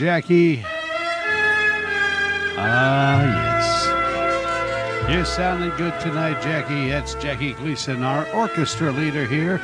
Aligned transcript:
Jackie. 0.00 0.64
Ah, 2.56 3.20
yes. 3.20 5.10
You're 5.12 5.26
sounding 5.26 5.76
good 5.76 5.92
tonight, 6.00 6.40
Jackie. 6.40 6.88
That's 6.88 7.12
Jackie 7.16 7.52
Gleason, 7.52 8.02
our 8.02 8.26
orchestra 8.30 8.92
leader 8.92 9.26
here 9.26 9.60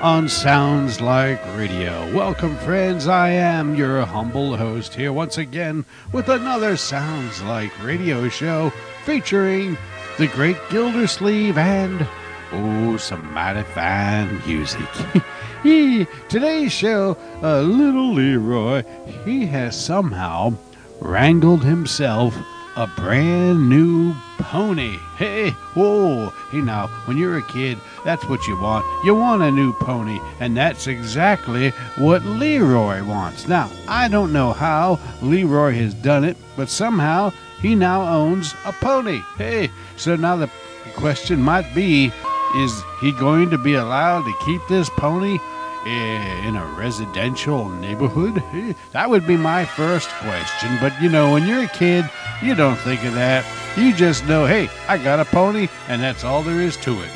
on 0.00 0.28
Sounds 0.28 1.00
Like 1.00 1.44
Radio. 1.56 2.08
Welcome, 2.14 2.56
friends. 2.58 3.08
I 3.08 3.30
am 3.30 3.74
your 3.74 4.06
humble 4.06 4.56
host 4.56 4.94
here 4.94 5.12
once 5.12 5.38
again 5.38 5.84
with 6.12 6.28
another 6.28 6.76
Sounds 6.76 7.42
Like 7.42 7.72
Radio 7.82 8.28
show 8.28 8.70
featuring 9.04 9.76
the 10.18 10.28
great 10.28 10.58
Gildersleeve 10.70 11.58
and, 11.58 12.06
oh, 12.52 12.96
some 12.96 13.34
mighty 13.34 13.64
fine 13.64 14.40
music. 14.46 14.88
he, 15.64 16.06
today's 16.28 16.72
show, 16.72 17.16
uh, 17.42 17.62
Little 17.62 18.12
Leroy, 18.12 18.84
he 19.24 19.46
has 19.46 19.74
somehow 19.82 20.52
wrangled 21.00 21.64
himself 21.64 22.36
a 22.76 22.86
brand 22.86 23.68
new 23.68 24.14
pony. 24.38 24.98
Hey, 25.16 25.50
whoa. 25.74 26.28
Hey, 26.50 26.60
now, 26.60 26.88
when 27.06 27.16
you're 27.16 27.38
a 27.38 27.42
kid, 27.48 27.78
that's 28.04 28.28
what 28.28 28.46
you 28.46 28.60
want. 28.60 28.84
You 29.06 29.14
want 29.14 29.42
a 29.42 29.50
new 29.50 29.72
pony, 29.72 30.20
and 30.38 30.54
that's 30.54 30.86
exactly 30.86 31.70
what 31.96 32.24
Leroy 32.26 33.02
wants. 33.02 33.48
Now, 33.48 33.70
I 33.88 34.08
don't 34.08 34.34
know 34.34 34.52
how 34.52 35.00
Leroy 35.22 35.72
has 35.76 35.94
done 35.94 36.24
it, 36.24 36.36
but 36.56 36.68
somehow 36.68 37.32
he 37.62 37.74
now 37.74 38.02
owns 38.02 38.54
a 38.66 38.72
pony. 38.72 39.20
Hey, 39.38 39.70
so 39.96 40.14
now 40.14 40.36
the 40.36 40.50
question 40.94 41.40
might 41.40 41.74
be 41.74 42.12
is 42.56 42.84
he 43.00 43.10
going 43.12 43.50
to 43.50 43.58
be 43.58 43.74
allowed 43.74 44.22
to 44.24 44.44
keep 44.44 44.60
this 44.68 44.88
pony? 44.90 45.38
Eh, 45.86 46.48
in 46.48 46.56
a 46.56 46.64
residential 46.78 47.68
neighborhood? 47.68 48.42
Eh, 48.54 48.72
that 48.92 49.10
would 49.10 49.26
be 49.26 49.36
my 49.36 49.66
first 49.66 50.08
question. 50.20 50.78
But 50.80 50.98
you 51.02 51.10
know, 51.10 51.32
when 51.32 51.46
you're 51.46 51.64
a 51.64 51.68
kid, 51.68 52.08
you 52.42 52.54
don't 52.54 52.76
think 52.76 53.04
of 53.04 53.12
that. 53.14 53.44
You 53.76 53.92
just 53.92 54.24
know, 54.26 54.46
hey, 54.46 54.70
I 54.88 54.96
got 54.96 55.20
a 55.20 55.26
pony, 55.26 55.68
and 55.88 56.02
that's 56.02 56.24
all 56.24 56.42
there 56.42 56.60
is 56.60 56.78
to 56.78 56.92
it. 57.02 57.10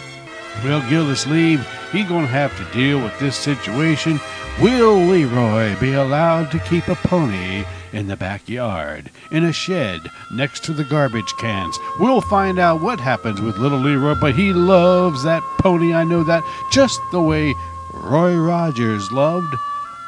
Well, 0.62 0.86
Gildersleeve, 0.90 1.66
he's 1.92 2.08
going 2.08 2.26
to 2.26 2.32
have 2.32 2.54
to 2.58 2.76
deal 2.76 3.02
with 3.02 3.18
this 3.18 3.36
situation. 3.36 4.20
Will 4.60 4.96
Leroy 4.96 5.78
be 5.78 5.94
allowed 5.94 6.50
to 6.50 6.58
keep 6.58 6.88
a 6.88 6.96
pony 6.96 7.64
in 7.92 8.08
the 8.08 8.16
backyard, 8.16 9.10
in 9.30 9.44
a 9.44 9.52
shed, 9.52 10.00
next 10.32 10.64
to 10.64 10.72
the 10.74 10.84
garbage 10.84 11.32
cans? 11.38 11.78
We'll 12.00 12.20
find 12.20 12.58
out 12.58 12.82
what 12.82 13.00
happens 13.00 13.40
with 13.40 13.56
little 13.56 13.78
Leroy, 13.78 14.16
but 14.20 14.34
he 14.34 14.52
loves 14.52 15.22
that 15.22 15.42
pony. 15.58 15.94
I 15.94 16.04
know 16.04 16.22
that 16.24 16.42
just 16.70 17.00
the 17.12 17.22
way 17.22 17.54
Roy 17.92 18.36
Rogers 18.36 19.10
loved 19.10 19.54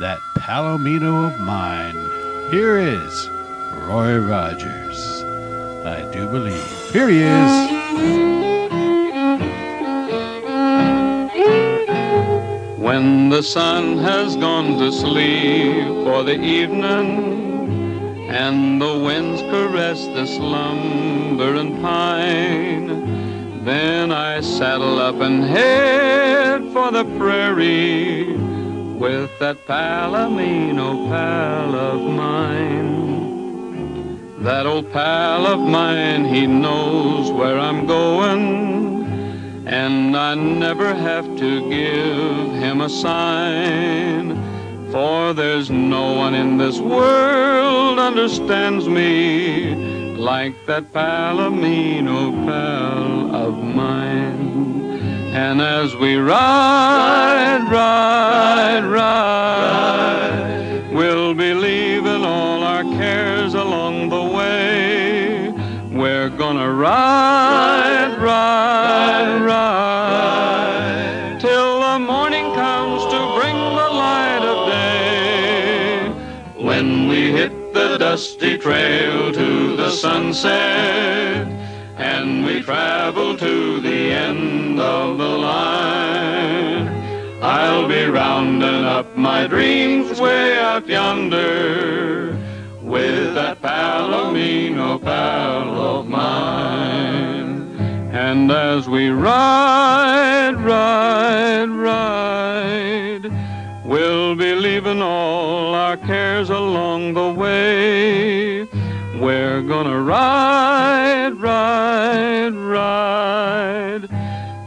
that 0.01 0.21
Palomino 0.39 1.33
of 1.33 1.41
mine. 1.41 1.97
Here 2.51 2.79
is 2.79 3.29
Roy 3.89 4.19
Rogers. 4.19 5.23
I 5.85 6.07
do 6.13 6.27
believe. 6.27 6.63
Here 6.93 7.09
he 7.09 7.23
is. 7.23 7.71
When 12.79 13.31
the 13.31 13.43
sun 13.43 13.99
has 13.99 14.37
gone 14.37 14.79
to 14.79 14.93
sleep 14.93 15.87
for 16.05 16.23
the 16.23 16.39
evening, 16.39 17.41
and 18.29 18.81
the 18.81 18.99
winds 18.99 19.41
caress 19.43 20.05
the 20.07 20.27
slumbering 20.27 21.81
pine, 21.81 23.10
then 23.65 24.11
I 24.13 24.41
saddle 24.41 24.99
up 24.99 25.17
and 25.17 25.45
head 25.45 26.63
for 26.73 26.91
the 26.91 27.05
prairie 27.19 28.33
with 28.99 29.31
that 29.39 29.67
Palomino 29.67 31.09
pal 31.09 31.75
of 31.75 32.01
mine. 32.03 33.01
That 34.43 34.67
old 34.67 34.91
pal 34.93 35.47
of 35.47 35.61
mine, 35.61 36.25
he 36.25 36.47
knows 36.47 37.31
where 37.31 37.59
I'm 37.59 37.87
going 37.87 38.71
and 39.67 40.17
I 40.17 40.35
never 40.35 40.95
have 40.95 41.27
to 41.37 41.71
give 41.71 42.53
him 42.61 42.81
a 42.81 42.89
sign. 42.89 44.37
For 44.91 45.33
there's 45.33 45.71
no 45.71 46.15
one 46.15 46.35
in 46.35 46.57
this 46.59 46.81
world 46.81 47.99
understands 47.99 48.89
me 48.89 49.80
like 50.21 50.55
that 50.67 50.93
Palomino 50.93 52.45
pal 52.45 53.35
of 53.35 53.57
mine. 53.65 54.93
And 55.33 55.63
as 55.63 55.97
we 55.97 56.17
ride, 56.17 57.67
ride, 57.71 58.85
ride, 58.85 60.13
we'll 60.93 61.33
be 61.33 61.55
leaving 61.55 62.23
all 62.23 62.63
our 62.63 62.83
cares 62.83 63.55
along 63.55 64.11
the 64.11 64.23
way. 64.23 65.55
We're 65.91 66.29
gonna 66.29 66.71
ride, 66.71 68.19
ride, 68.21 69.41
ride, 69.41 71.39
till 71.41 71.81
the 71.81 71.99
morning 71.99 72.53
comes 72.55 73.03
to 73.05 73.19
bring 73.39 73.57
the 73.57 73.91
light 74.05 74.43
of 74.53 74.69
day. 74.69 76.13
When 76.63 77.09
we 77.09 77.33
hit 77.33 77.73
the 77.73 77.97
dusty 77.97 78.59
trail 78.59 79.33
to 79.33 79.60
the 79.91 79.97
sunset, 79.97 81.49
and 81.97 82.45
we 82.45 82.63
travel 82.63 83.37
to 83.37 83.81
the 83.81 84.13
end 84.13 84.79
of 84.79 85.19
the 85.19 85.29
line, 85.29 86.87
I'll 87.43 87.89
be 87.89 88.05
rounding 88.05 88.85
up 88.85 89.17
my 89.17 89.49
dreams 89.49 90.21
way 90.21 90.59
out 90.59 90.87
yonder 90.87 92.39
with 92.81 93.35
that 93.35 93.61
Palomino 93.63 95.03
pal 95.03 95.69
of 95.97 96.07
mine. 96.07 97.67
And 98.13 98.53
as 98.53 98.89
we 98.89 99.09
ride, 99.09 100.55
ride, 100.55 101.69
ride, 101.69 103.25
we'll 103.85 104.37
be 104.37 104.55
leaving 104.55 105.03
all 105.03 105.75
our 105.75 105.97
cares 105.97 106.49
along 106.49 107.15
the 107.15 107.33
way. 107.33 108.70
We're 109.21 109.61
gonna 109.61 110.01
ride, 110.01 111.35
ride, 111.35 112.55
ride, 112.55 114.09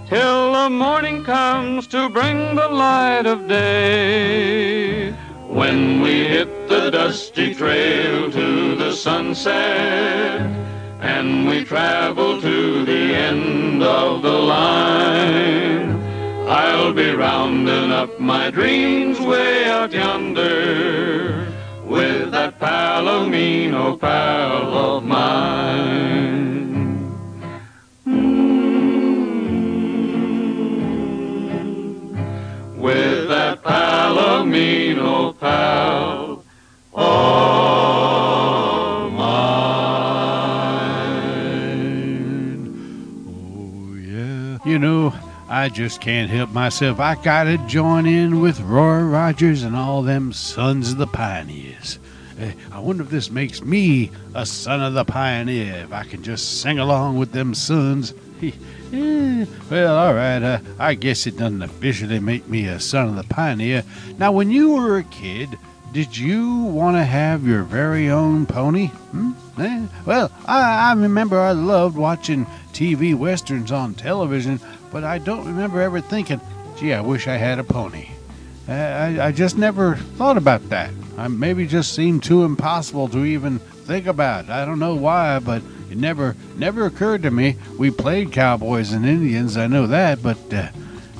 till 0.08 0.53
the 0.53 0.69
morning 0.69 1.24
comes 1.24 1.88
to 1.88 2.08
bring 2.08 2.53
the 2.53 2.68
light 2.68 3.25
of 3.25 3.47
day. 3.47 5.09
When 5.47 6.02
we 6.02 6.28
hit 6.28 6.69
the 6.69 6.91
dusty 6.91 7.56
trail 7.56 8.31
to 8.31 8.75
the 8.75 8.94
sunset, 8.94 10.41
and 11.02 11.47
we 11.47 11.64
travel 11.64 12.40
to 12.40 12.85
the 12.85 13.16
end 13.16 13.81
of 13.81 14.22
the 14.22 14.38
line, 14.38 16.00
I'll 16.47 16.94
be 16.94 17.09
rounding 17.09 17.91
up 17.91 18.20
my 18.20 18.52
dreams 18.52 19.20
way 19.20 19.66
out 19.66 19.91
yonder 19.91 21.33
with 21.94 22.31
that 22.31 22.59
Palomino 22.59 24.00
pal 24.00 24.74
of 24.74 25.03
mine. 25.03 26.73
Mm. 28.08 28.64
With 32.85 33.29
that 33.29 33.62
Palomino 33.62 35.38
pal 35.40 35.83
I 45.64 45.70
just 45.70 46.02
can't 46.02 46.30
help 46.30 46.50
myself. 46.52 47.00
I 47.00 47.16
gotta 47.16 47.58
join 47.70 48.06
in 48.06 48.42
with 48.42 48.60
Roy 48.60 49.00
Rogers 49.00 49.64
and 49.64 49.78
all 49.78 50.02
them 50.02 50.34
sons 50.34 50.92
of 50.92 50.98
the 50.98 51.08
pioneers. 51.08 52.00
Eh, 52.38 52.52
I 52.70 52.80
wonder 52.80 53.02
if 53.02 53.10
this 53.10 53.32
makes 53.32 53.62
me 53.64 54.12
a 54.36 54.46
son 54.46 54.82
of 54.82 54.94
the 54.94 55.06
pioneer, 55.06 55.76
if 55.86 55.94
I 55.94 56.04
can 56.04 56.22
just 56.22 56.60
sing 56.60 56.80
along 56.80 57.18
with 57.18 57.32
them 57.32 57.54
sons. 57.54 58.14
Eh, 58.92 59.46
well, 59.72 59.98
all 59.98 60.14
right. 60.14 60.44
Uh, 60.44 60.60
I 60.78 60.94
guess 60.94 61.26
it 61.26 61.38
doesn't 61.38 61.64
officially 61.64 62.20
make 62.20 62.48
me 62.48 62.68
a 62.68 62.80
son 62.80 63.08
of 63.08 63.16
the 63.16 63.24
pioneer. 63.24 63.84
Now, 64.20 64.32
when 64.32 64.52
you 64.52 64.74
were 64.74 64.98
a 65.00 65.04
kid, 65.06 65.58
did 65.94 66.16
you 66.16 66.64
want 66.64 66.98
to 66.98 67.04
have 67.04 67.48
your 67.48 67.64
very 67.64 68.12
own 68.12 68.46
pony? 68.46 68.88
Hmm? 68.88 69.32
Eh? 69.60 69.88
Well, 70.06 70.32
I, 70.46 70.90
I 70.90 70.94
remember 70.94 71.40
I 71.40 71.54
loved 71.54 71.98
watching 71.98 72.46
TV 72.74 73.16
westerns 73.16 73.72
on 73.72 73.94
television, 73.94 74.60
but 74.93 75.03
I 75.03 75.17
don't 75.17 75.45
remember 75.47 75.81
ever 75.81 75.99
thinking, 75.99 76.40
gee, 76.78 76.93
I 76.93 77.01
wish 77.01 77.28
I 77.28 77.35
had 77.35 77.57
a 77.57 77.63
pony. 77.63 78.09
Uh, 78.69 78.72
I, 78.72 79.28
I 79.28 79.31
just 79.31 79.57
never 79.57 79.95
thought 79.95 80.37
about 80.37 80.69
that. 80.69 80.91
I 81.17 81.28
maybe 81.28 81.67
just 81.67 81.93
seemed 81.93 82.23
too 82.23 82.43
impossible 82.43 83.09
to 83.09 83.25
even 83.25 83.59
think 83.59 84.05
about. 84.05 84.49
I 84.49 84.63
don't 84.63 84.79
know 84.79 84.95
why, 84.95 85.40
but 85.40 85.61
it 85.90 85.97
never 85.97 86.35
never 86.55 86.85
occurred 86.85 87.23
to 87.23 87.31
me. 87.31 87.57
We 87.78 87.91
played 87.91 88.31
cowboys 88.31 88.93
and 88.93 89.05
Indians, 89.05 89.57
I 89.57 89.67
know 89.67 89.87
that, 89.87 90.23
but 90.23 90.53
uh, 90.53 90.69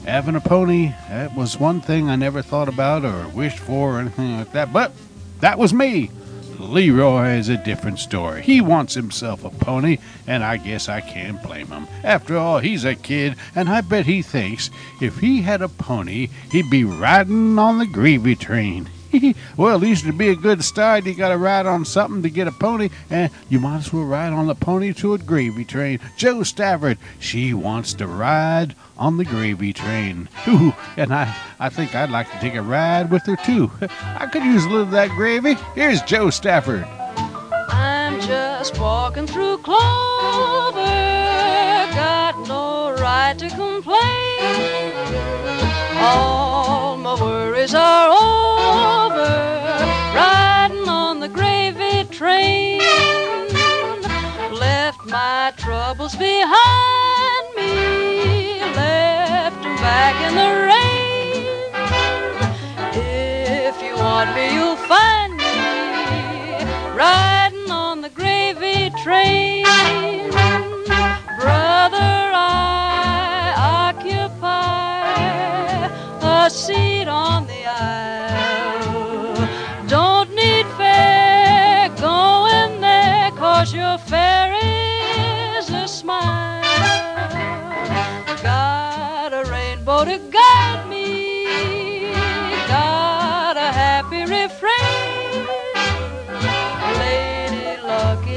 having 0.06 0.36
a 0.36 0.42
pony, 0.42 0.94
that 1.10 1.36
was 1.36 1.60
one 1.60 1.82
thing 1.82 2.10
I 2.10 2.16
never 2.16 2.42
thought 2.42 2.70
about 2.70 3.04
or 3.04 3.28
wished 3.30 3.60
for 3.60 3.98
or 3.98 4.00
anything 4.00 4.38
like 4.38 4.52
that. 4.54 4.72
But 4.72 4.94
that 5.42 5.58
was 5.58 5.74
me. 5.74 6.12
Leroy 6.64 7.34
is 7.34 7.50
a 7.50 7.58
different 7.58 8.00
story. 8.00 8.42
He 8.42 8.62
wants 8.62 8.94
himself 8.94 9.44
a 9.44 9.50
pony, 9.50 9.98
and 10.26 10.44
I 10.44 10.58
guess 10.58 10.88
I 10.88 11.02
can't 11.02 11.44
blame 11.44 11.68
him. 11.68 11.88
After 12.04 12.38
all, 12.38 12.60
he's 12.60 12.86
a 12.86 12.96
kid, 12.96 13.36
and 13.54 13.70
I 13.70 13.82
bet 13.82 14.06
he 14.06 14.22
thinks 14.22 14.70
if 15.02 15.20
he 15.20 15.42
had 15.42 15.62
a 15.62 15.68
pony, 15.68 16.30
he'd 16.52 16.70
be 16.70 16.84
riding 16.84 17.60
on 17.60 17.80
the 17.80 17.86
gravy 17.86 18.36
train. 18.36 18.90
well, 19.58 19.76
at 19.76 19.82
least 19.82 20.06
to 20.06 20.14
be 20.14 20.30
a 20.30 20.36
good 20.36 20.64
start, 20.64 21.06
you 21.06 21.16
got 21.16 21.30
to 21.30 21.38
ride 21.38 21.66
on 21.66 21.86
something 21.86 22.22
to 22.24 22.30
get 22.30 22.48
a 22.48 22.52
pony, 22.52 22.90
and 23.10 23.32
you 23.50 23.60
might 23.60 23.78
as 23.78 23.94
well 23.94 24.04
ride 24.04 24.34
on 24.34 24.48
the 24.48 24.56
pony 24.56 24.94
to 24.94 25.14
a 25.14 25.18
gravy 25.18 25.66
train. 25.66 26.00
Jo 26.18 26.44
Stafford, 26.44 26.98
she 27.20 27.54
wants 27.54 27.94
to 27.96 28.08
ride 28.08 28.76
on 28.98 29.18
the 29.18 29.26
gravy 29.26 29.74
train. 29.74 30.30
Ooh, 30.48 30.74
and 30.98 31.14
I, 31.14 31.36
I 31.60 31.70
think 31.70 31.96
I'd 31.96 32.10
like 32.10 32.32
to 32.32 32.40
take 32.40 32.56
a 32.56 32.62
ride 32.62 33.12
with 33.12 33.26
her 33.26 33.36
too. 33.36 33.72
I 33.82 34.28
could 34.28 34.44
use 34.44 34.66
a 34.66 34.70
little 34.70 34.84
of 34.84 34.92
that 34.92 35.10
gravy. 35.12 35.56
Here's 35.76 36.02
Jo 36.04 36.30
Stafford. 36.30 36.86
I'm 37.70 38.20
just 38.22 38.80
walking 38.80 39.28
through 39.28 39.58
clover, 39.60 40.80
got 41.96 42.48
no 42.48 42.92
right 43.02 43.38
to 43.40 43.50
complain. 43.50 44.94
All 45.98 46.98
my 46.98 47.16
worries 47.16 47.74
are 47.74 48.10
over, 48.10 48.23
train. 52.24 52.80
Left 54.66 55.02
my 55.08 55.52
troubles 55.58 56.16
behind 56.16 57.46
me, 57.58 57.74
left 58.82 59.60
them 59.62 59.76
back 59.88 60.16
in 60.28 60.34
the 60.42 60.52
rain. 60.72 61.44
If 63.66 63.76
you 63.84 63.94
want 63.98 64.30
me, 64.38 64.46
you'll 64.56 64.84
find 64.94 65.32
me 65.36 65.56
riding 66.96 67.70
on 67.70 68.00
the 68.06 68.12
gravy 68.20 68.90
train. 69.04 69.66
Brother, 71.42 72.14
I 72.34 73.54
occupy 73.90 74.64
a 76.22 76.50
seat 76.50 77.03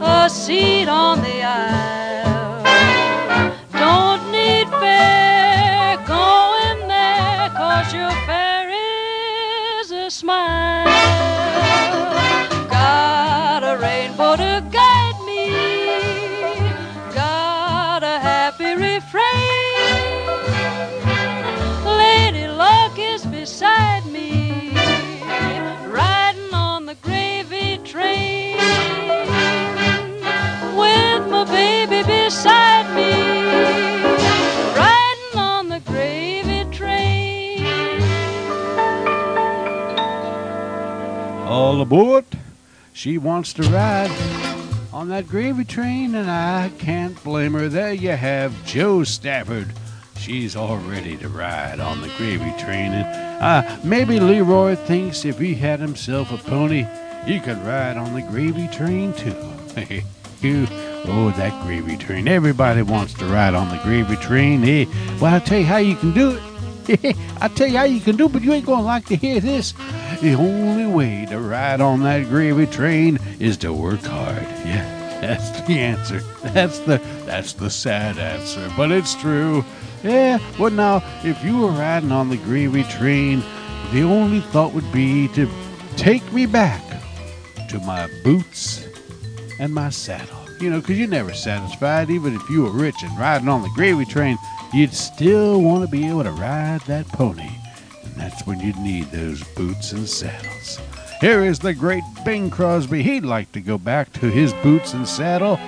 a 0.00 0.30
seat 0.30 0.88
on 0.88 1.20
the 1.22 1.42
aisle. 1.42 1.97
Aboard. 41.88 42.26
She 42.92 43.16
wants 43.16 43.54
to 43.54 43.62
ride 43.62 44.10
on 44.92 45.08
that 45.08 45.26
gravy 45.26 45.64
train, 45.64 46.14
and 46.14 46.30
I 46.30 46.70
can't 46.78 47.24
blame 47.24 47.54
her. 47.54 47.70
There 47.70 47.94
you 47.94 48.10
have 48.10 48.66
Jo 48.66 49.04
Stafford. 49.04 49.68
She's 50.18 50.54
all 50.54 50.76
ready 50.76 51.16
to 51.16 51.30
ride 51.30 51.80
on 51.80 52.02
the 52.02 52.12
gravy 52.18 52.52
train. 52.62 52.92
And 52.92 53.42
uh, 53.42 53.78
maybe 53.82 54.20
Leroy 54.20 54.74
thinks 54.74 55.24
if 55.24 55.38
he 55.38 55.54
had 55.54 55.80
himself 55.80 56.30
a 56.30 56.36
pony, 56.36 56.86
he 57.24 57.40
could 57.40 57.56
ride 57.64 57.96
on 57.96 58.12
the 58.12 58.20
gravy 58.20 58.68
train 58.68 59.14
too. 59.14 59.34
oh, 61.08 61.32
that 61.38 61.62
gravy 61.64 61.96
train. 61.96 62.28
Everybody 62.28 62.82
wants 62.82 63.14
to 63.14 63.24
ride 63.24 63.54
on 63.54 63.70
the 63.70 63.82
gravy 63.82 64.16
train. 64.16 64.62
Eh? 64.62 64.84
Well, 65.22 65.32
I'll 65.32 65.40
tell 65.40 65.60
you 65.60 65.64
how 65.64 65.78
you 65.78 65.96
can 65.96 66.12
do 66.12 66.32
it. 66.32 66.42
I'll 67.40 67.50
tell 67.50 67.68
you 67.68 67.78
how 67.78 67.84
you 67.84 68.00
can 68.00 68.16
do 68.16 68.28
but 68.28 68.42
you 68.42 68.52
ain't 68.52 68.66
to 68.66 68.74
like 68.74 69.06
to 69.06 69.16
hear 69.16 69.40
this. 69.40 69.74
The 70.20 70.34
only 70.34 70.86
way 70.86 71.26
to 71.26 71.38
ride 71.38 71.80
on 71.80 72.02
that 72.02 72.28
gravy 72.28 72.66
train 72.66 73.18
is 73.38 73.56
to 73.58 73.72
work 73.72 74.00
hard. 74.00 74.46
Yeah, 74.68 75.20
that's 75.22 75.62
the 75.62 75.78
answer. 75.78 76.20
That's 76.52 76.78
the 76.80 76.98
that's 77.24 77.54
the 77.54 77.70
sad 77.70 78.18
answer, 78.18 78.70
but 78.76 78.92
it's 78.92 79.14
true. 79.14 79.64
Yeah, 80.04 80.38
well 80.58 80.70
now, 80.70 81.02
if 81.24 81.42
you 81.42 81.58
were 81.58 81.70
riding 81.70 82.12
on 82.12 82.28
the 82.28 82.36
gravy 82.36 82.84
train, 82.84 83.42
the 83.92 84.02
only 84.02 84.40
thought 84.40 84.74
would 84.74 84.92
be 84.92 85.28
to 85.28 85.48
take 85.96 86.32
me 86.32 86.46
back 86.46 86.82
to 87.70 87.80
my 87.80 88.08
boots 88.22 88.86
and 89.58 89.74
my 89.74 89.88
saddle. 89.88 90.37
You 90.60 90.70
know, 90.70 90.80
'cause 90.80 90.96
you're 90.96 91.06
never 91.06 91.32
satisfied. 91.32 92.10
Even 92.10 92.34
if 92.34 92.50
you 92.50 92.62
were 92.62 92.70
rich 92.70 93.02
and 93.02 93.16
riding 93.16 93.48
on 93.48 93.62
the 93.62 93.68
gravy 93.76 94.04
train, 94.04 94.36
you'd 94.72 94.92
still 94.92 95.60
want 95.62 95.84
to 95.84 95.88
be 95.88 96.08
able 96.08 96.24
to 96.24 96.32
ride 96.32 96.80
that 96.88 97.06
pony. 97.08 97.48
And 98.04 98.14
that's 98.16 98.44
when 98.44 98.58
you'd 98.58 98.76
need 98.78 99.12
those 99.12 99.42
boots 99.56 99.92
and 99.92 100.08
saddles. 100.08 100.80
Here 101.20 101.44
is 101.44 101.60
the 101.60 101.74
great 101.74 102.02
Bing 102.24 102.50
Crosby. 102.50 103.04
He'd 103.04 103.24
like 103.24 103.52
to 103.52 103.60
go 103.60 103.78
back 103.78 104.12
to 104.14 104.26
his 104.30 104.52
boots 104.54 104.94
and 104.94 105.06
saddle. 105.06 105.60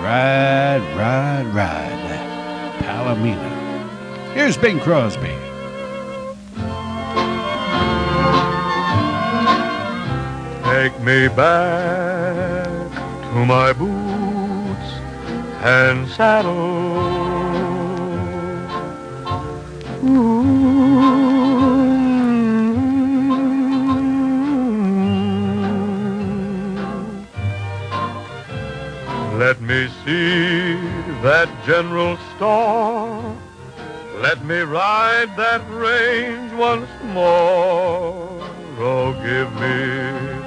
Ride, 0.00 0.82
ride, 0.96 1.46
ride. 1.52 2.78
Palomino. 2.78 3.50
Here's 4.34 4.56
Bing 4.56 4.78
Crosby. 4.78 5.34
Take 10.64 11.00
me 11.00 11.28
back 11.28 12.92
to 13.32 13.44
my 13.46 13.72
boots 13.72 14.01
and 15.62 16.08
saddle. 16.08 16.52
Ooh. 20.04 20.42
Let 29.38 29.60
me 29.60 29.88
see 30.04 30.74
that 31.22 31.48
general 31.64 32.16
store. 32.34 33.36
Let 34.20 34.44
me 34.44 34.60
ride 34.60 35.36
that 35.36 35.62
range 35.70 36.52
once 36.54 36.88
more. 37.12 38.40
Oh, 38.78 39.12
give 39.22 39.52
me 39.60 40.42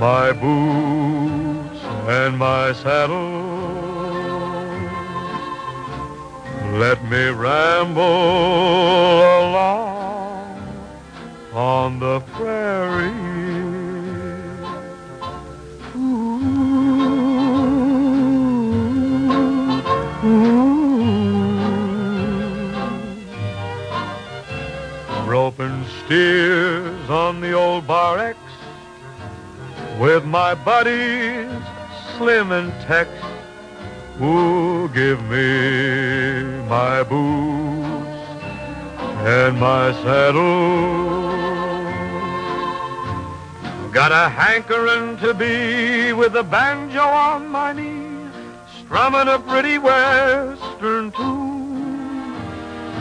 my 0.00 0.32
boots 0.32 1.84
and 2.08 2.36
my 2.38 2.72
saddle. 2.72 3.61
Let 6.72 7.04
me 7.04 7.28
ramble 7.28 8.00
along 9.50 10.56
on 11.52 11.98
the 11.98 12.20
prairie. 12.20 13.12
Ooh, 15.94 16.40
ooh. 20.24 20.72
Roping 25.26 25.84
steers 26.06 27.10
on 27.10 27.42
the 27.42 27.52
old 27.52 27.86
Bar 27.86 28.18
X 28.18 28.38
with 30.00 30.24
my 30.24 30.54
buddies 30.54 31.52
Slim 32.16 32.50
and 32.50 32.72
Tex 32.80 33.10
who 34.22 34.88
give 34.90 35.20
me 35.28 36.44
my 36.68 37.02
boots 37.02 38.22
and 39.26 39.58
my 39.58 39.90
saddle. 40.04 41.32
Got 43.90 44.12
a 44.12 44.28
hankering 44.28 45.16
to 45.18 45.34
be 45.34 46.12
with 46.12 46.36
a 46.36 46.44
banjo 46.44 47.02
on 47.02 47.48
my 47.48 47.72
knee, 47.72 48.30
strumming 48.78 49.26
a 49.26 49.40
pretty 49.40 49.78
western 49.78 51.10
tune. 51.10 52.32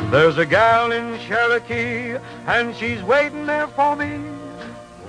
There's 0.10 0.40
a 0.40 0.46
gal 0.48 0.92
in 0.92 1.20
Cherokee, 1.20 2.18
and 2.48 2.76
she's 2.76 3.04
waiting 3.04 3.46
there 3.46 3.68
for 3.68 3.96
me, 3.96 4.20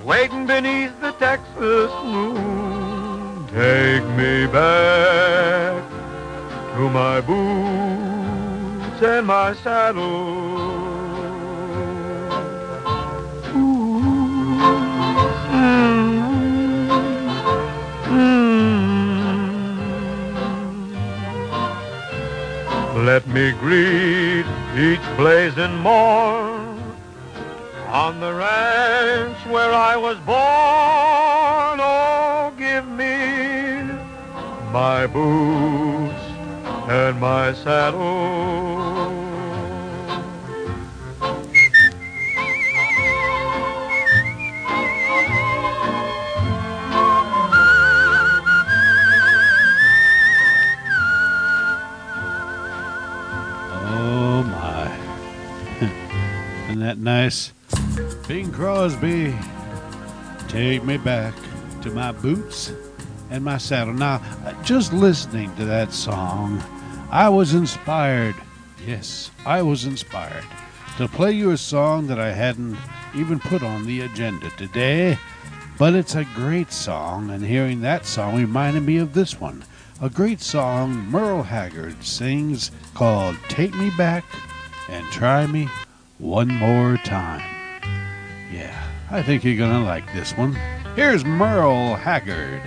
waiting 0.03 0.45
beneath 0.45 0.93
the 1.01 1.13
Texas 1.13 1.91
moon. 2.03 3.47
Take 3.47 4.05
me 4.15 4.45
back 4.45 5.92
to 6.73 6.89
my 6.89 7.21
boots 7.21 9.01
and 9.03 9.27
my 9.27 9.53
saddle. 9.53 10.63
Let 23.05 23.27
me 23.27 23.51
greet 23.51 24.45
each 24.75 25.05
blazing 25.15 25.75
morn 25.77 26.81
on 27.87 28.19
the 28.19 28.33
ranch 28.33 29.37
where 29.45 29.71
I 29.71 29.95
was 29.95 30.17
born. 30.25 31.79
Oh, 31.79 32.51
give 32.57 32.87
me 32.87 33.83
my 34.71 35.05
boots 35.05 36.32
and 36.89 37.19
my 37.19 37.53
saddle. 37.53 37.99
Oh 53.85 54.43
my. 54.43 54.87
Isn't 56.69 56.79
that 56.81 56.97
nice? 56.97 57.53
Bing 58.27 58.51
Crosby, 58.51 59.35
take 60.47 60.83
me 60.83 60.97
back 60.97 61.33
to 61.81 61.91
my 61.91 62.11
boots 62.11 62.71
and 63.29 63.43
my 63.43 63.57
saddle. 63.57 63.93
Now, 63.93 64.21
uh, 64.45 64.53
just 64.63 64.93
listening 64.93 65.53
to 65.55 65.65
that 65.65 65.91
song, 65.91 66.63
I 67.13 67.29
was 67.29 67.53
inspired. 67.53 68.33
Yes, 68.87 69.29
I 69.45 69.61
was 69.61 69.85
inspired 69.85 70.45
to 70.97 71.07
play 71.07 71.31
you 71.31 71.51
a 71.51 71.57
song 71.57 72.07
that 72.07 72.19
I 72.19 72.31
hadn't 72.31 72.75
even 73.13 73.39
put 73.39 73.61
on 73.61 73.85
the 73.85 74.01
agenda 74.01 74.49
today. 74.57 75.19
But 75.77 75.93
it's 75.93 76.15
a 76.15 76.25
great 76.33 76.71
song, 76.71 77.29
and 77.29 77.45
hearing 77.45 77.81
that 77.81 78.07
song 78.07 78.35
reminded 78.35 78.81
me 78.81 78.97
of 78.97 79.13
this 79.13 79.39
one. 79.39 79.63
A 80.01 80.09
great 80.09 80.41
song 80.41 81.07
Merle 81.11 81.43
Haggard 81.43 82.03
sings 82.03 82.71
called 82.95 83.35
Take 83.47 83.75
Me 83.75 83.91
Back 83.95 84.25
and 84.89 85.05
Try 85.11 85.45
Me 85.45 85.69
One 86.17 86.47
More 86.47 86.97
Time. 87.05 87.47
Yeah, 88.51 88.75
I 89.11 89.21
think 89.21 89.43
you're 89.43 89.67
to 89.67 89.79
like 89.81 90.11
this 90.13 90.35
one. 90.35 90.57
Here's 90.95 91.23
Merle 91.23 91.93
Haggard. 91.93 92.63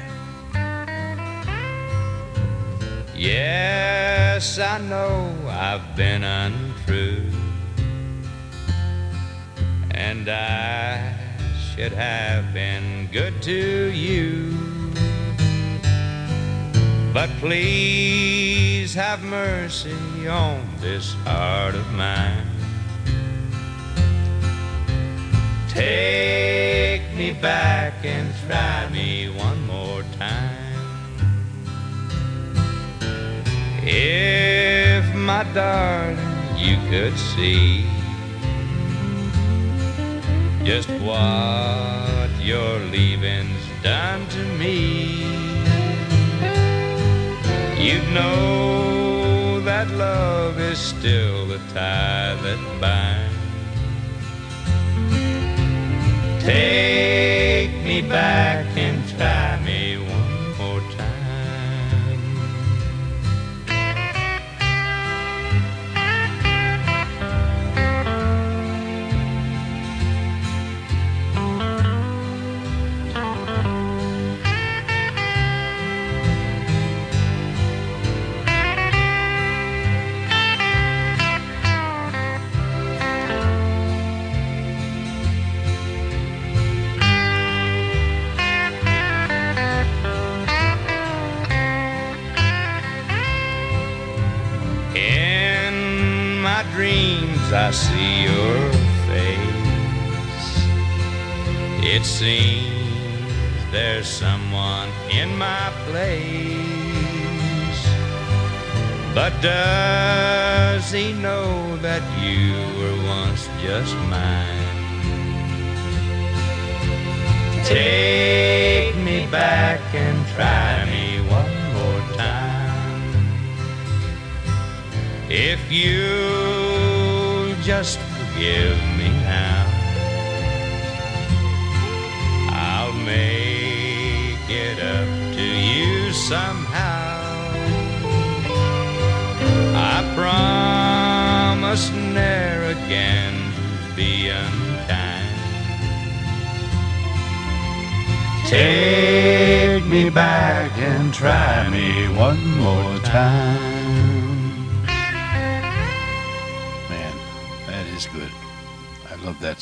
Yes, 4.36 4.58
I 4.58 4.76
know 4.76 5.34
I've 5.48 5.96
been 5.96 6.22
untrue. 6.22 7.24
And 9.92 10.28
I 10.28 11.14
should 11.56 11.92
have 11.92 12.52
been 12.52 13.08
good 13.10 13.40
to 13.44 13.90
you. 13.92 14.52
But 17.14 17.30
please 17.40 18.92
have 18.92 19.24
mercy 19.24 20.28
on 20.28 20.68
this 20.82 21.14
heart 21.24 21.74
of 21.74 21.90
mine. 21.94 22.46
Take 25.70 27.10
me 27.16 27.32
back 27.32 28.04
and 28.04 28.34
try 28.46 28.86
me 28.90 29.30
one 29.30 29.66
more 29.66 30.02
time. 30.18 30.55
If 33.88 35.14
my 35.14 35.44
darling, 35.54 36.18
you 36.56 36.76
could 36.90 37.16
see 37.16 37.86
just 40.64 40.90
what 41.00 42.28
your 42.40 42.80
leaving's 42.90 43.64
done 43.84 44.26
to 44.30 44.42
me, 44.58 45.22
you'd 47.78 48.08
know 48.12 49.60
that 49.60 49.88
love 49.92 50.58
is 50.58 50.78
still 50.80 51.46
the 51.46 51.58
tie 51.72 52.34
that 52.42 52.60
binds. 52.80 53.36
Take 56.44 57.70
me 57.84 58.02
back 58.02 58.66
and 58.76 59.08
try 59.10 59.60
me 59.64 59.75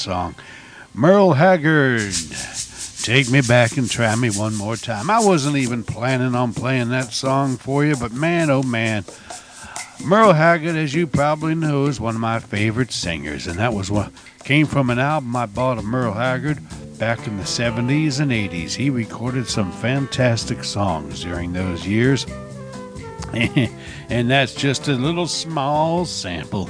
song. 0.05 0.35
Merle 0.93 1.33
Haggard. 1.33 2.13
Take 3.03 3.31
me 3.31 3.41
back 3.41 3.77
and 3.77 3.91
try 3.91 4.15
me 4.17 4.31
one 4.31 4.55
more 4.55 4.77
time. 4.77 5.11
I 5.11 5.21
wasn't 5.21 5.57
even 5.57 5.83
planning 5.83 6.35
on 6.35 6.55
playing 6.55 6.91
that 6.91 7.13
song 7.13 7.57
for 7.57 7.85
you, 7.85 7.97
but 7.97 8.13
man, 8.13 8.49
oh 8.51 8.63
man. 8.63 9.05
Merle 10.05 10.33
Haggard, 10.33 10.77
as 10.77 10.95
you 10.95 11.07
probably 11.07 11.55
know, 11.55 11.87
is 11.87 12.01
one 12.01 12.15
of 12.15 12.21
my 12.21 12.39
favorite 12.39 12.93
singers, 12.93 13.47
and 13.47 13.59
that 13.59 13.73
was 13.73 13.91
what 13.91 14.13
came 14.43 14.67
from 14.67 14.91
an 14.91 14.99
album 14.99 15.35
I 15.37 15.47
bought 15.47 15.79
of 15.79 15.85
Merle 15.85 16.13
Haggard 16.13 16.59
back 16.99 17.27
in 17.27 17.37
the 17.37 17.45
70s 17.45 18.21
and 18.21 18.31
80s. 18.31 18.75
He 18.75 18.91
recorded 18.91 19.49
some 19.49 19.73
fantastic 19.73 20.65
songs 20.65 21.23
during 21.23 21.53
those 21.53 21.87
years, 21.87 22.27
and 23.33 24.31
that's 24.31 24.55
just 24.55 24.89
a 24.89 24.93
little 24.93 25.27
small 25.27 26.05
sample. 26.05 26.69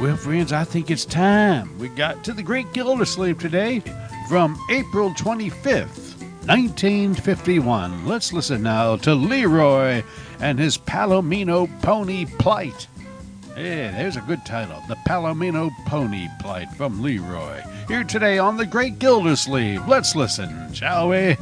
Well, 0.00 0.16
friends, 0.16 0.52
I 0.52 0.64
think 0.64 0.90
it's 0.90 1.04
time. 1.04 1.78
We 1.78 1.88
got 1.88 2.24
to 2.24 2.32
the 2.32 2.42
Great 2.42 2.72
Gildersleeve 2.72 3.38
today 3.38 3.80
from 4.28 4.58
April 4.70 5.10
25th, 5.10 6.18
1951. 6.46 8.06
Let's 8.06 8.32
listen 8.32 8.62
now 8.62 8.96
to 8.96 9.14
Leroy 9.14 10.02
and 10.40 10.58
his 10.58 10.76
Palomino 10.76 11.68
Pony 11.82 12.26
Plight. 12.38 12.88
Yeah, 13.56 13.92
there's 13.92 14.16
a 14.16 14.22
good 14.22 14.44
title. 14.44 14.82
The 14.88 14.96
Palomino 15.06 15.70
Pony 15.86 16.26
Plight 16.40 16.70
from 16.72 17.00
Leroy. 17.00 17.62
Here 17.86 18.02
today 18.02 18.38
on 18.38 18.56
the 18.56 18.66
Great 18.66 18.98
Gildersleeve. 18.98 19.86
Let's 19.86 20.16
listen, 20.16 20.72
shall 20.72 21.10
we? 21.10 21.36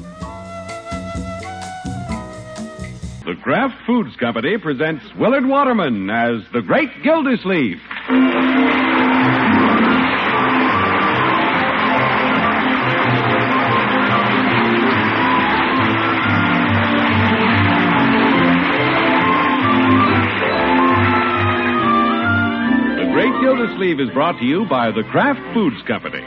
The 3.24 3.36
Kraft 3.42 3.76
Foods 3.86 4.16
Company 4.16 4.58
presents 4.58 5.04
Willard 5.14 5.46
Waterman 5.46 6.10
as 6.10 6.42
the 6.52 6.62
Great 6.62 6.90
Gildersleeve. 7.02 7.80
The 8.10 8.16
Great 23.12 23.30
Gildersleeve 23.40 24.00
is 24.00 24.10
brought 24.10 24.40
to 24.40 24.44
you 24.44 24.66
by 24.68 24.90
the 24.90 25.04
Kraft 25.04 25.38
Foods 25.54 25.80
Company. 25.86 26.26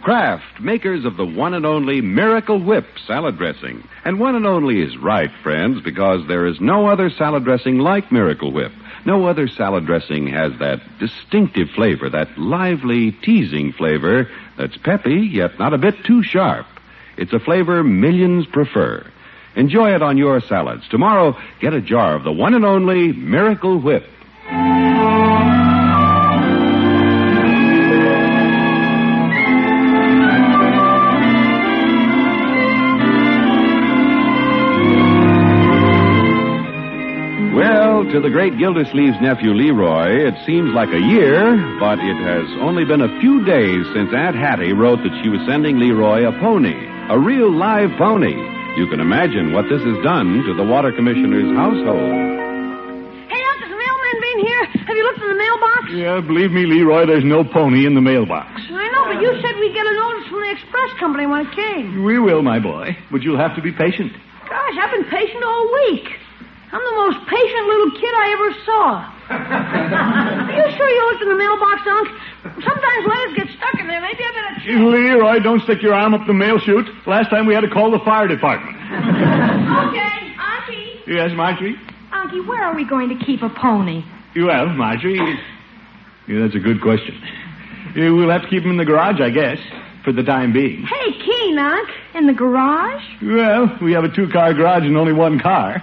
Kraft, 0.00 0.62
makers 0.62 1.04
of 1.04 1.18
the 1.18 1.26
one 1.26 1.52
and 1.52 1.66
only 1.66 2.00
Miracle 2.00 2.62
Whip 2.64 2.86
salad 3.06 3.36
dressing. 3.36 3.86
And 4.06 4.18
one 4.18 4.34
and 4.34 4.46
only 4.46 4.80
is 4.80 4.96
right, 4.96 5.30
friends, 5.42 5.82
because 5.82 6.26
there 6.26 6.46
is 6.46 6.58
no 6.58 6.86
other 6.88 7.10
salad 7.10 7.44
dressing 7.44 7.80
like 7.80 8.10
Miracle 8.10 8.50
Whip. 8.50 8.72
No 9.06 9.26
other 9.26 9.48
salad 9.48 9.84
dressing 9.86 10.26
has 10.28 10.52
that 10.60 10.80
distinctive 10.98 11.68
flavor, 11.70 12.08
that 12.10 12.38
lively, 12.38 13.12
teasing 13.12 13.72
flavor 13.72 14.30
that's 14.56 14.76
peppy, 14.78 15.28
yet 15.30 15.58
not 15.58 15.74
a 15.74 15.78
bit 15.78 15.94
too 16.04 16.22
sharp. 16.22 16.66
It's 17.16 17.32
a 17.32 17.38
flavor 17.38 17.84
millions 17.84 18.46
prefer. 18.46 19.06
Enjoy 19.56 19.94
it 19.94 20.02
on 20.02 20.16
your 20.16 20.40
salads. 20.40 20.88
Tomorrow, 20.88 21.36
get 21.60 21.74
a 21.74 21.80
jar 21.80 22.14
of 22.14 22.24
the 22.24 22.32
one 22.32 22.54
and 22.54 22.64
only 22.64 23.12
Miracle 23.12 23.78
Whip. 23.78 24.04
To 38.14 38.20
the 38.20 38.30
great 38.30 38.56
Gildersleeve's 38.56 39.18
nephew 39.20 39.50
Leroy, 39.50 40.22
it 40.22 40.38
seems 40.46 40.70
like 40.70 40.86
a 40.94 41.02
year, 41.02 41.50
but 41.82 41.98
it 41.98 42.14
has 42.22 42.46
only 42.62 42.84
been 42.84 43.02
a 43.02 43.10
few 43.18 43.44
days 43.44 43.82
since 43.90 44.14
Aunt 44.14 44.38
Hattie 44.38 44.72
wrote 44.72 45.02
that 45.02 45.18
she 45.18 45.28
was 45.28 45.42
sending 45.50 45.82
Leroy 45.82 46.22
a 46.22 46.30
pony, 46.38 46.78
a 47.10 47.18
real 47.18 47.50
live 47.50 47.90
pony. 47.98 48.38
You 48.78 48.86
can 48.86 49.00
imagine 49.02 49.50
what 49.50 49.66
this 49.66 49.82
has 49.82 49.98
done 50.06 50.46
to 50.46 50.54
the 50.54 50.62
water 50.62 50.94
commissioner's 50.94 51.50
household. 51.58 52.14
Hey, 53.26 53.42
Unc, 53.50 53.58
has 53.66 53.70
the 53.74 53.80
mailman 53.82 54.16
been 54.22 54.40
here? 54.46 54.62
Have 54.86 54.94
you 54.94 55.02
looked 55.10 55.18
in 55.18 55.30
the 55.34 55.40
mailbox? 55.42 55.82
Yeah, 55.90 56.20
believe 56.22 56.52
me, 56.54 56.70
Leroy, 56.70 57.10
there's 57.10 57.26
no 57.26 57.42
pony 57.42 57.82
in 57.82 57.98
the 57.98 58.04
mailbox. 58.04 58.62
I 58.70 58.94
know, 58.94 59.10
but 59.10 59.18
you 59.26 59.34
said 59.42 59.58
we'd 59.58 59.74
get 59.74 59.90
a 59.90 59.94
notice 59.98 60.30
from 60.30 60.38
the 60.38 60.54
express 60.54 60.90
company 61.02 61.26
when 61.26 61.50
it 61.50 61.52
came. 61.56 62.04
We 62.04 62.22
will, 62.22 62.46
my 62.46 62.62
boy, 62.62 62.94
but 63.10 63.26
you'll 63.26 63.42
have 63.42 63.56
to 63.56 63.62
be 63.62 63.72
patient. 63.72 64.14
Gosh, 64.46 64.76
I've 64.78 64.94
been 64.94 65.10
patient 65.10 65.42
all 65.42 65.66
week. 65.90 66.06
I'm 66.74 66.82
the 66.82 66.96
most 67.06 67.18
patient 67.30 67.64
little 67.70 67.90
kid 67.94 68.14
I 68.18 68.26
ever 68.34 68.50
saw. 68.66 68.86
Are 69.30 70.52
you 70.58 70.76
sure 70.76 70.88
you 70.90 71.02
looked 71.10 71.22
in 71.22 71.28
the 71.28 71.38
mailbox, 71.38 71.80
Unc? 71.86 72.08
Sometimes 72.66 73.06
letters 73.06 73.32
get 73.38 73.48
stuck 73.56 73.78
in 73.80 73.86
there. 73.86 74.00
Maybe 74.00 74.18
I 74.20 74.30
better 74.34 74.54
check. 74.58 74.82
Leroy, 74.82 75.38
don't 75.38 75.62
stick 75.62 75.82
your 75.82 75.94
arm 75.94 76.14
up 76.14 76.26
the 76.26 76.34
mail 76.34 76.58
chute. 76.58 76.86
Last 77.06 77.30
time 77.30 77.46
we 77.46 77.54
had 77.54 77.60
to 77.62 77.70
call 77.70 77.90
the 77.92 78.00
fire 78.04 78.26
department. 78.28 78.76
Okay, 79.74 80.34
Auntie. 80.38 81.00
Yes, 81.06 81.30
Marjorie? 81.34 81.76
Unky, 82.12 82.46
where 82.46 82.62
are 82.62 82.74
we 82.74 82.84
going 82.84 83.08
to 83.16 83.24
keep 83.24 83.42
a 83.42 83.48
pony? 83.48 84.04
Well, 84.36 84.66
Marjorie, 84.68 85.16
yeah, 86.28 86.40
that's 86.40 86.54
a 86.54 86.58
good 86.60 86.80
question. 86.80 87.20
Yeah, 87.96 88.10
we'll 88.10 88.30
have 88.30 88.42
to 88.42 88.48
keep 88.48 88.62
him 88.62 88.70
in 88.70 88.76
the 88.76 88.84
garage, 88.84 89.20
I 89.20 89.30
guess, 89.30 89.58
for 90.04 90.12
the 90.12 90.22
time 90.22 90.52
being. 90.52 90.82
Hey, 90.86 91.12
Keen, 91.24 91.58
Unc. 91.58 91.88
In 92.14 92.26
the 92.26 92.32
garage? 92.32 93.02
Well, 93.22 93.78
we 93.82 93.92
have 93.92 94.04
a 94.04 94.14
two-car 94.14 94.54
garage 94.54 94.84
and 94.84 94.96
only 94.96 95.12
one 95.12 95.38
car. 95.40 95.82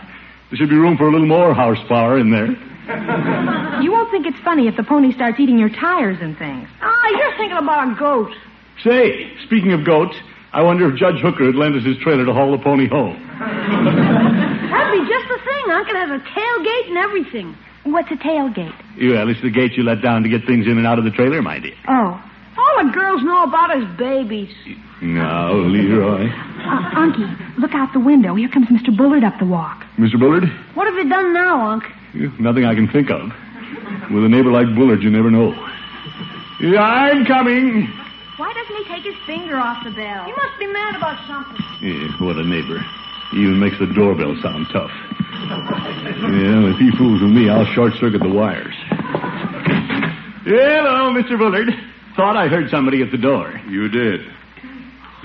There 0.51 0.57
should 0.57 0.69
be 0.69 0.75
room 0.75 0.97
for 0.97 1.07
a 1.07 1.11
little 1.11 1.27
more 1.27 1.53
horsepower 1.53 2.19
in 2.19 2.29
there. 2.31 2.47
You 3.81 3.91
won't 3.91 4.11
think 4.11 4.27
it's 4.27 4.37
funny 4.43 4.67
if 4.67 4.75
the 4.75 4.83
pony 4.83 5.11
starts 5.13 5.39
eating 5.39 5.57
your 5.57 5.69
tires 5.69 6.17
and 6.21 6.37
things. 6.37 6.67
Ah, 6.81 7.09
you're 7.09 7.35
thinking 7.37 7.57
about 7.57 7.95
a 7.95 7.95
goat. 7.97 8.29
Say, 8.83 9.31
speaking 9.45 9.71
of 9.73 9.85
goats, 9.85 10.13
I 10.53 10.61
wonder 10.61 10.91
if 10.91 10.99
Judge 10.99 11.19
Hooker 11.21 11.45
would 11.45 11.55
lend 11.55 11.75
us 11.75 11.83
his 11.83 11.97
trailer 11.97 12.25
to 12.25 12.33
haul 12.33 12.51
the 12.51 12.61
pony 12.61 12.87
home. 12.87 13.15
That'd 13.39 14.91
be 14.93 15.07
just 15.09 15.27
the 15.29 15.39
thing, 15.41 15.63
I 15.71 15.81
It 15.87 15.95
have 15.95 16.11
a 16.11 16.23
tailgate 16.29 16.89
and 16.89 16.97
everything. 16.97 17.57
What's 17.83 18.11
a 18.11 18.15
tailgate? 18.15 18.75
Well, 18.99 19.29
it's 19.29 19.41
the 19.41 19.49
gate 19.49 19.73
you 19.77 19.83
let 19.83 20.01
down 20.01 20.21
to 20.23 20.29
get 20.29 20.45
things 20.45 20.67
in 20.67 20.77
and 20.77 20.85
out 20.85 20.99
of 20.99 21.05
the 21.05 21.11
trailer, 21.11 21.41
my 21.41 21.59
dear. 21.59 21.73
Oh. 21.87 22.21
All 22.57 22.85
the 22.85 22.91
girls 22.91 23.23
know 23.23 23.43
about 23.43 23.77
is 23.77 23.85
babies. 23.97 24.53
Now, 25.01 25.53
Leroy. 25.53 26.27
Uh, 26.27 26.91
Unky, 26.95 27.57
look 27.57 27.71
out 27.73 27.91
the 27.93 27.99
window. 27.99 28.35
Here 28.35 28.49
comes 28.49 28.67
Mr. 28.67 28.95
Bullard 28.95 29.23
up 29.23 29.39
the 29.39 29.45
walk. 29.45 29.83
Mr. 29.97 30.19
Bullard? 30.19 30.43
What 30.75 30.85
have 30.87 30.95
you 30.95 31.09
done 31.09 31.33
now, 31.33 31.71
Unc? 31.71 31.83
Nothing 32.39 32.65
I 32.65 32.75
can 32.75 32.87
think 32.87 33.09
of. 33.09 33.31
With 34.11 34.25
a 34.25 34.29
neighbor 34.29 34.51
like 34.51 34.67
Bullard, 34.75 35.01
you 35.01 35.09
never 35.09 35.31
know. 35.31 35.53
Yeah, 36.59 36.81
I'm 36.83 37.25
coming. 37.25 37.87
Why 38.37 38.53
doesn't 38.53 38.75
he 38.75 38.83
take 38.93 39.03
his 39.03 39.15
finger 39.25 39.57
off 39.57 39.83
the 39.83 39.91
bell? 39.91 40.25
He 40.25 40.31
must 40.33 40.59
be 40.59 40.67
mad 40.67 40.95
about 40.95 41.17
something. 41.27 41.57
Yeah, 41.81 42.07
what 42.25 42.35
a 42.37 42.43
neighbor. 42.43 42.77
He 43.31 43.37
even 43.43 43.59
makes 43.59 43.79
the 43.79 43.87
doorbell 43.87 44.35
sound 44.43 44.67
tough. 44.73 44.91
Yeah, 45.31 46.69
if 46.69 46.77
he 46.77 46.91
fools 46.97 47.21
with 47.21 47.31
me, 47.31 47.49
I'll 47.49 47.65
short 47.73 47.93
circuit 47.99 48.21
the 48.21 48.29
wires. 48.29 48.75
Hello, 50.43 51.13
Mr. 51.13 51.37
Bullard. 51.39 51.69
Thought 52.15 52.36
I 52.36 52.47
heard 52.47 52.69
somebody 52.69 53.02
at 53.02 53.12
the 53.12 53.17
door. 53.17 53.52
You 53.67 53.88
did. 53.88 54.21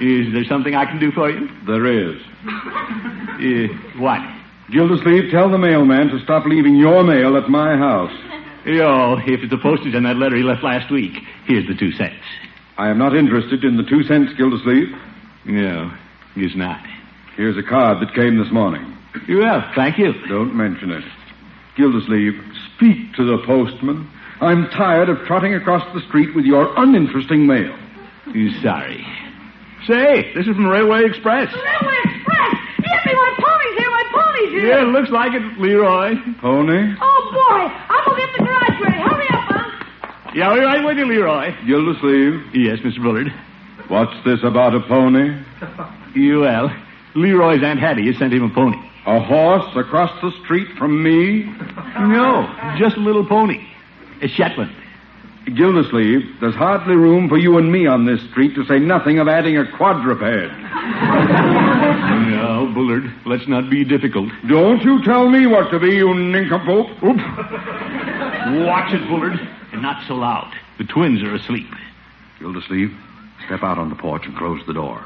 Is 0.01 0.33
there 0.33 0.45
something 0.45 0.75
I 0.75 0.85
can 0.85 1.01
do 1.01 1.11
for 1.11 1.31
you? 1.31 1.49
There 1.67 1.87
is. 1.87 2.21
Uh, 2.47 3.99
what? 3.99 4.21
Gildersleeve, 4.71 5.31
tell 5.31 5.51
the 5.51 5.59
mailman 5.59 6.09
to 6.09 6.19
stop 6.23 6.45
leaving 6.47 6.77
your 6.77 7.03
mail 7.03 7.37
at 7.37 7.49
my 7.49 7.77
house. 7.77 8.13
Oh, 8.67 9.19
if 9.25 9.41
it's 9.41 9.51
the 9.51 9.59
postage 9.59 9.95
on 9.95 10.03
that 10.03 10.17
letter 10.17 10.37
he 10.37 10.43
left 10.43 10.63
last 10.65 10.91
week, 10.91 11.13
here's 11.47 11.67
the 11.69 11.75
two 11.75 11.93
cents. 11.93 12.23
I 12.77 12.89
am 12.89 12.99
not 12.99 13.17
interested 13.17 13.65
in 13.65 13.77
the 13.77 13.85
two 13.85 14.03
cents, 14.03 14.33
Gildersleeve. 14.37 14.89
No, 15.45 15.93
he's 16.35 16.57
not. 16.57 16.85
Here's 17.37 17.57
a 17.57 17.63
card 17.63 18.01
that 18.01 18.15
came 18.15 18.39
this 18.39 18.53
morning. 18.53 18.97
Well, 19.29 19.71
thank 19.75 19.99
you. 19.99 20.13
Don't 20.29 20.55
mention 20.55 20.91
it. 20.91 21.05
Gildersleeve, 21.77 22.35
speak 22.75 23.15
to 23.15 23.25
the 23.25 23.43
postman. 23.47 24.11
I'm 24.41 24.69
tired 24.71 25.09
of 25.09 25.19
trotting 25.27 25.55
across 25.55 25.83
the 25.95 26.01
street 26.09 26.35
with 26.35 26.45
your 26.45 26.73
uninteresting 26.77 27.47
mail. 27.47 27.77
You 28.35 28.51
Sorry. 28.61 29.05
Say, 29.87 30.33
this 30.35 30.47
is 30.47 30.57
from 30.57 30.67
Railway 30.67 31.05
Express. 31.05 31.53
Railway 31.53 31.97
Express! 32.05 32.55
Yippee, 32.81 33.15
my 33.15 33.35
pony's 33.39 33.79
here, 33.79 33.91
my 33.91 34.05
pony's 34.13 34.51
here! 34.51 34.67
Yeah, 34.67 34.83
looks 34.93 35.11
like 35.11 35.33
it, 35.33 35.59
Leroy. 35.61 36.15
Pony? 36.41 36.95
Oh, 37.01 37.31
boy! 37.33 37.95
I'm 37.95 38.05
gonna 38.05 38.19
get 38.27 38.37
the 38.37 38.45
garage 38.45 38.81
ready. 38.83 38.99
Hurry 38.99 39.29
up, 39.31 39.51
Unc. 39.53 40.35
Yeah, 40.35 40.53
we're 40.53 40.65
right 40.65 40.85
with 40.85 40.99
you, 40.99 41.07
Leroy. 41.07 41.55
Gildersleeve, 41.67 42.55
Yes, 42.55 42.81
Mr. 42.81 43.01
Bullard. 43.03 43.33
what's 43.89 44.13
this 44.25 44.41
about 44.43 44.75
a 44.75 44.81
pony? 44.81 45.41
Well, 46.17 46.75
Leroy's 47.15 47.63
Aunt 47.63 47.79
Hattie 47.79 48.07
has 48.07 48.19
sent 48.19 48.33
him 48.33 48.43
a 48.43 48.51
pony. 48.51 48.77
A 49.07 49.21
horse 49.21 49.71
across 49.77 50.11
the 50.21 50.33
street 50.43 50.67
from 50.77 51.01
me? 51.03 51.45
No, 51.45 52.75
just 52.79 52.97
a 52.97 53.01
little 53.01 53.25
pony. 53.25 53.65
A 54.23 54.29
Shetland. 54.29 54.73
Gildersleeve, 55.55 56.41
there's 56.41 56.55
hardly 56.57 56.97
room 56.97 57.29
for 57.29 57.39
you 57.39 57.57
and 57.57 57.71
me 57.71 57.87
on 57.87 58.05
this 58.05 58.21
street 58.31 58.55
to 58.57 58.65
say 58.67 58.81
nothing 58.81 59.21
of 59.21 59.29
adding 59.29 59.57
a 59.57 59.65
quadruped. 59.77 60.53
Now, 62.29 62.67
Bullard, 62.75 63.13
let's 63.25 63.47
not 63.47 63.71
be 63.71 63.85
difficult. 63.85 64.33
Don't 64.49 64.83
you 64.83 65.05
tell 65.05 65.29
me 65.29 65.47
what 65.47 65.71
to 65.71 65.79
be, 65.79 65.95
you 65.95 66.13
nincompoop. 66.15 66.89
Oop. 67.03 67.17
Watch 68.67 68.93
it, 68.93 69.07
Bullard, 69.09 69.39
and 69.73 69.83
not 69.83 70.05
so 70.09 70.17
loud. 70.17 70.53
The 70.79 70.85
twins 70.85 71.23
are 71.23 71.35
asleep. 71.35 71.73
Gildersleeve, 72.41 72.93
step 73.47 73.63
out 73.63 73.79
on 73.79 73.89
the 73.89 73.97
porch 73.97 74.27
and 74.27 74.37
close 74.37 74.61
the 74.67 74.75
door. 74.75 75.05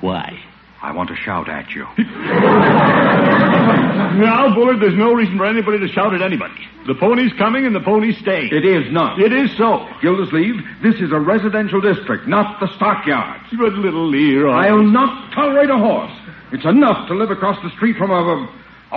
Why? 0.00 0.38
I 0.82 0.90
want 0.92 1.08
to 1.10 1.16
shout 1.16 1.48
at 1.48 1.70
you. 1.70 1.86
Now, 4.12 4.52
Bullard, 4.54 4.78
there's 4.80 4.94
no 4.98 5.14
reason 5.14 5.38
for 5.38 5.46
anybody 5.46 5.78
to 5.78 5.88
shout 5.88 6.12
at 6.14 6.20
anybody. 6.20 6.52
The 6.86 6.94
pony's 6.94 7.32
coming 7.38 7.64
and 7.64 7.74
the 7.74 7.80
pony's 7.80 8.18
staying. 8.18 8.52
It 8.52 8.62
is 8.64 8.92
not. 8.92 9.18
It 9.18 9.32
is 9.32 9.50
so. 9.56 9.88
Gildersleeve, 10.02 10.56
this 10.82 10.96
is 10.96 11.12
a 11.12 11.18
residential 11.18 11.80
district, 11.80 12.28
not 12.28 12.60
the 12.60 12.68
stockyards. 12.76 13.44
But 13.56 13.72
little 13.72 14.06
Leroy. 14.06 14.52
I'll 14.52 14.82
not 14.82 15.32
tolerate 15.32 15.70
a 15.70 15.78
horse. 15.78 16.12
It's 16.52 16.66
enough 16.66 17.08
to 17.08 17.14
live 17.14 17.30
across 17.30 17.56
the 17.62 17.70
street 17.70 17.96
from 17.96 18.10
a, 18.10 18.14
a, 18.14 18.46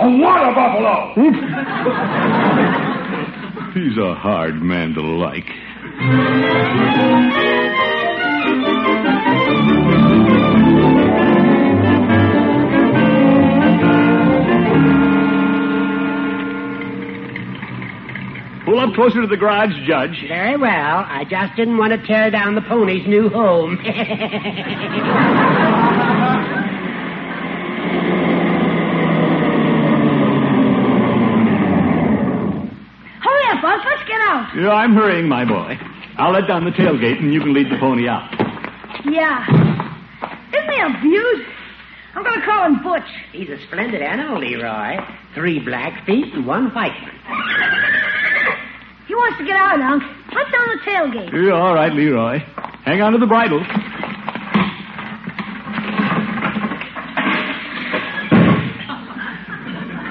a 0.04 0.18
water 0.18 0.52
buffalo. 0.54 1.14
He's 3.72 3.96
a 3.96 4.14
hard 4.14 4.60
man 4.62 4.92
to 4.94 5.00
like. 5.00 5.48
Pull 18.66 18.80
up 18.80 18.94
closer 18.94 19.20
to 19.20 19.28
the 19.28 19.36
garage, 19.36 19.70
Judge. 19.86 20.24
Very 20.26 20.56
well. 20.56 20.68
I 21.08 21.24
just 21.30 21.54
didn't 21.54 21.78
want 21.78 21.92
to 21.92 22.04
tear 22.04 22.32
down 22.32 22.56
the 22.56 22.62
pony's 22.62 23.06
new 23.06 23.28
home. 23.28 23.78
Hurry 33.20 33.44
up, 33.50 33.64
Unc. 33.64 33.84
Let's 33.84 34.08
get 34.08 34.20
out. 34.20 34.50
Yeah, 34.56 34.70
I'm 34.70 34.94
hurrying, 34.94 35.28
my 35.28 35.44
boy. 35.44 35.78
I'll 36.18 36.32
let 36.32 36.46
down 36.46 36.64
the 36.64 36.70
tailgate 36.70 37.18
and 37.20 37.32
you 37.32 37.40
can 37.40 37.52
lead 37.52 37.70
the 37.70 37.78
pony 37.78 38.08
out. 38.08 38.30
Yeah. 39.04 39.44
Isn't 40.54 40.70
he 40.70 40.80
a 40.80 41.00
beaut? 41.02 41.46
I'm 42.14 42.22
going 42.24 42.40
to 42.40 42.46
call 42.46 42.64
him 42.66 42.82
Butch. 42.82 43.08
He's 43.32 43.48
a 43.50 43.58
splendid 43.66 44.00
animal, 44.02 44.40
Leroy. 44.40 44.96
Three 45.34 45.58
black 45.60 46.06
feet 46.06 46.32
and 46.32 46.46
one 46.46 46.72
white 46.74 46.92
one. 47.02 47.12
He 49.06 49.14
wants 49.14 49.38
to 49.38 49.44
get 49.44 49.56
out, 49.56 49.80
Unc. 49.80 50.02
Let 50.34 50.52
down 50.52 50.68
the 50.68 50.80
tailgate. 50.84 51.46
Yeah, 51.46 51.52
all 51.54 51.74
right, 51.74 51.92
Leroy. 51.92 52.38
Hang 52.84 53.02
on 53.02 53.12
to 53.12 53.18
the 53.18 53.26
bridle. 53.26 53.62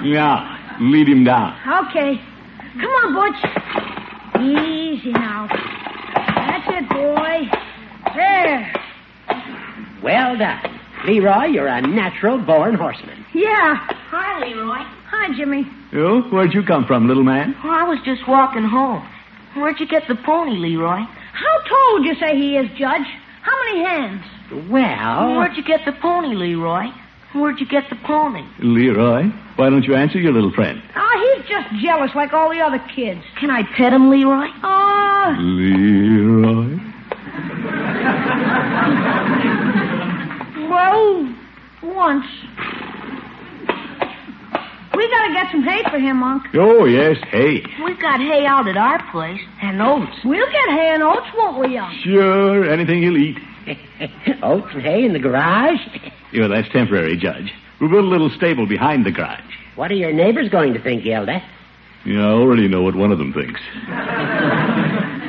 Yeah, 0.03 0.77
lead 0.79 1.07
him 1.09 1.23
down. 1.23 1.55
Okay. 1.87 2.21
Come 2.79 2.91
on, 2.91 3.13
Butch. 3.15 4.41
Easy 4.41 5.11
now. 5.11 5.47
That's 6.15 6.67
it, 6.69 6.89
boy. 6.89 7.49
There. 8.13 8.73
Well 10.03 10.37
done. 10.37 10.79
Leroy, 11.05 11.45
you're 11.45 11.67
a 11.67 11.81
natural 11.81 12.37
born 12.37 12.75
horseman. 12.75 13.25
Yeah. 13.33 13.75
Hi, 14.11 14.45
Leroy. 14.45 14.77
Hi, 15.09 15.35
Jimmy. 15.35 15.65
You? 15.95 16.23
Where'd 16.29 16.53
you 16.53 16.61
come 16.63 16.85
from, 16.85 17.07
little 17.07 17.23
man? 17.23 17.55
Oh, 17.63 17.69
I 17.69 17.83
was 17.83 17.99
just 18.03 18.27
walking 18.27 18.65
home. 18.65 19.07
Where'd 19.55 19.79
you 19.79 19.87
get 19.87 20.03
the 20.09 20.15
pony, 20.15 20.57
Leroy? 20.57 20.99
How 20.99 21.59
tall 21.69 21.93
would 21.93 22.03
you 22.05 22.15
say 22.15 22.35
he 22.35 22.57
is, 22.57 22.67
Judge? 22.77 23.07
How 23.43 23.55
many 23.63 23.85
hands? 23.85 24.21
Well, 24.69 25.37
Where'd 25.37 25.55
you 25.55 25.63
get 25.63 25.85
the 25.85 25.93
pony, 25.93 26.35
Leroy? 26.35 26.87
Where'd 27.33 27.59
you 27.61 27.65
get 27.65 27.89
the 27.89 27.95
pony? 28.05 28.43
Leroy, 28.59 29.23
why 29.55 29.69
don't 29.69 29.83
you 29.85 29.95
answer 29.95 30.19
your 30.19 30.33
little 30.33 30.51
friend? 30.51 30.81
Oh, 30.97 31.35
he's 31.37 31.47
just 31.49 31.81
jealous 31.81 32.11
like 32.13 32.33
all 32.33 32.49
the 32.49 32.59
other 32.59 32.79
kids. 32.93 33.21
Can 33.39 33.49
I 33.49 33.63
pet 33.63 33.93
him, 33.93 34.09
Leroy? 34.09 34.47
Oh, 34.63 35.35
Leroy? 35.39 36.77
well, 40.69 41.33
once. 41.83 42.25
We 44.95 45.09
gotta 45.09 45.33
get 45.33 45.51
some 45.51 45.63
hay 45.63 45.83
for 45.89 45.99
him, 45.99 46.23
Unc. 46.23 46.43
Oh, 46.53 46.85
yes, 46.85 47.17
hay. 47.29 47.65
We've 47.83 47.99
got 47.99 48.19
hay 48.19 48.45
out 48.45 48.67
at 48.67 48.77
our 48.77 48.99
place 49.11 49.41
and 49.61 49.81
oats. 49.81 50.15
We'll 50.23 50.49
get 50.51 50.69
hay 50.69 50.91
and 50.93 51.03
oats, 51.03 51.27
won't 51.35 51.59
we, 51.59 51.77
Unc? 51.77 51.93
Sure, 52.03 52.69
anything 52.69 53.01
he'll 53.03 53.17
eat. 53.17 53.37
oats 54.43 54.67
and 54.73 54.81
hay 54.81 55.03
in 55.05 55.13
the 55.13 55.19
garage? 55.19 55.79
Yeah, 56.31 56.47
that's 56.47 56.69
temporary, 56.69 57.17
Judge. 57.17 57.53
We'll 57.79 57.89
build 57.89 58.05
a 58.05 58.07
little 58.07 58.29
stable 58.29 58.67
behind 58.67 59.05
the 59.05 59.11
garage. 59.11 59.41
What 59.75 59.91
are 59.91 59.95
your 59.95 60.13
neighbors 60.13 60.49
going 60.49 60.73
to 60.73 60.81
think, 60.81 61.03
Gildy? 61.03 61.43
Yeah, 62.05 62.21
I 62.27 62.31
already 62.31 62.67
know 62.67 62.83
what 62.83 62.95
one 62.95 63.11
of 63.11 63.17
them 63.17 63.33
thinks. 63.33 63.59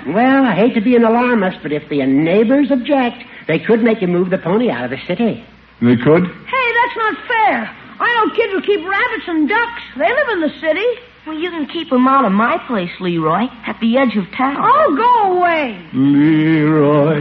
Well, 0.07 0.45
I 0.45 0.55
hate 0.55 0.75
to 0.75 0.81
be 0.81 0.95
an 0.95 1.05
alarmist, 1.05 1.59
but 1.63 1.73
if 1.73 1.89
the 1.89 2.05
neighbors 2.07 2.71
object, 2.71 3.25
they 3.49 3.59
could 3.59 3.83
make 3.83 4.01
you 4.01 4.07
move 4.07 4.31
the 4.31 4.39
pony 4.39 4.71
out 4.71 4.85
of 4.85 4.91
the 4.91 5.01
city. 5.07 5.45
They 5.81 5.97
could? 5.97 6.25
Hey, 6.25 6.73
that's 6.75 6.97
not 6.97 7.27
fair. 7.27 7.77
I 7.99 8.09
know 8.15 8.35
kids 8.35 8.53
who 8.53 8.61
keep 8.63 8.87
rabbits 8.87 9.25
and 9.29 9.49
ducks. 9.49 9.83
They 9.97 10.09
live 10.09 10.29
in 10.33 10.41
the 10.41 10.53
city. 10.61 10.87
Well, 11.27 11.37
you 11.39 11.51
can 11.51 11.67
keep 11.67 11.91
him 11.91 12.07
out 12.07 12.25
of 12.25 12.31
my 12.33 12.57
place, 12.69 12.91
Leroy, 13.01 13.47
at 13.67 13.79
the 13.81 13.97
edge 13.99 14.17
of 14.17 14.25
town. 14.37 14.57
Oh, 14.61 14.95
go 14.97 15.39
away. 15.39 15.89
Leroy. 15.93 17.21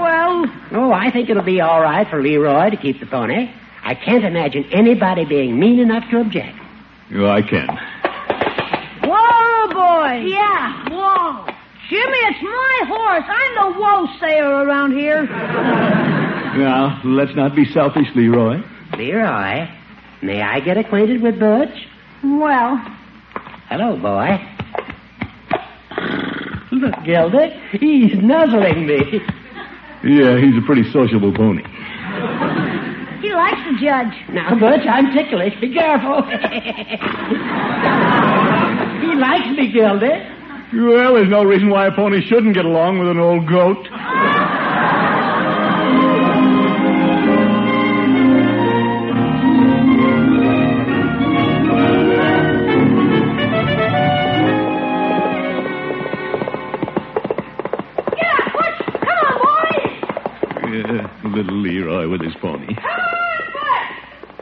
Well, 0.00 0.46
Oh, 0.72 0.92
I 0.92 1.10
think 1.10 1.28
it'll 1.30 1.42
be 1.42 1.60
all 1.60 1.80
right 1.80 2.06
for 2.08 2.22
Leroy 2.22 2.70
to 2.70 2.76
keep 2.76 3.00
the 3.00 3.06
pony. 3.06 3.50
I 3.82 3.94
can't 3.94 4.24
imagine 4.24 4.64
anybody 4.72 5.24
being 5.24 5.58
mean 5.58 5.78
enough 5.80 6.04
to 6.10 6.20
object. 6.20 6.56
Yeah, 7.10 7.28
I 7.30 7.42
can. 7.42 7.68
whoa, 9.04 9.68
boy. 9.72 10.26
Yeah, 10.28 10.88
whoa. 10.90 11.46
Jimmy, 11.88 12.18
it's 12.28 12.42
my 12.42 12.80
horse. 12.86 13.24
I'm 13.28 13.72
the 13.72 13.80
woe 13.80 14.06
sayer 14.20 14.48
around 14.64 14.92
here. 14.92 15.24
Now, 16.58 17.00
let's 17.04 17.34
not 17.34 17.54
be 17.56 17.64
selfish, 17.72 18.08
Leroy. 18.14 18.60
Leroy, 18.96 19.68
may 20.22 20.42
I 20.42 20.60
get 20.60 20.76
acquainted 20.76 21.22
with 21.22 21.38
Butch? 21.38 21.86
Well, 22.24 22.76
Hello, 23.68 23.96
boy. 24.00 24.38
Look, 26.72 26.94
Gildy, 27.04 27.50
he's 27.78 28.14
nuzzling 28.22 28.86
me. 28.86 29.20
Yeah, 30.04 30.38
he's 30.40 30.56
a 30.56 30.62
pretty 30.64 30.90
sociable 30.90 31.34
pony. 31.34 31.62
he 33.20 33.30
likes 33.34 33.60
the 33.68 33.76
judge. 33.78 34.14
Now, 34.32 34.58
Butch, 34.58 34.86
I'm 34.88 35.12
ticklish. 35.12 35.52
Be 35.60 35.74
careful. 35.74 36.22
he 39.02 39.14
likes 39.16 39.48
me, 39.56 39.70
Gildy. 39.72 40.34
Well, 40.72 41.14
there's 41.14 41.28
no 41.28 41.44
reason 41.44 41.68
why 41.68 41.86
a 41.88 41.92
pony 41.92 42.20
shouldn't 42.26 42.54
get 42.54 42.64
along 42.64 42.98
with 43.00 43.08
an 43.08 43.18
old 43.18 43.46
goat. 43.48 43.86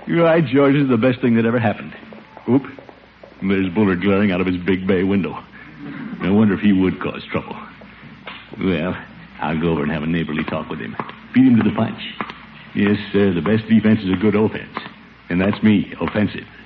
You're 0.06 0.24
right, 0.24 0.44
George. 0.44 0.74
This 0.74 0.84
is 0.84 0.88
the 0.88 0.96
best 0.96 1.20
thing 1.20 1.34
that 1.34 1.46
ever 1.46 1.58
happened. 1.58 1.94
Oop. 2.48 2.62
There's 3.42 3.68
Bullard 3.74 4.00
glaring 4.00 4.30
out 4.30 4.40
of 4.40 4.46
his 4.46 4.56
big 4.56 4.86
bay 4.86 5.02
window. 5.02 5.32
I 6.20 6.30
wonder 6.30 6.54
if 6.54 6.60
he 6.60 6.72
would 6.72 7.00
cause 7.00 7.24
trouble. 7.30 7.56
Well, 8.58 8.96
I'll 9.40 9.60
go 9.60 9.70
over 9.70 9.82
and 9.82 9.92
have 9.92 10.02
a 10.02 10.06
neighborly 10.06 10.44
talk 10.44 10.68
with 10.70 10.78
him. 10.78 10.96
Beat 11.34 11.46
him 11.46 11.56
to 11.56 11.68
the 11.68 11.74
punch. 11.74 12.00
Yes, 12.74 12.96
sir, 13.12 13.32
the 13.32 13.42
best 13.42 13.68
defense 13.68 14.00
is 14.00 14.10
a 14.10 14.16
good 14.16 14.34
offense. 14.34 14.76
And 15.28 15.40
that's 15.40 15.62
me, 15.62 15.92
offensive. 16.00 16.46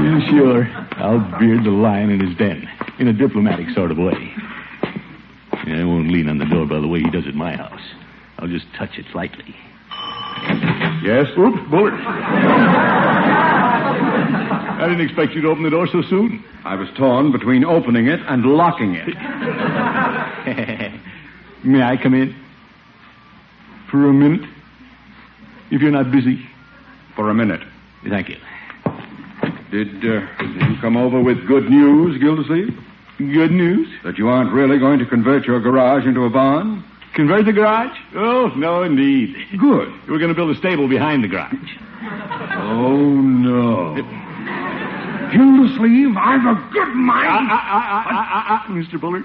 Yeah, 0.00 0.30
sure. 0.30 0.64
I'll 0.96 1.38
beard 1.38 1.64
the 1.64 1.70
lion 1.70 2.08
in 2.10 2.26
his 2.26 2.36
den, 2.38 2.66
in 2.98 3.08
a 3.08 3.12
diplomatic 3.12 3.68
sort 3.74 3.90
of 3.90 3.98
way. 3.98 4.32
I 5.52 5.84
won't 5.84 6.10
lean 6.10 6.28
on 6.28 6.38
the 6.38 6.46
door 6.46 6.64
by 6.64 6.80
the 6.80 6.88
way 6.88 7.00
he 7.00 7.10
does 7.10 7.26
at 7.26 7.34
my 7.34 7.54
house. 7.54 7.82
I'll 8.38 8.48
just 8.48 8.64
touch 8.78 8.96
it 8.98 9.04
slightly. 9.12 9.54
Yes? 11.02 11.28
Oops, 11.36 11.58
Bullard. 11.70 11.94
I 14.80 14.86
didn't 14.88 15.02
expect 15.04 15.34
you 15.34 15.42
to 15.42 15.48
open 15.48 15.62
the 15.62 15.70
door 15.70 15.86
so 15.86 16.02
soon. 16.02 16.42
I 16.64 16.74
was 16.74 16.88
torn 16.96 17.32
between 17.32 17.64
opening 17.64 18.06
it 18.06 18.20
and 18.28 18.44
locking 18.44 18.94
it. 18.94 19.08
May 21.64 21.82
I 21.82 21.96
come 21.96 22.14
in? 22.14 22.34
For 23.90 24.08
a 24.08 24.12
minute? 24.12 24.48
If 25.70 25.82
you're 25.82 25.90
not 25.90 26.10
busy. 26.10 26.46
For 27.14 27.28
a 27.30 27.34
minute. 27.34 27.60
Thank 28.08 28.28
you. 28.30 28.36
Did, 29.70 29.98
uh, 29.98 30.26
did 30.38 30.70
you 30.70 30.76
come 30.80 30.96
over 30.96 31.20
with 31.20 31.46
good 31.46 31.68
news, 31.70 32.18
Gildersleeve? 32.20 32.76
Good 33.18 33.52
news? 33.52 33.86
That 34.02 34.16
you 34.18 34.28
aren't 34.28 34.52
really 34.52 34.78
going 34.78 34.98
to 34.98 35.06
convert 35.06 35.44
your 35.44 35.60
garage 35.60 36.06
into 36.06 36.24
a 36.24 36.30
barn? 36.30 36.82
Convert 37.14 37.44
the 37.44 37.52
garage? 37.52 37.96
Oh, 38.14 38.48
no, 38.56 38.82
indeed. 38.82 39.34
Good. 39.58 39.92
We're 40.08 40.18
going 40.18 40.28
to 40.28 40.34
build 40.34 40.50
a 40.50 40.58
stable 40.58 40.88
behind 40.88 41.24
the 41.24 41.28
garage. 41.28 41.54
Oh, 42.02 42.96
no. 42.96 43.94
Gildersleeve, 45.32 46.16
I've 46.16 46.46
a 46.46 46.68
good 46.72 46.94
mind. 46.94 47.48
Ah, 47.50 48.04
ah, 48.10 48.46
ah, 48.48 48.66
Mr. 48.70 49.00
Bullard, 49.00 49.24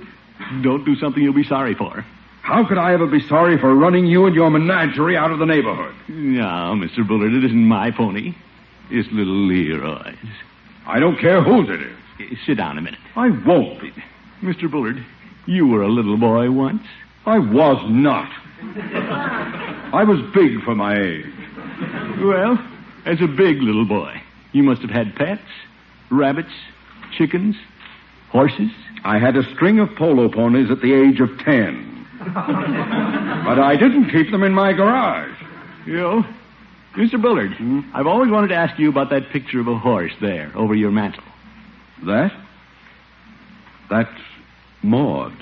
don't 0.62 0.84
do 0.86 0.96
something 0.96 1.22
you'll 1.24 1.34
be 1.34 1.44
sorry 1.44 1.74
for. 1.74 2.06
How 2.42 2.64
could 2.68 2.78
I 2.78 2.94
ever 2.94 3.08
be 3.08 3.22
sorry 3.22 3.58
for 3.58 3.74
running 3.74 4.06
you 4.06 4.26
and 4.28 4.36
your 4.36 4.52
menagerie 4.52 5.18
out 5.18 5.32
of 5.32 5.40
the 5.40 5.46
neighborhood? 5.46 5.96
No, 6.08 6.76
Mr. 6.76 7.08
Bullard, 7.08 7.34
it 7.34 7.44
isn't 7.44 7.66
my 7.68 7.90
pony. 7.90 8.36
It's 8.92 9.10
little 9.12 9.34
Leroy's. 9.48 10.16
I 10.86 11.00
don't 11.00 11.18
care 11.18 11.42
whose 11.42 11.70
it 11.70 11.82
is. 11.82 12.38
Sit 12.46 12.58
down 12.58 12.78
a 12.78 12.82
minute. 12.82 13.00
I 13.16 13.30
won't. 13.30 13.82
Mr. 14.42 14.70
Bullard, 14.70 15.04
you 15.48 15.66
were 15.68 15.82
a 15.82 15.88
little 15.90 16.18
boy 16.18 16.52
once. 16.52 16.84
I 17.26 17.40
was 17.40 17.84
not. 17.90 18.32
I 19.94 20.04
was 20.04 20.20
big 20.34 20.62
for 20.64 20.76
my 20.76 21.00
age. 21.00 21.26
Well, 22.22 22.58
as 23.06 23.22
a 23.22 23.28
big 23.28 23.62
little 23.62 23.86
boy, 23.86 24.22
you 24.52 24.64
must 24.64 24.82
have 24.82 24.92
had 24.92 25.16
pets, 25.16 25.42
rabbits, 26.10 26.52
chickens, 27.18 27.56
horses. 28.30 28.70
I 29.04 29.20
had 29.20 29.36
a 29.36 29.44
string 29.56 29.80
of 29.80 29.90
polo 29.96 30.30
ponies 30.30 30.70
at 30.72 30.82
the 30.82 30.94
age 30.94 31.20
of 31.20 31.30
ten. 31.40 31.92
but 32.20 33.60
I 33.60 33.76
didn't 33.76 34.10
keep 34.10 34.32
them 34.32 34.44
in 34.44 34.54
my 34.54 34.74
garage. 34.74 35.36
You 35.86 35.98
know, 35.98 36.24
Mr. 36.96 37.22
Bullard, 37.22 37.54
hmm? 37.54 37.82
I've 37.94 38.08
always 38.08 38.32
wanted 38.32 38.48
to 38.48 38.56
ask 38.56 38.80
you 38.80 38.90
about 38.90 39.10
that 39.10 39.30
picture 39.30 39.60
of 39.60 39.68
a 39.68 39.78
horse 39.78 40.14
there 40.22 40.52
over 40.56 40.74
your 40.74 40.92
mantel. 40.92 41.24
That? 42.06 42.32
That's 43.90 44.10
Maud. 44.82 45.34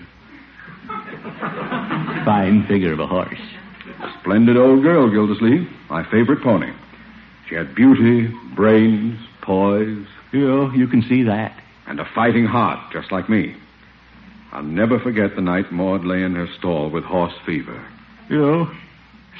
Fine 2.25 2.65
figure 2.67 2.93
of 2.93 2.99
a 2.99 3.07
horse. 3.07 3.39
Splendid 4.21 4.57
old 4.57 4.81
girl, 4.81 5.09
Gildersleeve. 5.09 5.69
My 5.89 6.03
favorite 6.09 6.41
pony. 6.41 6.71
She 7.47 7.55
had 7.55 7.75
beauty, 7.75 8.33
brains, 8.55 9.19
poise. 9.41 10.07
You 10.31 10.47
know, 10.47 10.71
you 10.71 10.87
can 10.87 11.01
see 11.03 11.23
that. 11.23 11.59
And 11.85 11.99
a 11.99 12.05
fighting 12.15 12.45
heart, 12.45 12.79
just 12.91 13.11
like 13.11 13.29
me. 13.29 13.55
I'll 14.51 14.63
never 14.63 14.99
forget 14.99 15.35
the 15.35 15.41
night 15.41 15.71
Maud 15.71 16.05
lay 16.05 16.23
in 16.23 16.35
her 16.35 16.47
stall 16.57 16.89
with 16.89 17.03
horse 17.03 17.33
fever. 17.45 17.85
You 18.29 18.39
know, 18.39 18.71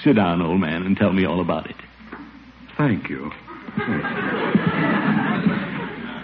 sit 0.04 0.15
down, 0.15 0.41
old 0.41 0.60
man, 0.60 0.84
and 0.84 0.98
tell 0.98 1.13
me 1.13 1.26
all 1.26 1.39
about 1.39 1.69
it. 1.69 1.76
Thank 2.78 3.10
you. 3.10 3.32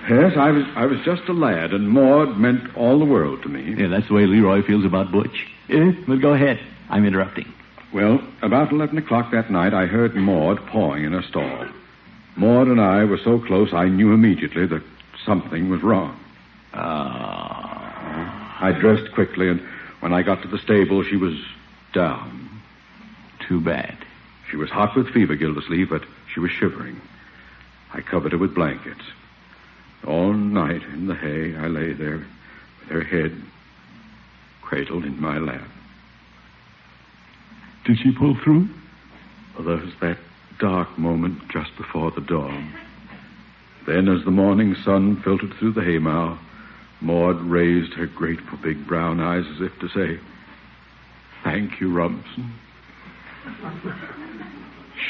Yes, 0.09 0.33
I 0.37 0.49
was 0.49 0.63
I 0.75 0.85
was 0.87 0.97
just 1.05 1.29
a 1.29 1.33
lad, 1.33 1.71
and 1.71 1.87
Maud 1.87 2.37
meant 2.37 2.75
all 2.75 2.97
the 2.97 3.05
world 3.05 3.43
to 3.43 3.49
me. 3.49 3.75
Yeah, 3.77 3.87
that's 3.87 4.07
the 4.07 4.15
way 4.15 4.25
Leroy 4.25 4.63
feels 4.63 4.83
about 4.83 5.11
Butch. 5.11 5.47
Eh, 5.69 5.91
but 6.07 6.19
go 6.21 6.33
ahead. 6.33 6.59
I'm 6.89 7.05
interrupting. 7.05 7.51
Well, 7.93 8.21
about 8.41 8.71
11 8.71 8.97
o'clock 8.97 9.31
that 9.31 9.51
night, 9.51 9.73
I 9.73 9.85
heard 9.85 10.15
Maud 10.15 10.65
pawing 10.67 11.03
in 11.03 11.13
her 11.13 11.23
stall. 11.23 11.67
Maud 12.35 12.67
and 12.67 12.79
I 12.79 13.03
were 13.05 13.17
so 13.17 13.39
close, 13.39 13.73
I 13.73 13.87
knew 13.87 14.13
immediately 14.13 14.65
that 14.67 14.83
something 15.25 15.69
was 15.69 15.83
wrong. 15.83 16.19
Ah. 16.73 18.57
I 18.61 18.71
dressed 18.71 19.11
quickly, 19.13 19.49
and 19.49 19.61
when 20.01 20.13
I 20.13 20.21
got 20.21 20.41
to 20.41 20.47
the 20.47 20.59
stable, 20.59 21.03
she 21.03 21.15
was 21.15 21.35
down. 21.93 22.61
Too 23.47 23.59
bad. 23.59 23.97
She 24.49 24.57
was 24.57 24.69
hot 24.69 24.95
with 24.95 25.09
fever, 25.09 25.35
Gildersleeve, 25.35 25.89
but 25.89 26.03
she 26.33 26.39
was 26.39 26.51
shivering. 26.51 26.99
I 27.93 28.01
covered 28.01 28.31
her 28.31 28.37
with 28.37 28.55
blankets. 28.55 29.01
All 30.05 30.33
night 30.33 30.83
in 30.93 31.07
the 31.07 31.15
hay, 31.15 31.55
I 31.55 31.67
lay 31.67 31.93
there 31.93 32.17
with 32.79 32.89
her 32.89 33.03
head 33.03 33.41
cradled 34.69 35.03
in 35.03 35.19
my 35.19 35.39
lap. 35.39 35.67
Did 37.85 37.97
she 37.97 38.11
pull 38.11 38.37
through? 38.43 38.69
Well, 39.55 39.65
there 39.65 39.77
was 39.77 39.93
that 39.99 40.19
dark 40.59 40.95
moment 40.99 41.49
just 41.49 41.75
before 41.75 42.11
the 42.11 42.21
dawn. 42.21 42.71
Then, 43.87 44.07
as 44.07 44.23
the 44.25 44.31
morning 44.31 44.75
sun 44.75 45.19
filtered 45.23 45.55
through 45.55 45.71
the 45.71 45.81
haymow, 45.81 46.37
Maud 47.01 47.41
raised 47.41 47.93
her 47.93 48.05
grateful 48.05 48.59
big 48.59 48.85
brown 48.85 49.19
eyes 49.19 49.45
as 49.55 49.61
if 49.61 49.79
to 49.79 49.89
say, 49.89 50.19
Thank 51.43 51.79
you, 51.79 51.91
Rumson. 51.91 52.53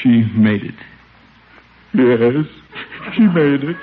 She 0.00 0.22
made 0.34 0.64
it. 0.64 0.74
Yes, 1.92 2.46
she 3.14 3.22
made 3.26 3.64
it. 3.64 3.76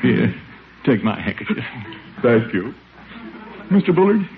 Here, 0.00 0.34
take 0.84 1.04
my 1.04 1.20
handkerchief. 1.20 1.64
Thank 2.22 2.52
you. 2.52 2.74
Mr. 3.72 3.94
Bullard, 3.94 4.28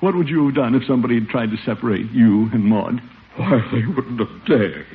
what 0.00 0.14
would 0.14 0.28
you 0.28 0.46
have 0.46 0.54
done 0.54 0.74
if 0.74 0.84
somebody 0.86 1.14
had 1.20 1.28
tried 1.28 1.50
to 1.50 1.56
separate 1.64 2.10
you 2.10 2.48
and 2.52 2.64
Maud? 2.64 3.00
Why, 3.36 3.60
they 3.72 3.86
wouldn't 3.86 4.18
have 4.18 4.44
dared. 4.46 4.86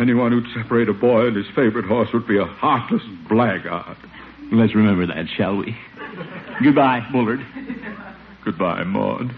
Anyone 0.00 0.32
who'd 0.32 0.46
separate 0.54 0.88
a 0.88 0.92
boy 0.92 1.28
and 1.28 1.36
his 1.36 1.46
favorite 1.54 1.84
horse 1.86 2.08
would 2.12 2.26
be 2.26 2.38
a 2.38 2.44
heartless 2.44 3.02
blackguard. 3.28 3.96
Let's 4.52 4.74
remember 4.74 5.06
that, 5.06 5.26
shall 5.36 5.56
we? 5.56 5.76
Goodbye, 6.62 7.06
Bullard. 7.10 7.40
Goodbye, 8.44 8.84
Maud. 8.84 9.30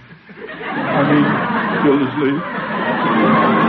I 0.64 1.02
mean, 1.12 1.84
Gildersleeve. 1.84 3.63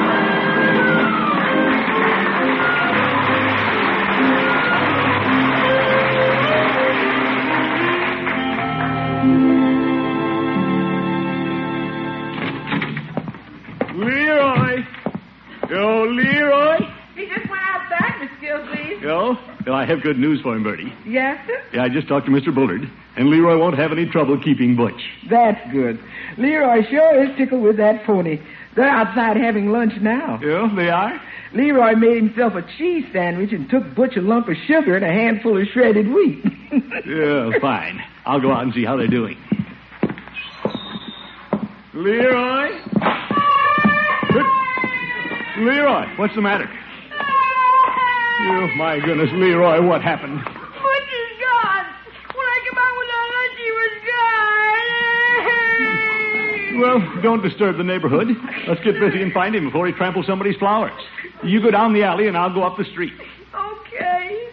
Yo, 19.06 19.38
well, 19.68 19.76
I 19.76 19.86
have 19.86 20.02
good 20.02 20.18
news 20.18 20.42
for 20.42 20.56
him, 20.56 20.64
Birdie. 20.64 20.92
Yes, 21.06 21.40
sir? 21.46 21.62
Yeah, 21.74 21.84
I 21.84 21.90
just 21.90 22.08
talked 22.08 22.26
to 22.26 22.32
Mr. 22.32 22.52
Bullard, 22.54 22.90
and 23.16 23.30
Leroy 23.30 23.56
won't 23.56 23.78
have 23.78 23.92
any 23.92 24.08
trouble 24.08 24.36
keeping 24.42 24.76
Butch. 24.76 25.00
That's 25.30 25.62
good. 25.72 26.00
Leroy 26.40 26.82
sure 26.90 27.24
is 27.24 27.38
tickled 27.38 27.62
with 27.62 27.78
that 27.78 28.04
pony. 28.06 28.40
They're 28.76 28.90
outside 28.90 29.38
having 29.38 29.70
lunch 29.72 29.94
now. 30.02 30.40
Yeah, 30.42 30.72
they 30.76 30.90
are? 30.90 31.22
Leroy 31.54 31.94
made 31.96 32.16
himself 32.18 32.56
a 32.56 32.64
cheese 32.80 33.06
sandwich 33.14 33.52
and 33.54 33.70
took 33.70 33.94
Butch 33.94 34.18
a 34.18 34.22
lump 34.22 34.50
of 34.50 34.56
sugar 34.66 34.96
and 34.96 35.06
a 35.06 35.12
handful 35.14 35.62
of 35.62 35.68
shredded 35.68 36.08
wheat. 36.12 36.44
Yeah, 37.08 37.52
fine. 37.62 38.02
I'll 38.26 38.42
go 38.42 38.52
out 38.52 38.64
and 38.64 38.74
see 38.74 38.84
how 38.84 38.98
they're 38.98 39.08
doing. 39.08 39.38
Leroy? 41.94 42.70
Leroy, 45.60 46.08
what's 46.18 46.34
the 46.36 46.42
matter? 46.42 46.68
Oh, 48.48 48.68
my 48.78 49.00
goodness, 49.00 49.30
Leroy, 49.34 49.82
what 49.86 50.02
happened? 50.04 50.38
Butch 50.38 50.52
is 50.54 51.40
gone. 51.42 51.86
When 52.36 52.46
I 52.46 52.60
came 52.64 52.78
out 52.78 52.96
with 53.00 53.10
the 53.10 53.22
lunch, 53.34 53.58
he 53.58 53.72
was 53.82 53.94
gone. 56.76 57.02
Well, 57.02 57.22
don't 57.24 57.42
disturb 57.42 57.78
the 57.78 57.84
neighborhood. 57.84 58.28
Let's 58.68 58.84
get 58.84 59.00
busy 59.00 59.22
and 59.22 59.32
find 59.34 59.56
him 59.56 59.66
before 59.66 59.88
he 59.88 59.94
tramples 59.94 60.28
somebody's 60.28 60.58
flowers. 60.58 60.92
You 61.44 61.62
go 61.62 61.72
down 61.72 61.94
the 61.94 62.04
alley 62.04 62.28
and 62.28 62.38
I'll 62.38 62.54
go 62.54 62.64
up 62.64 62.78
the 62.78 62.86
street. 62.86 63.14
Okay. 63.54 64.50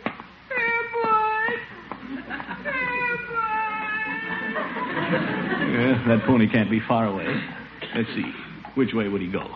Here, 0.49 0.83
boy. 0.95 1.59
Here, 2.63 3.19
Yeah, 5.81 6.05
that 6.09 6.23
pony 6.27 6.49
can't 6.49 6.71
be 6.71 6.81
far 6.81 7.07
away. 7.07 7.27
Let's 7.95 8.09
see. 8.15 8.33
Which 8.75 8.95
way 8.95 9.09
would 9.09 9.21
he 9.21 9.29
go? 9.29 9.47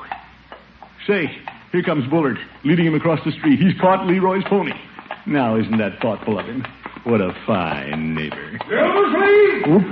Say, 1.07 1.31
here 1.73 1.83
comes 1.83 2.07
Bullard, 2.09 2.39
leading 2.65 2.87
him 2.87 2.95
across 2.95 3.21
the 3.25 3.33
street. 3.33 3.59
He's 3.59 3.79
caught 3.81 4.07
Leroy's 4.07 4.45
pony. 4.45 4.73
Now, 5.27 5.57
isn't 5.57 5.77
that 5.79 6.01
thoughtful 6.01 6.39
of 6.39 6.47
him? 6.47 6.65
What 7.05 7.21
a 7.21 7.33
fine 7.47 8.15
neighbor. 8.15 8.59
Gildersleeve! 8.69 9.83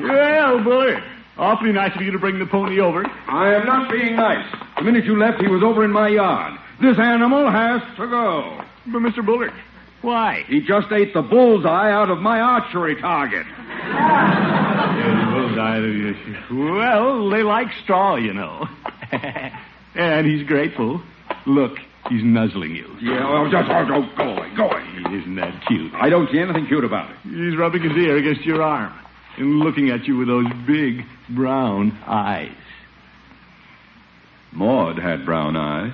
Well, 0.00 0.62
Bullard, 0.62 1.02
awfully 1.36 1.72
nice 1.72 1.94
of 1.96 2.02
you 2.02 2.10
to 2.12 2.18
bring 2.18 2.38
the 2.38 2.46
pony 2.46 2.80
over. 2.80 3.04
I 3.28 3.54
am 3.54 3.66
not 3.66 3.90
being 3.90 4.16
nice. 4.16 4.46
The 4.76 4.82
minute 4.84 5.04
you 5.04 5.18
left, 5.18 5.40
he 5.40 5.48
was 5.48 5.62
over 5.62 5.84
in 5.84 5.90
my 5.90 6.08
yard. 6.08 6.58
This 6.80 6.98
animal 6.98 7.50
has 7.50 7.82
to 7.96 8.06
go. 8.06 8.62
But, 8.86 9.00
Mr. 9.00 9.24
Bullard, 9.24 9.52
why? 10.02 10.44
He 10.46 10.60
just 10.60 10.92
ate 10.92 11.12
the 11.12 11.22
bullseye 11.22 11.90
out 11.90 12.10
of 12.10 12.18
my 12.18 12.40
archery 12.40 13.00
target. 13.00 13.46
Well, 16.50 17.28
they 17.30 17.42
like 17.42 17.68
straw, 17.82 18.16
you 18.16 18.32
know. 18.32 18.66
and 19.94 20.26
he's 20.26 20.46
grateful. 20.46 21.02
Look, 21.46 21.78
he's 22.08 22.22
nuzzling 22.24 22.74
you. 22.74 22.96
Yeah, 23.00 23.30
well, 23.30 23.50
just 23.50 23.70
oh, 23.70 23.86
go, 23.86 24.16
go 24.16 24.30
away, 24.36 24.52
go 24.56 24.68
away. 24.70 24.84
Isn't 25.18 25.36
that 25.36 25.64
cute? 25.66 25.92
I 25.94 26.08
don't 26.08 26.30
see 26.30 26.38
anything 26.38 26.66
cute 26.66 26.84
about 26.84 27.10
it. 27.10 27.16
He's 27.22 27.56
rubbing 27.56 27.82
his 27.82 27.92
ear 27.92 28.16
against 28.16 28.42
your 28.42 28.62
arm 28.62 28.92
and 29.36 29.60
looking 29.60 29.90
at 29.90 30.04
you 30.04 30.16
with 30.16 30.28
those 30.28 30.46
big 30.66 31.04
brown 31.30 31.96
eyes. 32.06 32.52
Maud 34.52 34.98
had 34.98 35.24
brown 35.24 35.56
eyes. 35.56 35.92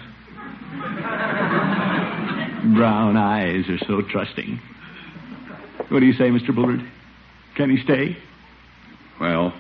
Brown 2.75 3.17
eyes 3.17 3.69
are 3.69 3.79
so 3.87 4.01
trusting. 4.01 4.61
What 5.89 6.01
do 6.01 6.07
you 6.07 6.15
say, 6.15 6.31
Mr. 6.31 6.55
Bullard? 6.55 6.81
Can 7.57 7.71
he 7.71 7.83
stay? 7.83 8.17
Well, 9.21 9.53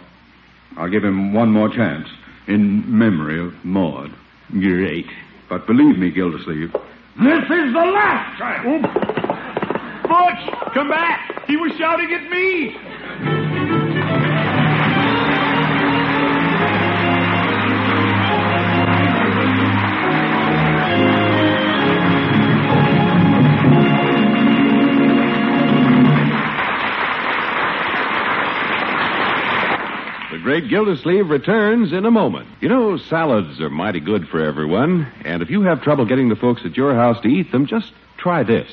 I'll 0.77 0.91
give 0.91 1.05
him 1.05 1.33
one 1.33 1.53
more 1.53 1.69
chance 1.69 2.09
in 2.49 2.99
memory 2.99 3.41
of 3.41 3.65
Maud. 3.65 4.11
Great. 4.51 5.07
But 5.49 5.67
believe 5.67 5.99
me, 5.99 6.11
Gildersleeve, 6.11 6.73
This 6.73 7.45
is 7.45 7.73
the 7.73 7.87
last 7.93 8.39
time. 8.39 8.83
Butch, 10.03 10.73
come 10.75 10.89
back. 10.89 11.47
He 11.47 11.57
was 11.57 11.73
shouting 11.77 12.13
at 12.13 12.31
me. 12.31 12.77
Great 30.55 30.71
Gildersleeve 30.71 31.31
returns 31.31 31.93
in 31.93 32.07
a 32.07 32.13
moment. 32.13 32.47
You 32.61 32.69
know, 32.69 32.97
salads 32.97 33.61
are 33.61 33.69
mighty 33.69 33.99
good 33.99 34.29
for 34.29 34.41
everyone, 34.41 35.13
and 35.25 35.43
if 35.43 35.51
you 35.51 35.63
have 35.63 35.83
trouble 35.83 36.05
getting 36.05 36.29
the 36.29 36.37
folks 36.37 36.63
at 36.65 36.77
your 36.77 36.95
house 36.95 37.21
to 37.23 37.29
eat 37.29 37.51
them, 37.51 37.67
just 37.67 37.93
try 38.19 38.45
this. 38.45 38.71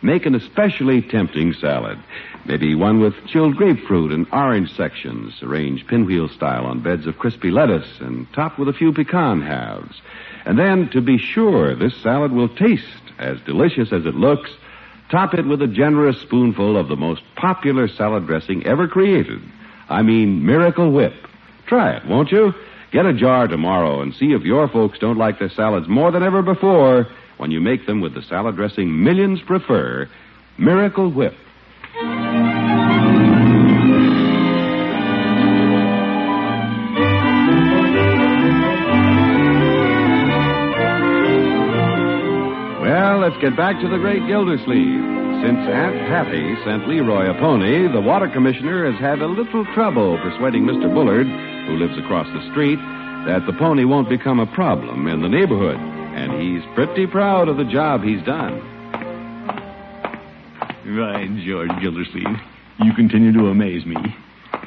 Make 0.00 0.24
an 0.24 0.34
especially 0.34 1.02
tempting 1.02 1.52
salad. 1.52 1.98
Maybe 2.46 2.74
one 2.74 2.98
with 2.98 3.26
chilled 3.26 3.56
grapefruit 3.56 4.10
and 4.10 4.26
orange 4.32 4.74
sections, 4.74 5.42
arranged 5.42 5.86
pinwheel 5.86 6.30
style 6.30 6.64
on 6.64 6.82
beds 6.82 7.06
of 7.06 7.18
crispy 7.18 7.50
lettuce, 7.50 8.00
and 8.00 8.26
topped 8.32 8.58
with 8.58 8.70
a 8.70 8.72
few 8.72 8.94
pecan 8.94 9.42
halves. 9.42 10.00
And 10.46 10.58
then, 10.58 10.88
to 10.92 11.02
be 11.02 11.18
sure 11.18 11.74
this 11.76 11.94
salad 12.02 12.32
will 12.32 12.48
taste 12.48 12.86
as 13.18 13.38
delicious 13.42 13.92
as 13.92 14.06
it 14.06 14.14
looks, 14.14 14.48
top 15.10 15.34
it 15.34 15.44
with 15.44 15.60
a 15.60 15.66
generous 15.66 16.18
spoonful 16.22 16.78
of 16.78 16.88
the 16.88 16.96
most 16.96 17.20
popular 17.36 17.86
salad 17.86 18.26
dressing 18.26 18.64
ever 18.64 18.88
created. 18.88 19.42
I 19.88 20.02
mean 20.02 20.44
Miracle 20.44 20.90
Whip. 20.90 21.14
Try 21.66 21.96
it, 21.96 22.06
won't 22.06 22.30
you? 22.30 22.52
Get 22.90 23.06
a 23.06 23.12
jar 23.12 23.46
tomorrow 23.48 24.00
and 24.00 24.14
see 24.14 24.32
if 24.32 24.42
your 24.42 24.68
folks 24.68 24.98
don't 24.98 25.18
like 25.18 25.38
their 25.38 25.50
salads 25.50 25.88
more 25.88 26.10
than 26.10 26.22
ever 26.22 26.42
before 26.42 27.06
when 27.36 27.50
you 27.50 27.60
make 27.60 27.86
them 27.86 28.00
with 28.00 28.14
the 28.14 28.22
salad 28.22 28.56
dressing 28.56 29.02
millions 29.02 29.40
prefer, 29.42 30.08
Miracle 30.58 31.10
Whip. 31.10 31.34
Well, 42.80 43.18
let's 43.18 43.36
get 43.42 43.56
back 43.56 43.80
to 43.80 43.88
the 43.88 43.98
great 43.98 44.26
Gildersleeve. 44.26 45.17
Since 45.40 45.70
Aunt 45.70 45.94
Patty 46.08 46.56
sent 46.64 46.88
Leroy 46.88 47.30
a 47.30 47.34
pony, 47.38 47.86
the 47.92 48.00
water 48.00 48.28
commissioner 48.28 48.90
has 48.90 49.00
had 49.00 49.20
a 49.20 49.26
little 49.26 49.64
trouble 49.72 50.18
persuading 50.18 50.64
Mr. 50.64 50.92
Bullard, 50.92 51.28
who 51.68 51.76
lives 51.76 51.96
across 51.96 52.26
the 52.34 52.50
street, 52.50 52.78
that 53.24 53.46
the 53.46 53.52
pony 53.52 53.84
won't 53.84 54.08
become 54.08 54.40
a 54.40 54.52
problem 54.52 55.06
in 55.06 55.22
the 55.22 55.28
neighborhood. 55.28 55.78
And 55.78 56.42
he's 56.42 56.64
pretty 56.74 57.06
proud 57.06 57.48
of 57.48 57.56
the 57.56 57.64
job 57.64 58.02
he's 58.02 58.20
done. 58.24 58.58
Right, 60.84 61.30
George 61.46 61.70
Gildersleeve. 61.80 62.36
You 62.80 62.92
continue 62.94 63.32
to 63.32 63.46
amaze 63.46 63.86
me. 63.86 63.96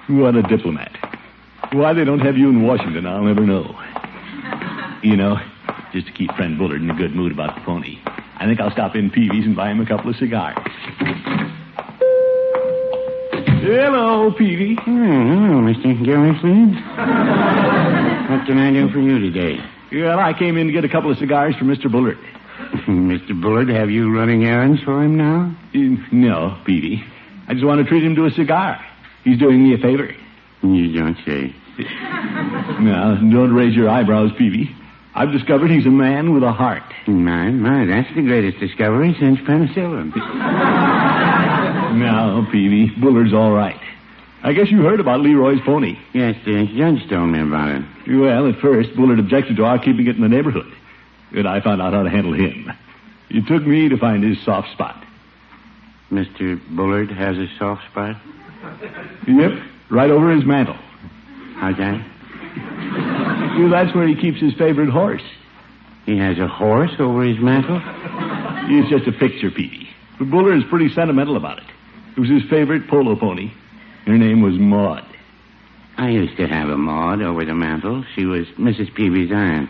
What 0.08 0.36
a 0.36 0.42
diplomat. 0.42 0.96
Why 1.74 1.92
they 1.92 2.06
don't 2.06 2.20
have 2.20 2.38
you 2.38 2.50
in 2.50 2.64
Washington, 2.64 3.06
I'll 3.06 3.24
never 3.24 3.46
know. 3.46 3.78
You 5.04 5.18
know, 5.18 5.38
just 5.92 6.08
to 6.08 6.14
keep 6.14 6.32
friend 6.36 6.58
Bullard 6.58 6.82
in 6.82 6.90
a 6.90 6.96
good 6.96 7.14
mood 7.14 7.34
about 7.34 7.56
the 7.56 7.62
pony, 7.62 8.00
I 8.42 8.46
think 8.48 8.60
I'll 8.60 8.72
stop 8.72 8.96
in 8.96 9.12
Peavey's 9.12 9.46
and 9.46 9.56
buy 9.56 9.70
him 9.70 9.80
a 9.82 9.86
couple 9.86 10.10
of 10.10 10.16
cigars. 10.16 10.58
Hello, 13.62 14.32
Peavey. 14.32 14.74
hello, 14.84 15.62
Mr. 15.62 15.94
Gildersleeve. 16.04 16.74
what 16.74 18.48
can 18.48 18.58
I 18.58 18.72
do 18.74 18.90
for 18.90 19.00
you 19.00 19.20
today? 19.20 19.64
Well, 19.94 20.18
I 20.18 20.34
came 20.34 20.58
in 20.58 20.66
to 20.66 20.74
get 20.74 20.84
a 20.84 20.90
couple 20.90 21.12
of 21.12 21.20
cigars 21.20 21.56
for 21.56 21.66
Mr. 21.66 21.92
Bullard. 21.92 22.18
Mr. 22.88 23.40
Bullard, 23.40 23.70
have 23.70 23.92
you 23.92 24.12
running 24.12 24.44
errands 24.44 24.82
for 24.82 25.04
him 25.04 25.18
now? 25.18 25.56
Mm, 25.76 26.12
no, 26.12 26.58
Peavey. 26.68 26.98
I 27.48 27.54
just 27.54 27.64
want 27.64 27.80
to 27.84 27.88
treat 27.88 28.04
him 28.04 28.16
to 28.16 28.26
a 28.26 28.32
cigar. 28.32 28.84
He's 29.24 29.38
doing 29.38 29.62
me 29.62 29.76
a 29.76 29.78
favor. 29.78 30.10
You 30.64 30.98
don't 31.00 31.18
say. 31.28 31.56
Now, 32.82 33.20
don't 33.22 33.54
raise 33.54 33.76
your 33.76 33.88
eyebrows, 33.88 34.32
Peavey. 34.32 34.76
I've 35.14 35.32
discovered 35.32 35.70
he's 35.70 35.86
a 35.86 35.90
man 35.92 36.34
with 36.34 36.44
a 36.44 36.52
heart. 36.54 36.84
My, 37.08 37.50
my, 37.52 37.86
that's 37.86 38.14
the 38.16 38.22
greatest 38.22 38.60
discovery 38.60 39.16
since 39.20 39.40
penicillin. 39.40 40.16
Now, 40.16 42.48
Peavey, 42.52 43.00
Bullard's 43.00 43.34
all 43.34 43.52
right. 43.52 43.80
I 44.44 44.54
guess 44.54 44.72
you 44.72 44.82
heard 44.82 45.00
about 45.00 45.20
Leroy's 45.20 45.62
pony. 45.62 46.00
Yes, 46.14 46.36
the 46.46 46.66
judge 46.66 47.08
told 47.10 47.30
me 47.30 47.42
about 47.42 47.70
it. 47.70 47.84
Well, 48.08 48.48
at 48.48 48.60
first, 48.60 48.96
Bullard 48.96 49.20
objected 49.20 49.58
to 49.58 49.66
our 49.66 49.78
keeping 49.78 50.08
it 50.08 50.16
in 50.16 50.22
the 50.22 50.30
neighborhood. 50.30 50.72
And 51.32 51.48
I 51.48 51.62
found 51.62 51.82
out 51.82 51.94
how 51.94 52.04
to 52.04 52.10
handle 52.10 52.34
him. 52.34 52.72
It 53.30 53.46
took 53.48 53.66
me 53.66 53.90
to 53.90 53.98
find 53.98 54.24
his 54.24 54.40
soft 54.44 54.72
spot. 54.72 55.04
Mr. 56.12 56.60
Bullard 56.70 57.12
has 57.12 57.38
a 57.38 57.48
soft 57.58 57.86
spot? 57.92 58.18
Yep, 59.28 59.62
right 59.90 60.10
over 60.10 60.32
his 60.32 60.46
mantle. 60.46 60.78
How's 61.56 61.78
that? 61.78 63.11
Well, 63.60 63.70
that's 63.70 63.94
where 63.96 64.08
he 64.08 64.16
keeps 64.16 64.40
his 64.40 64.54
favorite 64.56 64.90
horse. 64.90 65.24
He 66.06 66.18
has 66.18 66.38
a 66.40 66.48
horse 66.48 66.92
over 67.00 67.24
his 67.24 67.40
mantle? 67.40 67.80
It's 67.84 68.90
just 68.90 69.08
a 69.08 69.12
picture, 69.12 69.52
Peavey. 69.52 69.88
But 70.18 70.30
Bullard 70.30 70.58
is 70.58 70.64
pretty 70.70 70.90
sentimental 70.94 71.38
about 71.38 71.60
it. 71.60 71.66
It 72.16 72.20
was 72.20 72.30
his 72.30 72.44
favorite 72.50 72.88
polo 72.88 73.16
pony. 73.16 73.52
Her 74.06 74.18
name 74.18 74.42
was 74.42 74.56
Maud. 74.56 75.06
I 75.98 76.10
used 76.10 76.38
to 76.38 76.48
have 76.48 76.70
a 76.70 76.78
Maud 76.78 77.22
over 77.22 77.46
the 77.46 77.54
mantle. 77.54 78.04
She 78.16 78.26
was 78.26 78.48
Mrs. 78.58 78.92
Peavey's 78.94 79.32
aunt. 79.32 79.70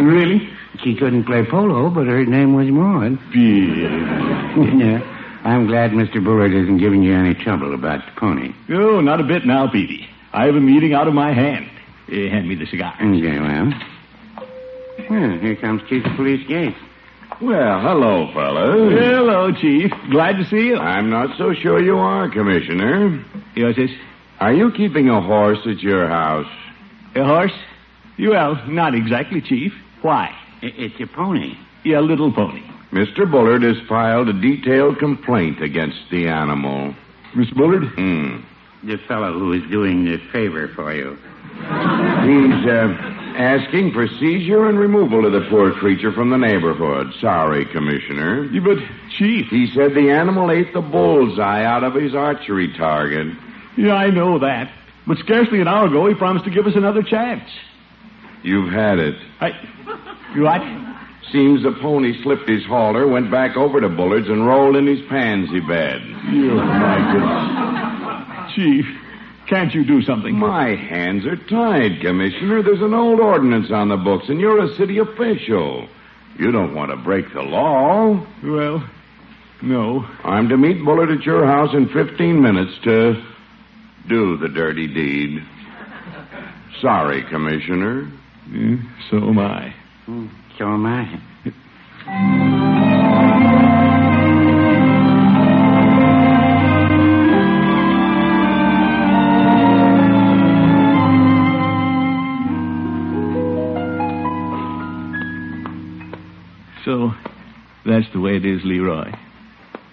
Really? 0.00 0.48
She 0.82 0.94
couldn't 0.94 1.24
play 1.24 1.44
polo, 1.44 1.90
but 1.90 2.06
her 2.06 2.24
name 2.24 2.54
was 2.54 2.68
Maud. 2.68 3.18
yeah. 3.34 5.14
I'm 5.44 5.66
glad 5.66 5.92
Mr. 5.92 6.22
Bullard 6.22 6.52
isn't 6.52 6.78
giving 6.78 7.02
you 7.02 7.14
any 7.14 7.34
trouble 7.34 7.74
about 7.74 8.04
the 8.04 8.12
pony. 8.20 8.52
Oh, 8.70 9.00
not 9.00 9.20
a 9.20 9.24
bit 9.24 9.46
now, 9.46 9.66
Peavey. 9.66 10.06
I 10.32 10.46
have 10.46 10.56
him 10.56 10.68
eating 10.68 10.94
out 10.94 11.08
of 11.08 11.14
my 11.14 11.32
hand. 11.32 11.70
Eh, 12.10 12.28
hand 12.30 12.48
me 12.48 12.54
the 12.54 12.66
cigar. 12.66 12.94
Very 12.98 13.38
well. 13.40 13.72
Well, 15.10 15.38
here 15.38 15.56
comes 15.56 15.82
Chief 15.88 16.04
of 16.04 16.16
Police 16.16 16.46
Gates. 16.46 16.76
Well, 17.40 17.80
hello, 17.80 18.30
fellas. 18.32 18.92
Hello, 18.98 19.52
Chief. 19.52 19.92
Glad 20.10 20.38
to 20.38 20.44
see 20.46 20.66
you. 20.68 20.76
I'm 20.76 21.08
not 21.10 21.36
so 21.38 21.52
sure 21.54 21.82
you 21.82 21.96
are, 21.98 22.28
Commissioner. 22.28 23.24
Yes, 23.54 23.74
yes. 23.76 23.90
Are 24.40 24.52
you 24.52 24.72
keeping 24.72 25.08
a 25.08 25.20
horse 25.20 25.58
at 25.66 25.80
your 25.80 26.08
house? 26.08 26.50
A 27.14 27.24
horse? 27.24 27.52
Well, 28.18 28.60
not 28.66 28.94
exactly, 28.94 29.40
Chief. 29.40 29.72
Why? 30.02 30.34
It's 30.62 30.98
a 31.00 31.06
pony. 31.06 31.56
Yeah, 31.84 32.00
a 32.00 32.00
little 32.00 32.32
pony. 32.32 32.62
Mr. 32.90 33.30
Bullard 33.30 33.62
has 33.62 33.76
filed 33.88 34.28
a 34.28 34.32
detailed 34.32 34.98
complaint 34.98 35.62
against 35.62 35.98
the 36.10 36.26
animal. 36.28 36.94
Miss 37.36 37.50
Bullard? 37.50 37.84
Hmm. 37.94 38.38
The 38.82 38.96
fellow 39.06 39.32
who 39.38 39.52
is 39.52 39.62
doing 39.70 40.04
the 40.04 40.18
favor 40.32 40.68
for 40.68 40.92
you. 40.94 41.18
He's 42.24 42.66
uh, 42.66 42.88
asking 43.36 43.92
for 43.92 44.06
seizure 44.18 44.68
and 44.68 44.78
removal 44.78 45.24
of 45.24 45.32
the 45.32 45.48
poor 45.48 45.72
creature 45.72 46.12
from 46.12 46.30
the 46.30 46.36
neighborhood. 46.36 47.12
Sorry, 47.20 47.64
Commissioner. 47.66 48.44
Yeah, 48.44 48.60
but, 48.60 48.78
Chief. 49.18 49.46
He 49.50 49.70
said 49.74 49.94
the 49.94 50.10
animal 50.10 50.50
ate 50.50 50.72
the 50.74 50.80
bullseye 50.80 51.64
out 51.64 51.84
of 51.84 51.94
his 51.94 52.14
archery 52.14 52.72
target. 52.76 53.28
Yeah, 53.76 53.94
I 53.94 54.10
know 54.10 54.38
that. 54.40 54.70
But 55.06 55.18
scarcely 55.18 55.60
an 55.60 55.68
hour 55.68 55.86
ago, 55.86 56.06
he 56.06 56.14
promised 56.14 56.44
to 56.44 56.50
give 56.50 56.66
us 56.66 56.74
another 56.76 57.02
chance. 57.02 57.48
You've 58.42 58.72
had 58.72 58.98
it. 58.98 59.14
I. 59.40 59.50
What? 60.36 60.62
Seems 61.32 61.62
the 61.62 61.72
pony 61.80 62.22
slipped 62.22 62.48
his 62.48 62.64
halter, 62.64 63.06
went 63.06 63.30
back 63.30 63.56
over 63.56 63.80
to 63.80 63.88
Bullard's, 63.88 64.28
and 64.28 64.46
rolled 64.46 64.76
in 64.76 64.86
his 64.86 65.00
pansy 65.08 65.60
bed. 65.60 66.00
Oh, 66.02 66.56
my 66.56 67.12
goodness. 67.12 68.54
Chief, 68.54 68.86
can't 69.48 69.72
you 69.74 69.84
do 69.84 70.02
something? 70.02 70.34
My 70.34 70.74
hands 70.76 71.26
are 71.26 71.36
tied, 71.36 72.00
Commissioner. 72.00 72.62
There's 72.62 72.82
an 72.82 72.94
old 72.94 73.20
ordinance 73.20 73.70
on 73.72 73.88
the 73.88 73.96
books, 73.96 74.26
and 74.28 74.40
you're 74.40 74.64
a 74.64 74.74
city 74.76 74.98
official. 74.98 75.88
You 76.38 76.52
don't 76.52 76.74
want 76.74 76.90
to 76.90 76.96
break 76.96 77.32
the 77.32 77.42
law. 77.42 78.24
Well, 78.44 78.88
no. 79.62 80.04
I'm 80.24 80.48
to 80.50 80.56
meet 80.56 80.84
Bullard 80.84 81.10
at 81.10 81.24
your 81.24 81.46
house 81.46 81.74
in 81.74 81.88
15 81.88 82.40
minutes 82.40 82.72
to 82.84 83.14
do 84.08 84.36
the 84.36 84.48
dirty 84.48 84.86
deed. 84.86 85.42
Sorry, 86.80 87.24
Commissioner. 87.28 88.10
Yeah, 88.52 88.76
so 89.10 89.16
am 89.16 89.38
I. 89.38 89.74
Hmm, 90.06 90.26
so 90.56 90.64
am 90.64 90.86
I. 90.86 91.20
that's 107.98 108.12
the 108.12 108.20
way 108.20 108.36
it 108.36 108.44
is, 108.44 108.60
Leroy. 108.64 109.10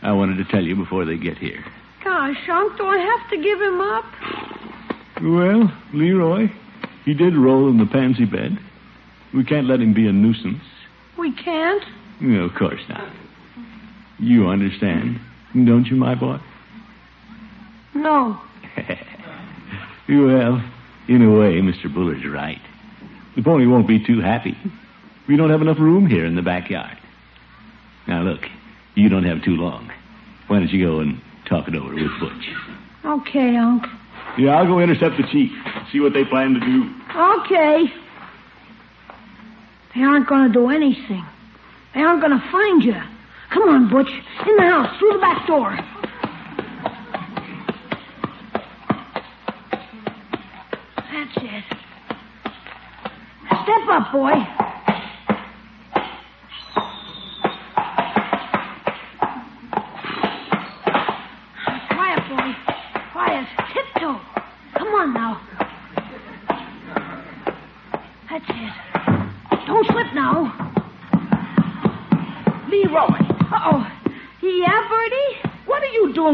I 0.04 0.12
wanted 0.12 0.38
to 0.38 0.46
tell 0.52 0.64
you 0.64 0.76
before 0.76 1.06
they 1.06 1.18
get 1.18 1.40
here. 1.40 1.66
Gosh, 2.04 2.38
Unc, 2.48 2.78
do 2.78 2.86
I 2.86 2.98
have 3.00 3.30
to 3.32 3.38
give 3.38 3.60
him 3.60 3.82
up? 3.82 4.06
Well, 5.24 5.74
Leroy, 5.92 6.52
he 7.04 7.16
did 7.16 7.36
roll 7.36 7.68
in 7.70 7.80
the 7.80 7.88
pansy 7.88 8.26
bed. 8.26 8.60
We 9.34 9.44
can't 9.44 9.66
let 9.66 9.80
him 9.80 9.96
be 9.96 10.08
a 10.08 10.12
nuisance. 10.12 10.62
We 11.18 11.34
can't. 11.34 11.84
No, 12.22 12.44
of 12.44 12.54
course 12.54 12.82
not. 12.88 13.12
You 14.20 14.50
understand, 14.50 15.20
don't 15.54 15.86
you, 15.86 15.96
my 15.96 16.14
boy? 16.14 16.38
No. 17.96 18.40
well, 20.08 20.64
in 21.08 21.24
a 21.24 21.32
way, 21.32 21.60
Mr. 21.60 21.92
Bullard's 21.92 22.26
right. 22.28 22.62
The 23.36 23.42
pony 23.42 23.66
won't 23.66 23.88
be 23.88 24.06
too 24.06 24.22
happy. 24.22 24.56
We 25.28 25.38
don't 25.38 25.50
have 25.50 25.62
enough 25.62 25.80
room 25.80 26.06
here 26.06 26.26
in 26.26 26.36
the 26.36 26.44
backyard. 26.44 27.00
Now, 28.08 28.22
look, 28.24 28.42
you 28.96 29.10
don't 29.10 29.24
have 29.24 29.44
too 29.44 29.56
long. 29.56 29.92
Why 30.48 30.60
don't 30.60 30.70
you 30.70 30.86
go 30.86 31.00
and 31.00 31.22
talk 31.48 31.68
it 31.68 31.76
over 31.76 31.94
with 31.94 32.20
Butch? 32.20 32.50
Okay, 33.04 33.56
Unc. 33.56 33.84
Yeah, 34.38 34.58
I'll 34.58 34.68
go 34.68 34.80
intercept 34.80 35.18
the 35.18 35.24
chief, 35.32 35.52
see 35.92 36.00
what 36.00 36.14
they 36.14 36.26
plan 36.26 36.54
to 36.54 36.60
do. 36.60 36.94
Okay. 37.16 37.86
They 39.96 40.02
aren't 40.02 40.28
going 40.28 40.48
to 40.48 40.54
do 40.54 40.70
anything. 40.70 41.26
They 41.94 42.02
aren't 42.02 42.20
going 42.22 42.38
to 42.38 42.52
find 42.52 42.84
you. 42.84 43.02
Come 43.52 43.64
on, 43.70 43.90
Butch. 43.90 44.10
In 44.10 44.56
the 44.58 44.64
house, 44.64 45.00
through 45.00 45.14
the 45.14 45.20
back 45.20 45.48
door. 45.48 45.78
That's 50.98 51.38
it. 51.38 51.64
Step 53.48 53.88
up, 53.88 54.12
boy. 54.12 54.65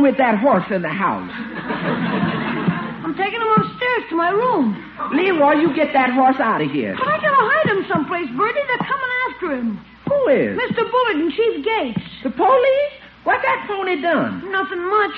Doing 0.01 0.13
with 0.13 0.17
that 0.17 0.39
horse 0.39 0.65
in 0.71 0.81
the 0.81 0.89
house? 0.89 1.29
I'm 3.05 3.13
taking 3.15 3.39
him 3.39 3.53
upstairs 3.57 4.03
to 4.09 4.15
my 4.15 4.29
room. 4.31 4.73
Leroy, 5.13 5.61
you 5.61 5.75
get 5.75 5.93
that 5.93 6.09
horse 6.11 6.37
out 6.39 6.61
of 6.61 6.71
here. 6.71 6.95
But 6.97 7.07
I 7.07 7.17
gotta 7.21 7.37
hide 7.37 7.69
him 7.69 7.85
someplace, 7.87 8.27
Birdie. 8.35 8.65
They're 8.65 8.87
coming 8.87 9.11
after 9.29 9.55
him. 9.55 9.77
Who 10.09 10.27
is? 10.27 10.57
Mr. 10.57 10.89
Bullard 10.89 11.17
and 11.21 11.31
Chief 11.33 11.65
Gates. 11.65 12.01
The 12.23 12.31
police? 12.31 12.93
What 13.25 13.41
that 13.43 13.65
pony 13.67 14.01
done? 14.01 14.51
Nothing 14.51 14.89
much. 14.89 15.15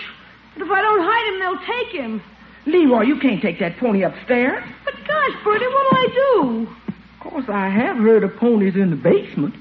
But 0.55 0.65
if 0.65 0.71
I 0.71 0.81
don't 0.81 1.01
hide 1.01 1.25
him, 1.31 1.39
they'll 1.39 1.65
take 1.65 1.91
him. 1.95 2.21
Leroy, 2.65 3.03
you 3.03 3.19
can't 3.19 3.41
take 3.41 3.59
that 3.59 3.77
pony 3.77 4.03
upstairs. 4.03 4.63
But 4.83 4.95
gosh, 5.07 5.43
Birdie, 5.43 5.65
what'll 5.65 5.97
I 5.97 6.07
do? 6.13 6.67
Of 6.89 7.31
course, 7.31 7.45
I 7.47 7.69
have 7.69 7.97
heard 7.97 8.23
of 8.23 8.35
ponies 8.35 8.75
in 8.75 8.89
the 8.89 8.97
basement. 8.97 9.55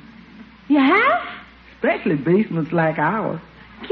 You 0.68 0.78
have? 0.78 1.22
Especially 1.76 2.16
basements 2.16 2.72
like 2.72 2.98
ours. 2.98 3.40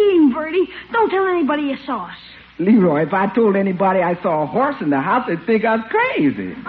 Keen, 0.01 0.33
Birdie. 0.33 0.69
Don't 0.93 1.11
tell 1.11 1.27
anybody 1.27 1.65
you 1.65 1.77
saw 1.85 2.07
us. 2.07 2.17
Leroy, 2.59 3.03
if 3.07 3.13
I 3.13 3.27
told 3.35 3.57
anybody 3.57 4.01
I 4.01 4.21
saw 4.23 4.43
a 4.43 4.47
horse 4.47 4.77
in 4.81 4.91
the 4.91 5.01
house, 5.01 5.27
they'd 5.29 5.45
think 5.47 5.65
I 5.65 5.77
was 5.77 5.85
crazy. 5.91 6.55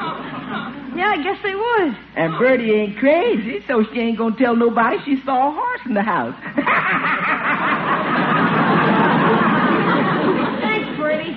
Yeah, 0.93 1.07
I 1.07 1.23
guess 1.23 1.37
they 1.41 1.55
would. 1.55 1.95
And 2.17 2.37
Birdie 2.37 2.69
ain't 2.73 2.97
crazy, 2.99 3.63
so 3.65 3.81
she 3.93 3.99
ain't 4.01 4.17
gonna 4.17 4.35
tell 4.35 4.57
nobody 4.57 4.97
she 5.05 5.21
saw 5.23 5.47
a 5.47 5.51
horse 5.53 5.79
in 5.85 5.93
the 5.93 6.01
house. 6.03 6.35
Thanks, 10.59 10.97
Birdie. 10.99 11.31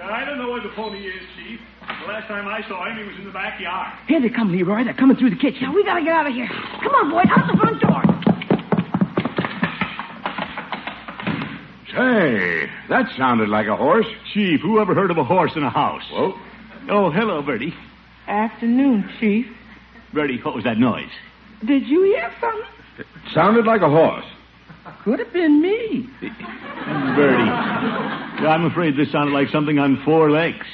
I 0.00 0.24
don't 0.24 0.38
know 0.38 0.52
where 0.52 0.62
the 0.62 0.68
pony 0.76 1.08
is, 1.08 1.20
Chief. 1.36 1.58
The 2.02 2.06
last 2.06 2.28
time 2.28 2.46
I 2.46 2.62
saw 2.68 2.86
him, 2.88 2.98
he 2.98 3.02
was 3.02 3.16
in 3.18 3.24
the 3.24 3.32
backyard. 3.32 3.98
Here 4.06 4.20
they 4.20 4.28
come, 4.30 4.52
Leroy. 4.52 4.84
They're 4.84 4.94
coming 4.94 5.16
through 5.16 5.30
the 5.30 5.36
kitchen. 5.36 5.58
Yeah, 5.62 5.72
we 5.72 5.82
gotta 5.84 6.04
get 6.04 6.12
out 6.14 6.28
of 6.28 6.32
here. 6.32 6.46
Come 6.46 6.94
on, 6.94 7.10
boy, 7.10 7.24
out 7.28 7.50
the 7.50 7.56
front 7.58 7.80
door. 7.82 8.07
Say, 11.98 12.70
that 12.88 13.06
sounded 13.16 13.48
like 13.48 13.66
a 13.66 13.74
horse. 13.74 14.06
Chief, 14.32 14.60
who 14.60 14.80
ever 14.80 14.94
heard 14.94 15.10
of 15.10 15.18
a 15.18 15.24
horse 15.24 15.50
in 15.56 15.64
a 15.64 15.70
house? 15.70 16.04
Whoa. 16.12 16.32
Oh, 16.88 17.10
hello, 17.10 17.42
Birdie. 17.42 17.74
Afternoon, 18.28 19.10
Chief. 19.18 19.46
Birdie, 20.14 20.38
what 20.42 20.54
was 20.54 20.62
that 20.62 20.78
noise? 20.78 21.10
Did 21.66 21.88
you 21.88 22.04
hear 22.04 22.30
something? 22.40 22.68
It 22.98 23.06
sounded 23.34 23.64
like 23.66 23.80
a 23.82 23.88
horse. 23.88 24.24
Could 25.02 25.18
have 25.18 25.32
been 25.32 25.60
me. 25.60 26.08
Birdie, 26.20 27.50
I'm 28.46 28.64
afraid 28.64 28.96
this 28.96 29.10
sounded 29.10 29.32
like 29.32 29.48
something 29.48 29.78
on 29.80 30.00
four 30.04 30.30
legs. 30.30 30.66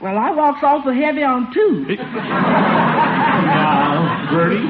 Well, 0.00 0.16
I 0.16 0.30
walks 0.30 0.60
awful 0.62 0.92
heavy 0.92 1.22
on 1.24 1.52
two. 1.52 1.96
Now, 3.38 4.28
Birdie? 4.30 4.68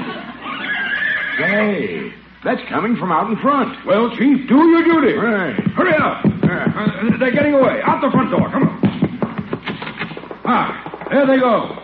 Hey, 1.39 2.13
that's 2.45 2.61
coming 2.69 2.97
from 2.97 3.11
out 3.11 3.31
in 3.31 3.37
front. 3.39 3.85
Well, 3.87 4.11
Chief, 4.11 4.47
do 4.49 4.57
your 4.57 4.85
duty. 4.85 5.15
Right. 5.15 5.68
They 11.29 11.39
go. 11.39 11.77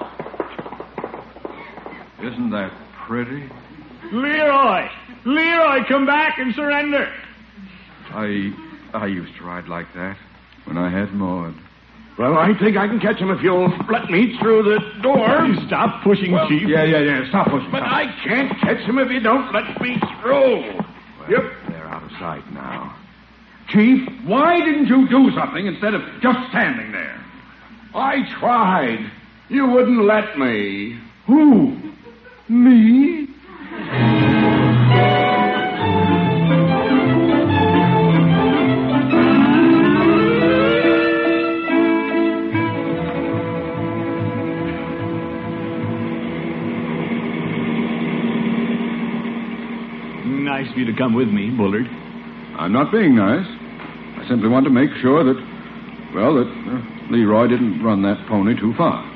Isn't 2.22 2.50
that 2.50 2.72
pretty? 3.06 3.48
Leroy! 4.12 4.88
Leroy, 5.24 5.84
come 5.88 6.06
back 6.06 6.38
and 6.38 6.54
surrender. 6.54 7.12
I 8.10 8.52
I 8.94 9.06
used 9.06 9.36
to 9.38 9.44
ride 9.44 9.68
like 9.68 9.86
that 9.94 10.16
when 10.64 10.78
I 10.78 10.88
had 10.90 11.12
Maud. 11.12 11.54
Well, 12.18 12.38
I 12.38 12.56
think 12.58 12.76
I 12.76 12.86
can 12.86 13.00
catch 13.00 13.16
him 13.16 13.30
if 13.30 13.42
you'll 13.42 13.68
let 13.90 14.08
me 14.08 14.38
through 14.38 14.62
the 14.62 14.78
door. 15.02 15.48
Stop 15.66 16.02
pushing, 16.04 16.30
Well, 16.32 16.48
Chief. 16.48 16.68
Yeah, 16.68 16.84
yeah, 16.84 17.00
yeah. 17.00 17.28
Stop 17.28 17.48
pushing. 17.48 17.70
But 17.72 17.80
stop. 17.80 17.92
I 17.92 18.04
can't 18.24 18.52
catch 18.60 18.78
him 18.88 18.98
if 18.98 19.10
you 19.10 19.18
don't 19.20 19.52
let 19.52 19.80
me 19.80 19.96
through. 20.22 20.60
Well, 20.78 21.30
Yep. 21.30 21.42
They're 21.68 21.86
out 21.88 22.04
of 22.04 22.10
sight 22.20 22.44
now. 22.52 22.94
Chief, 23.68 24.08
why 24.24 24.60
didn't 24.60 24.86
you 24.86 25.08
do 25.08 25.32
something 25.34 25.66
instead 25.66 25.94
of 25.94 26.02
just 26.22 26.38
standing 26.50 26.92
there? 26.92 27.20
I 27.94 28.22
tried. 28.38 29.10
You 29.48 29.66
wouldn't 29.68 30.04
let 30.04 30.38
me. 30.38 30.98
Who? 31.26 31.76
Me? 32.48 33.28
Nice 50.24 50.70
of 50.70 50.78
you 50.78 50.84
to 50.86 50.96
come 50.96 51.14
with 51.14 51.28
me, 51.28 51.50
Bullard. 51.50 51.86
I'm 52.58 52.72
not 52.72 52.90
being 52.90 53.14
nice. 53.16 53.46
I 53.46 54.26
simply 54.28 54.48
want 54.48 54.64
to 54.64 54.70
make 54.70 54.90
sure 55.02 55.22
that, 55.24 55.36
well, 56.14 56.34
that 56.34 56.48
uh, 56.48 57.12
Leroy 57.12 57.48
didn't 57.48 57.82
run 57.82 58.02
that 58.02 58.24
pony 58.26 58.58
too 58.58 58.72
far. 58.78 59.13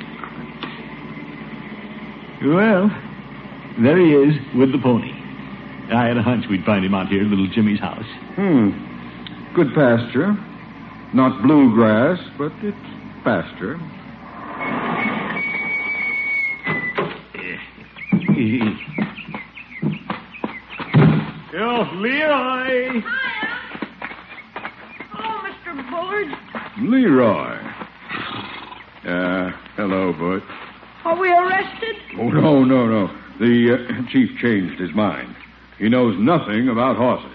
Well, 2.44 2.88
there 3.82 3.98
he 3.98 4.12
is 4.12 4.34
with 4.54 4.70
the 4.70 4.78
pony. 4.78 5.10
I 5.92 6.06
had 6.06 6.16
a 6.16 6.22
hunch 6.22 6.44
we'd 6.48 6.64
find 6.64 6.84
him 6.84 6.94
out 6.94 7.08
here 7.08 7.22
at 7.22 7.26
little 7.26 7.48
Jimmy's 7.48 7.80
house. 7.80 8.06
Hmm. 8.36 8.70
Good 9.54 9.74
pasture. 9.74 10.36
Not 11.14 11.42
bluegrass, 11.42 12.18
but 12.36 12.52
it's 12.62 12.76
pasture. 13.24 13.78
Yo, 21.52 21.82
Leroy! 21.94 23.02
Oh, 25.14 25.42
Mr. 25.42 25.90
Bullard. 25.90 26.28
Leroy. 26.82 27.56
Uh, 29.04 29.50
hello, 29.76 30.12
Butch. 30.12 30.67
Are 31.08 31.18
we 31.18 31.32
arrested? 31.32 31.96
Oh, 32.18 32.28
no, 32.28 32.64
no, 32.64 32.86
no. 32.86 33.06
The 33.40 33.72
uh, 33.72 34.08
chief 34.12 34.28
changed 34.42 34.78
his 34.78 34.92
mind. 34.94 35.34
He 35.78 35.88
knows 35.88 36.14
nothing 36.18 36.68
about 36.68 36.98
horses. 36.98 37.32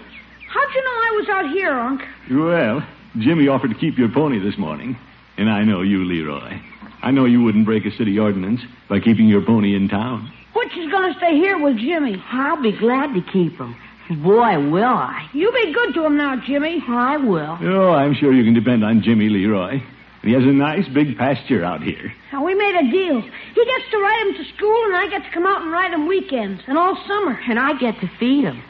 How'd 0.48 0.74
you 0.74 0.84
know 0.84 0.90
I 0.90 1.10
was 1.16 1.28
out 1.28 1.50
here, 1.50 1.72
Unc? 1.72 2.00
Well, 2.30 2.86
Jimmy 3.18 3.48
offered 3.48 3.70
to 3.70 3.74
keep 3.74 3.98
your 3.98 4.10
pony 4.10 4.38
this 4.38 4.56
morning. 4.56 4.96
And 5.36 5.50
I 5.50 5.64
know 5.64 5.82
you, 5.82 6.04
Leroy. 6.04 6.60
I 7.02 7.10
know 7.10 7.24
you 7.24 7.42
wouldn't 7.42 7.66
break 7.66 7.84
a 7.84 7.90
city 7.90 8.16
ordinance 8.16 8.60
by 8.88 9.00
keeping 9.00 9.26
your 9.26 9.44
pony 9.44 9.74
in 9.74 9.88
town. 9.88 10.32
Which 10.52 10.70
is 10.76 10.88
gonna 10.92 11.14
stay 11.16 11.34
here 11.34 11.58
with 11.60 11.76
Jimmy. 11.76 12.22
I'll 12.30 12.62
be 12.62 12.78
glad 12.78 13.12
to 13.14 13.22
keep 13.32 13.58
him. 13.58 13.74
Boy, 14.22 14.70
will 14.70 14.84
I. 14.84 15.28
You 15.32 15.50
be 15.50 15.72
good 15.72 15.94
to 15.94 16.06
him 16.06 16.16
now, 16.16 16.40
Jimmy. 16.46 16.80
I 16.86 17.16
will. 17.16 17.58
Oh, 17.60 17.90
I'm 17.90 18.14
sure 18.14 18.32
you 18.32 18.44
can 18.44 18.54
depend 18.54 18.84
on 18.84 19.02
Jimmy, 19.02 19.28
Leroy. 19.28 19.82
He 20.24 20.32
has 20.32 20.42
a 20.42 20.46
nice 20.46 20.88
big 20.88 21.18
pasture 21.18 21.62
out 21.62 21.82
here. 21.82 22.12
Now, 22.32 22.44
we 22.44 22.54
made 22.54 22.74
a 22.74 22.90
deal. 22.90 23.20
He 23.20 23.64
gets 23.64 23.90
to 23.90 23.98
ride 23.98 24.26
him 24.26 24.34
to 24.42 24.56
school, 24.56 24.84
and 24.86 24.96
I 24.96 25.06
get 25.10 25.22
to 25.22 25.30
come 25.34 25.46
out 25.46 25.60
and 25.62 25.70
ride 25.70 25.92
him 25.92 26.08
weekends 26.08 26.62
and 26.66 26.78
all 26.78 26.96
summer. 27.06 27.38
And 27.48 27.58
I 27.58 27.78
get 27.78 28.00
to 28.00 28.10
feed 28.18 28.44
him. 28.44 28.62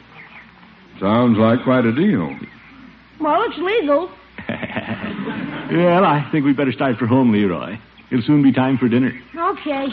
Sounds 0.99 1.37
like 1.37 1.63
quite 1.63 1.85
a 1.85 1.93
deal. 1.93 2.37
Well, 3.19 3.43
it's 3.47 3.57
legal. 3.57 4.11
Well, 5.71 6.05
I 6.05 6.29
think 6.31 6.45
we'd 6.45 6.55
better 6.55 6.71
start 6.71 6.97
for 6.97 7.07
home, 7.07 7.31
Leroy. 7.31 7.77
It'll 8.11 8.23
soon 8.23 8.43
be 8.43 8.53
time 8.53 8.77
for 8.77 8.87
dinner. 8.87 9.11
Okay. 9.35 9.87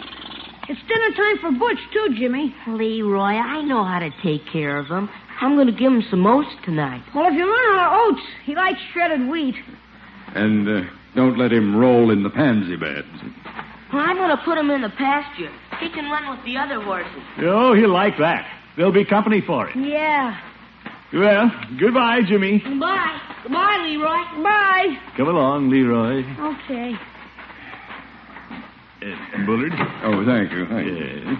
It's 0.68 0.80
dinner 0.86 1.16
time 1.16 1.38
for 1.40 1.50
Butch, 1.58 1.78
too, 1.94 2.14
Jimmy. 2.18 2.54
Leroy, 2.68 3.22
I 3.40 3.62
know 3.62 3.82
how 3.82 3.98
to 3.98 4.10
take 4.22 4.42
care 4.52 4.76
of 4.78 4.86
him. 4.86 5.08
I'm 5.40 5.56
going 5.56 5.68
to 5.68 5.72
give 5.72 5.90
him 5.90 6.04
some 6.10 6.26
oats 6.26 6.50
tonight. 6.66 7.02
Well, 7.14 7.26
if 7.26 7.32
you 7.32 7.46
learn 7.46 7.74
how 7.78 7.88
to 7.88 8.14
oats, 8.14 8.26
he 8.44 8.54
likes 8.54 8.78
shredded 8.92 9.26
wheat. 9.28 9.54
And 10.34 10.68
uh, 10.68 10.90
don't 11.14 11.38
let 11.38 11.52
him 11.52 11.76
roll 11.76 12.10
in 12.10 12.22
the 12.22 12.30
pansy 12.30 12.76
beds. 12.76 13.06
Well, 13.92 14.02
I'm 14.02 14.16
going 14.16 14.30
to 14.30 14.42
put 14.42 14.56
him 14.56 14.70
in 14.70 14.80
the 14.82 14.88
pasture. 14.90 15.50
He 15.78 15.90
can 15.90 16.10
run 16.10 16.30
with 16.34 16.44
the 16.44 16.56
other 16.56 16.80
horses. 16.80 17.22
Oh, 17.40 17.74
he'll 17.74 17.92
like 17.92 18.16
that. 18.18 18.46
There'll 18.76 18.92
be 18.92 19.04
company 19.04 19.42
for 19.46 19.68
him. 19.68 19.84
Yeah. 19.84 20.40
Well, 21.12 21.50
goodbye, 21.78 22.20
Jimmy. 22.26 22.60
Goodbye. 22.60 23.20
Goodbye, 23.42 23.78
Leroy. 23.82 24.42
Bye. 24.42 24.96
Come 25.16 25.28
along, 25.28 25.68
Leroy. 25.68 26.20
Okay. 26.22 26.94
Uh, 29.02 29.44
Bullard? 29.44 29.72
Oh, 30.04 30.24
thank 30.24 30.52
you. 30.52 30.66
Thank 30.66 30.86
you. 30.86 31.36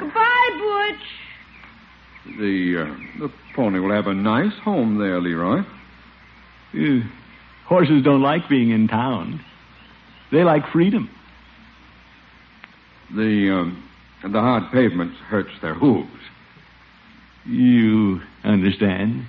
Goodbye, 0.00 0.50
Butch. 0.58 2.36
The, 2.38 2.78
uh, 2.80 3.20
the 3.20 3.32
pony 3.54 3.78
will 3.78 3.92
have 3.94 4.06
a 4.08 4.14
nice 4.14 4.58
home 4.64 4.98
there, 4.98 5.20
Leroy. 5.20 5.62
Uh, 6.74 7.00
horses 7.66 8.02
don't 8.04 8.22
like 8.22 8.48
being 8.48 8.70
in 8.70 8.88
town. 8.88 9.40
They 10.30 10.44
like 10.44 10.62
freedom. 10.72 11.10
The, 13.14 13.50
um, 13.52 13.88
the 14.22 14.40
hard 14.40 14.70
pavements 14.72 15.16
hurts 15.28 15.50
their 15.62 15.74
hooves. 15.74 16.10
You 17.46 18.20
understand, 18.44 19.24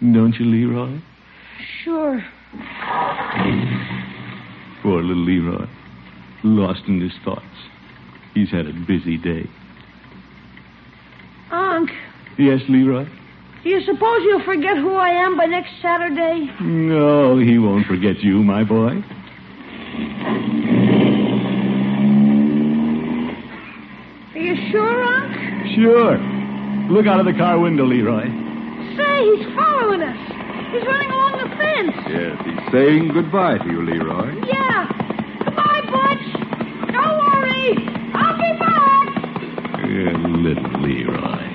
don't 0.00 0.34
you, 0.38 0.44
Leroy? 0.44 1.00
Sure. 1.82 2.22
Poor 4.82 5.02
little 5.02 5.24
Leroy, 5.24 5.66
lost 6.44 6.82
in 6.88 7.00
his 7.00 7.12
thoughts. 7.24 7.44
He's 8.34 8.50
had 8.50 8.66
a 8.66 8.72
busy 8.86 9.16
day. 9.16 9.48
Unc, 11.50 11.90
Yes, 12.38 12.60
Leroy? 12.68 13.06
Do 13.62 13.68
you 13.68 13.80
suppose 13.84 14.20
you'll 14.24 14.44
forget 14.44 14.76
who 14.78 14.94
I 14.94 15.10
am 15.10 15.36
by 15.36 15.46
next 15.46 15.70
Saturday? 15.82 16.48
No, 16.60 17.38
he 17.38 17.58
won't 17.58 17.86
forget 17.86 18.18
you, 18.20 18.42
my 18.42 18.64
boy. 18.64 19.02
Are 24.34 24.38
you 24.38 24.54
sure, 24.70 25.02
Unc? 25.04 25.34
Sure. 25.74 26.18
Look 26.90 27.06
out 27.06 27.20
of 27.20 27.26
the 27.26 27.32
car 27.34 27.58
window, 27.58 27.84
Leroy. 27.84 28.24
Say, 28.96 29.36
he's 29.36 29.54
following 29.54 30.02
us. 30.02 30.16
He's 30.72 30.86
running 30.86 31.10
along 31.10 31.32
the 31.42 31.48
fence. 31.56 31.96
Yes, 32.08 32.38
he's 32.44 32.72
saying 32.72 33.10
goodbye 33.12 33.58
to 33.58 33.66
you, 33.66 33.82
Leroy. 33.82 34.34
Yeah. 34.46 34.86
Goodbye, 35.44 35.82
Butch. 35.90 36.26
Don't 36.92 37.18
worry. 37.18 37.76
I'll 38.14 38.36
be 38.38 38.58
back. 38.58 39.08
Little 39.84 40.80
Leroy. 40.80 41.49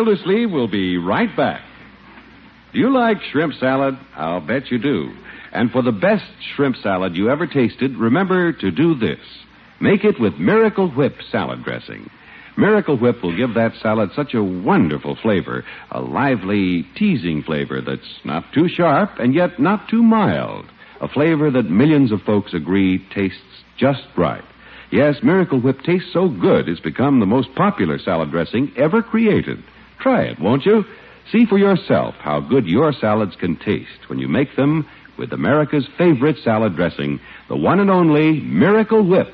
Gildersleeve 0.00 0.50
will 0.50 0.66
be 0.66 0.96
right 0.96 1.28
back. 1.36 1.60
Do 2.72 2.78
you 2.78 2.90
like 2.90 3.18
shrimp 3.30 3.52
salad? 3.60 3.98
I'll 4.16 4.40
bet 4.40 4.70
you 4.70 4.78
do. 4.78 5.12
And 5.52 5.70
for 5.70 5.82
the 5.82 5.92
best 5.92 6.24
shrimp 6.56 6.76
salad 6.76 7.14
you 7.16 7.28
ever 7.28 7.46
tasted, 7.46 7.98
remember 7.98 8.50
to 8.50 8.70
do 8.70 8.94
this. 8.94 9.18
Make 9.78 10.04
it 10.04 10.18
with 10.18 10.38
Miracle 10.38 10.90
Whip 10.90 11.16
salad 11.30 11.62
dressing. 11.64 12.08
Miracle 12.56 12.96
Whip 12.96 13.22
will 13.22 13.36
give 13.36 13.52
that 13.54 13.72
salad 13.82 14.08
such 14.16 14.32
a 14.32 14.42
wonderful 14.42 15.18
flavor, 15.20 15.66
a 15.90 16.00
lively, 16.00 16.86
teasing 16.96 17.42
flavor 17.42 17.82
that's 17.82 18.20
not 18.24 18.44
too 18.54 18.68
sharp 18.68 19.10
and 19.18 19.34
yet 19.34 19.60
not 19.60 19.86
too 19.90 20.02
mild. 20.02 20.64
A 21.02 21.08
flavor 21.08 21.50
that 21.50 21.68
millions 21.68 22.10
of 22.10 22.22
folks 22.22 22.54
agree 22.54 23.06
tastes 23.14 23.38
just 23.76 24.04
right. 24.16 24.44
Yes, 24.90 25.16
Miracle 25.22 25.60
Whip 25.60 25.82
tastes 25.82 26.10
so 26.10 26.30
good 26.30 26.70
it's 26.70 26.80
become 26.80 27.20
the 27.20 27.26
most 27.26 27.54
popular 27.54 27.98
salad 27.98 28.30
dressing 28.30 28.72
ever 28.78 29.02
created. 29.02 29.62
Try 30.00 30.22
it, 30.24 30.40
won't 30.40 30.64
you? 30.64 30.84
See 31.30 31.46
for 31.46 31.58
yourself 31.58 32.14
how 32.18 32.40
good 32.40 32.66
your 32.66 32.92
salads 32.92 33.36
can 33.36 33.56
taste 33.56 34.08
when 34.08 34.18
you 34.18 34.28
make 34.28 34.56
them 34.56 34.88
with 35.18 35.32
America's 35.32 35.86
favorite 35.98 36.36
salad 36.42 36.74
dressing, 36.74 37.20
the 37.48 37.56
one 37.56 37.78
and 37.78 37.90
only 37.90 38.40
Miracle 38.40 39.06
Whip. 39.06 39.28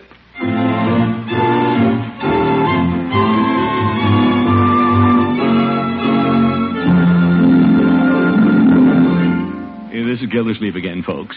Hey, 9.90 10.02
this 10.02 10.20
is 10.20 10.26
Gildersleeve 10.30 10.74
again, 10.76 11.02
folks. 11.02 11.36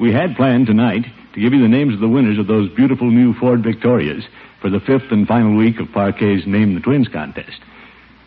We 0.00 0.12
had 0.12 0.34
planned 0.34 0.66
tonight 0.66 1.04
to 1.34 1.40
give 1.40 1.52
you 1.52 1.60
the 1.60 1.68
names 1.68 1.94
of 1.94 2.00
the 2.00 2.08
winners 2.08 2.38
of 2.38 2.46
those 2.46 2.70
beautiful 2.74 3.10
new 3.10 3.34
Ford 3.34 3.62
Victorias 3.62 4.24
for 4.60 4.70
the 4.70 4.80
fifth 4.80 5.12
and 5.12 5.28
final 5.28 5.56
week 5.56 5.78
of 5.78 5.92
Parkay's 5.92 6.46
Name 6.46 6.74
the 6.74 6.80
Twins 6.80 7.08
contest. 7.08 7.60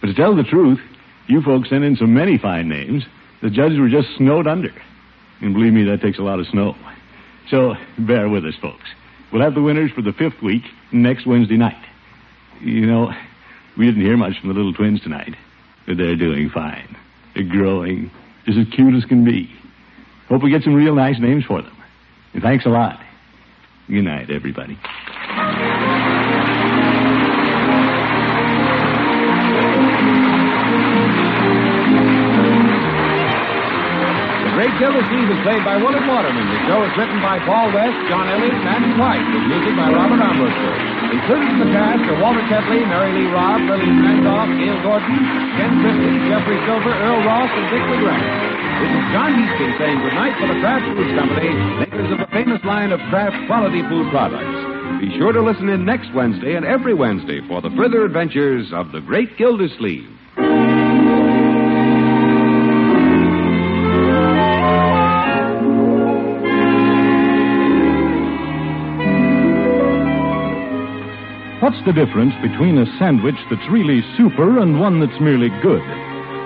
But 0.06 0.12
to 0.12 0.22
tell 0.22 0.36
the 0.36 0.44
truth, 0.44 0.80
you 1.26 1.42
folks 1.42 1.70
sent 1.70 1.84
in 1.84 1.96
so 1.96 2.06
many 2.06 2.38
fine 2.38 2.70
names, 2.70 3.04
the 3.42 3.50
judges 3.50 3.80
were 3.80 3.90
just 3.90 4.08
snowed 4.18 4.46
under. 4.46 4.70
And 5.42 5.52
believe 5.52 5.74
me, 5.74 5.84
that 5.86 6.00
takes 6.00 6.20
a 6.20 6.22
lot 6.22 6.40
of 6.40 6.46
snow. 6.46 6.76
So 7.50 7.74
bear 7.98 8.30
with 8.30 8.46
us, 8.46 8.54
folks. 8.62 8.86
We'll 9.34 9.42
have 9.42 9.56
the 9.56 9.64
winners 9.64 9.90
for 9.96 10.04
the 10.04 10.14
fifth 10.14 10.44
week 10.44 10.62
next 10.92 11.26
Wednesday 11.26 11.58
night. 11.58 11.84
You 12.62 12.86
know, 12.86 13.12
we 13.80 13.88
didn't 13.88 14.04
hear 14.04 14.16
much 14.16 14.40
from 14.40 14.50
the 14.50 14.54
little 14.54 14.76
twins 14.76 15.02
tonight, 15.02 15.34
but 15.88 15.98
they're 15.98 16.16
doing 16.16 16.52
fine. 16.52 16.96
They're 17.34 17.44
growing, 17.44 18.12
just 18.46 18.60
as 18.60 18.68
cute 18.76 18.94
as 18.94 19.06
can 19.06 19.26
be. 19.26 19.52
Hope 20.30 20.44
we 20.44 20.52
get 20.52 20.62
some 20.62 20.76
real 20.76 20.94
nice 20.94 21.20
names 21.20 21.46
for 21.46 21.64
them. 21.64 21.76
And 22.36 22.44
thanks 22.44 22.68
a 22.68 22.70
lot. 22.70 23.00
Good 23.88 24.04
night, 24.04 24.30
everybody. 24.30 24.78
Great 34.66 34.82
Gildersleeve 34.82 35.30
is 35.30 35.38
played 35.46 35.62
by 35.62 35.78
Willard 35.78 36.10
Waterman. 36.10 36.42
The 36.42 36.58
show 36.66 36.82
is 36.82 36.90
written 36.98 37.22
by 37.22 37.38
Paul 37.46 37.70
West, 37.70 37.94
John 38.10 38.26
Elliott, 38.34 38.50
and 38.50 38.66
Andy 38.66 38.98
White, 38.98 39.22
with 39.22 39.46
music 39.46 39.78
by 39.78 39.94
Robert 39.94 40.18
Armbruster. 40.18 40.74
Included 41.14 41.54
in 41.54 41.60
the 41.62 41.70
cast 41.70 42.02
are 42.10 42.18
Walter 42.18 42.42
Tetley, 42.50 42.82
Mary 42.82 43.14
Lee 43.14 43.30
Robb, 43.30 43.62
Lillian 43.62 44.02
Randolph, 44.02 44.50
Gale 44.58 44.82
Gordon, 44.82 45.22
Ken 45.54 45.70
Christy, 45.86 46.10
Jeffrey 46.26 46.58
Silver, 46.66 46.98
Earl 46.98 47.22
Ross, 47.30 47.52
and 47.54 47.66
Dick 47.70 47.86
LeGrand. 47.94 48.26
This 48.82 48.90
is 48.90 49.06
John 49.14 49.32
Hiestand 49.38 49.74
saying 49.78 49.98
goodnight 50.02 50.34
for 50.42 50.48
the 50.50 50.58
Kraft 50.58 50.86
Foods 50.98 51.14
Company, 51.14 51.52
makers 51.86 52.10
of 52.10 52.18
the 52.26 52.30
famous 52.34 52.62
line 52.66 52.90
of 52.90 52.98
Kraft 53.14 53.38
quality 53.46 53.86
food 53.86 54.10
products. 54.10 54.58
Be 54.98 55.14
sure 55.22 55.30
to 55.30 55.46
listen 55.46 55.70
in 55.70 55.86
next 55.86 56.10
Wednesday 56.18 56.58
and 56.58 56.66
every 56.66 56.98
Wednesday 56.98 57.38
for 57.46 57.62
the 57.62 57.70
further 57.78 58.02
adventures 58.02 58.74
of 58.74 58.90
the 58.90 59.02
Great 59.06 59.38
Gildersleeve. 59.38 60.10
What's 71.76 71.88
the 71.88 72.06
difference 72.06 72.34
between 72.42 72.78
a 72.78 72.88
sandwich 72.98 73.36
that's 73.52 73.70
really 73.70 74.00
super 74.16 74.60
and 74.60 74.80
one 74.80 75.02
that's 75.02 75.20
merely 75.20 75.50
good? 75.62 75.84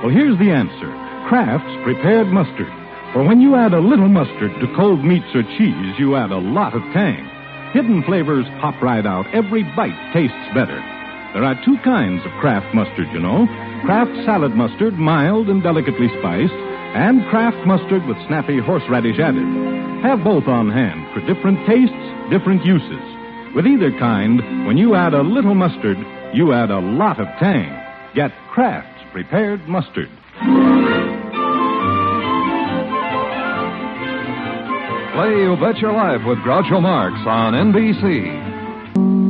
Well, 0.02 0.10
here's 0.10 0.40
the 0.40 0.50
answer 0.50 0.90
Kraft's 1.30 1.84
prepared 1.84 2.34
mustard. 2.34 2.74
For 3.14 3.22
when 3.22 3.40
you 3.40 3.54
add 3.54 3.76
a 3.76 3.80
little 3.80 4.10
mustard 4.10 4.50
to 4.60 4.76
cold 4.76 5.06
meats 5.06 5.30
or 5.36 5.44
cheese, 5.44 5.94
you 6.00 6.16
add 6.16 6.32
a 6.32 6.42
lot 6.42 6.74
of 6.74 6.82
tang. 6.98 7.30
Hidden 7.74 8.04
flavors 8.10 8.48
pop 8.60 8.82
right 8.82 9.06
out. 9.06 9.28
Every 9.32 9.62
bite 9.78 9.94
tastes 10.14 10.50
better. 10.56 10.82
There 11.38 11.46
are 11.46 11.64
two 11.64 11.78
kinds 11.86 12.26
of 12.26 12.34
Kraft 12.42 12.74
mustard, 12.74 13.08
you 13.14 13.20
know 13.20 13.46
Kraft 13.86 14.12
salad 14.26 14.56
mustard, 14.56 14.98
mild 14.98 15.48
and 15.48 15.62
delicately 15.62 16.10
spiced, 16.18 16.58
and 16.98 17.22
Kraft 17.30 17.68
mustard 17.68 18.04
with 18.08 18.18
snappy 18.26 18.58
horseradish 18.58 19.20
added. 19.20 19.46
Have 20.02 20.24
both 20.24 20.48
on 20.48 20.72
hand 20.72 21.06
for 21.14 21.22
different 21.32 21.62
tastes, 21.70 21.94
different 22.34 22.66
uses. 22.66 23.19
With 23.56 23.66
either 23.66 23.92
kind, 23.98 24.68
when 24.68 24.78
you 24.78 24.96
add 24.96 25.14
a 25.14 25.22
little 25.22 25.56
mustard, 25.56 25.98
you 26.34 26.54
add 26.54 26.70
a 26.70 26.80
lot 26.80 27.20
of 27.20 27.28
tang. 27.40 27.76
Get 28.14 28.32
Kraft's 28.52 29.04
prepared 29.12 29.68
mustard. 29.68 30.10
Play 35.16 35.42
You 35.42 35.58
Bet 35.60 35.78
Your 35.80 35.94
Life 35.94 36.22
with 36.26 36.38
Groucho 36.40 36.82
Marx 36.82 37.16
on 37.26 37.54
NBC. 37.54 39.29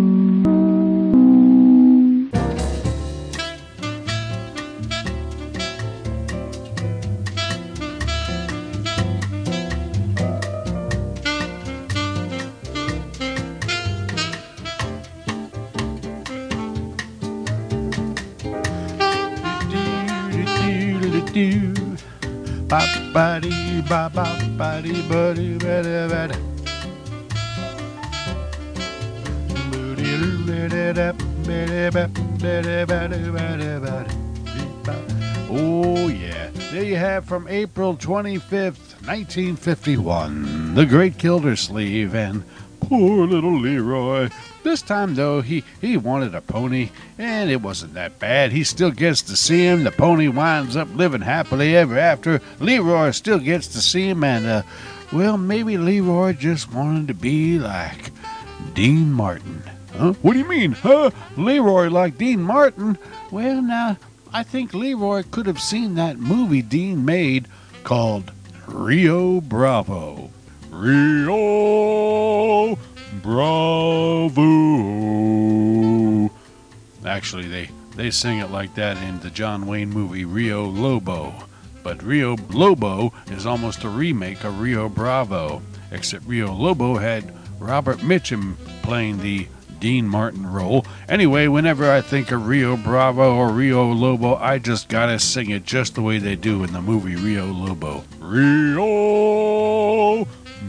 Oh, 35.49 36.07
yeah. 36.09 36.51
There 36.71 36.83
you 36.83 36.95
have 36.95 37.25
from 37.25 37.47
April 37.47 37.95
25th, 37.97 39.01
1951, 39.07 40.75
The 40.75 40.85
Great 40.85 41.17
Gildersleeve 41.17 42.13
and 42.13 42.43
poor 42.81 43.25
little 43.25 43.59
Leroy. 43.59 44.29
This 44.61 44.81
time, 44.81 45.15
though, 45.15 45.41
he, 45.41 45.63
he 45.79 45.95
wanted 45.95 46.35
a 46.35 46.41
pony, 46.41 46.89
and 47.17 47.49
it 47.49 47.61
wasn't 47.61 47.93
that 47.93 48.19
bad. 48.19 48.51
He 48.51 48.63
still 48.63 48.91
gets 48.91 49.21
to 49.23 49.35
see 49.35 49.63
him. 49.63 49.83
The 49.83 49.91
pony 49.91 50.27
winds 50.27 50.75
up 50.75 50.93
living 50.93 51.21
happily 51.21 51.75
ever 51.75 51.97
after. 51.97 52.41
Leroy 52.59 53.11
still 53.11 53.39
gets 53.39 53.67
to 53.69 53.81
see 53.81 54.09
him, 54.09 54.23
and, 54.23 54.45
uh, 54.45 54.63
well, 55.13 55.37
maybe 55.37 55.77
Leroy 55.77 56.33
just 56.33 56.73
wanted 56.73 57.07
to 57.07 57.13
be 57.13 57.57
like 57.57 58.11
Dean 58.73 59.13
Martin. 59.13 59.63
Huh? 59.93 60.13
What 60.21 60.33
do 60.33 60.39
you 60.39 60.47
mean, 60.47 60.73
huh? 60.73 61.11
Leroy 61.37 61.89
like 61.89 62.17
Dean 62.17 62.41
Martin? 62.41 62.97
Well, 63.31 63.61
now, 63.61 63.97
I 64.31 64.43
think 64.43 64.73
Leroy 64.73 65.23
could 65.31 65.45
have 65.45 65.61
seen 65.61 65.95
that 65.95 66.19
movie 66.19 66.61
Dean 66.61 67.05
made 67.05 67.47
called 67.83 68.31
Rio 68.67 69.41
Bravo. 69.41 70.29
Rio 70.69 72.77
Bravo. 73.13 74.39
Actually, 77.05 77.47
they, 77.47 77.69
they 77.95 78.11
sing 78.11 78.39
it 78.39 78.51
like 78.51 78.75
that 78.75 78.97
in 79.03 79.19
the 79.19 79.29
John 79.29 79.65
Wayne 79.65 79.89
movie 79.89 80.25
Rio 80.25 80.65
Lobo. 80.65 81.33
But 81.83 82.03
Rio 82.03 82.35
Lobo 82.51 83.13
is 83.27 83.45
almost 83.45 83.83
a 83.83 83.89
remake 83.89 84.43
of 84.43 84.59
Rio 84.59 84.89
Bravo, 84.89 85.61
except 85.91 86.27
Rio 86.27 86.53
Lobo 86.53 86.97
had 86.97 87.33
Robert 87.59 87.99
Mitchum 87.99 88.55
playing 88.83 89.19
the 89.19 89.47
Dean 89.79 90.07
Martin 90.07 90.45
role. 90.45 90.85
Anyway, 91.07 91.47
whenever 91.47 91.89
I 91.91 92.01
think 92.01 92.31
of 92.31 92.47
Rio 92.47 92.75
Bravo 92.75 93.35
or 93.35 93.49
Rio 93.49 93.91
Lobo, 93.91 94.35
I 94.35 94.59
just 94.59 94.89
gotta 94.89 95.19
sing 95.19 95.49
it 95.51 95.63
just 95.63 95.95
the 95.95 96.01
way 96.01 96.17
they 96.17 96.35
do 96.35 96.63
in 96.63 96.73
the 96.73 96.81
movie 96.81 97.15
Rio 97.15 97.45
Lobo. 97.45 98.03
Rio 98.19 99.69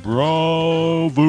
Bravo. 0.03 1.21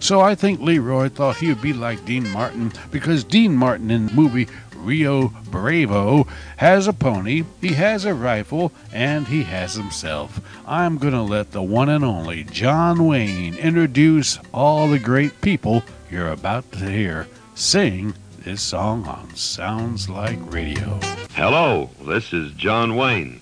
So 0.00 0.20
I 0.20 0.34
think 0.34 0.60
Leroy 0.60 1.08
thought 1.08 1.36
he 1.36 1.48
would 1.48 1.62
be 1.62 1.72
like 1.72 2.04
Dean 2.04 2.30
Martin 2.30 2.72
because 2.90 3.24
Dean 3.24 3.56
Martin 3.56 3.90
in 3.90 4.06
the 4.06 4.12
movie 4.12 4.48
Rio 4.86 5.32
Bravo 5.50 6.28
has 6.58 6.86
a 6.86 6.92
pony, 6.92 7.42
he 7.60 7.72
has 7.72 8.04
a 8.04 8.14
rifle, 8.14 8.70
and 8.92 9.26
he 9.26 9.42
has 9.42 9.74
himself. 9.74 10.40
I'm 10.64 10.98
going 10.98 11.12
to 11.12 11.22
let 11.22 11.50
the 11.50 11.62
one 11.62 11.88
and 11.88 12.04
only 12.04 12.44
John 12.44 13.06
Wayne 13.06 13.56
introduce 13.56 14.38
all 14.54 14.88
the 14.88 15.00
great 15.00 15.40
people 15.40 15.82
you're 16.08 16.30
about 16.30 16.70
to 16.72 16.88
hear 16.88 17.26
sing 17.56 18.14
this 18.44 18.62
song 18.62 19.06
on 19.06 19.34
Sounds 19.34 20.08
Like 20.08 20.38
Radio. 20.52 21.00
Hello, 21.32 21.90
this 22.02 22.32
is 22.32 22.52
John 22.52 22.94
Wayne. 22.94 23.40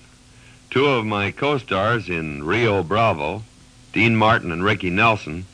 Two 0.75 0.87
of 0.87 1.05
my 1.05 1.31
co 1.31 1.57
stars 1.57 2.09
in 2.09 2.43
Rio 2.43 2.83
Bravo, 2.83 3.43
Dean 3.93 4.13
Martin 4.13 4.51
and 4.51 4.61
Ricky 4.61 4.89
Nelson, 4.89 5.45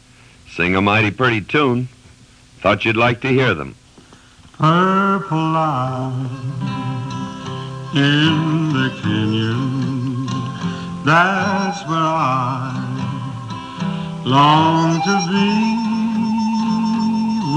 sing 0.50 0.76
a 0.76 0.82
mighty 0.82 1.12
pretty 1.12 1.42
tune. 1.42 1.90
Thought 2.62 2.86
you'd 2.86 2.98
like 2.98 3.22
to 3.22 3.28
hear 3.28 3.54
them. 3.54 3.76
Purple 4.58 5.38
line 5.38 6.26
in 7.94 8.74
the 8.74 8.90
canyon, 9.04 10.26
that's 11.06 11.86
where 11.88 12.00
I 12.00 12.74
long 14.26 15.04
to 15.06 15.16
be 15.30 15.54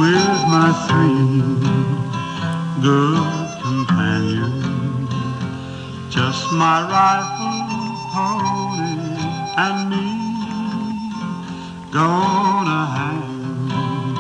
with 0.01 0.39
my 0.53 0.69
three 0.85 1.41
good 2.83 3.49
companions. 3.63 4.65
Just 6.11 6.53
my 6.53 6.83
rifle, 6.83 7.54
and 8.17 9.91
me 9.91 10.07
gonna 11.91 12.87
hang 12.87 14.15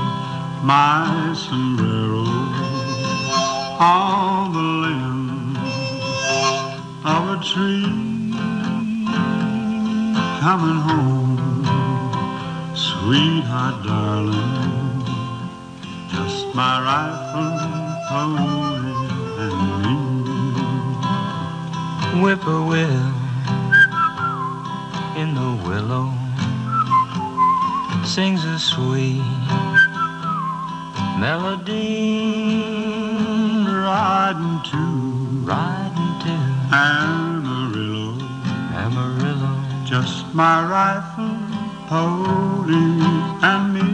my 0.67 1.33
sombrero 1.33 2.25
on 3.79 4.53
the 4.53 4.67
limb 4.85 5.57
of 7.05 7.23
a 7.35 7.43
tree 7.45 7.87
coming 10.41 10.81
home. 10.89 11.39
Sweetheart 12.75 13.77
darling 13.87 15.05
just 16.11 16.53
my 16.53 16.83
rifle 16.83 17.53
pony 18.09 18.43
and 19.45 19.59
me. 19.83 19.97
Whippoorwill 22.23 23.24
the 25.45 25.69
willow 25.69 26.07
sings 28.03 28.43
a 28.45 28.59
sweet 28.59 29.21
melody 31.21 32.15
riding 33.85 34.57
to 34.71 34.83
riding 35.51 36.13
to 36.25 36.35
Amarillo. 36.73 38.17
Amarillo. 38.85 39.53
Just 39.85 40.17
my 40.33 40.57
rifle 40.77 41.37
pony 41.91 42.87
and 43.51 43.65
me. 43.75 43.89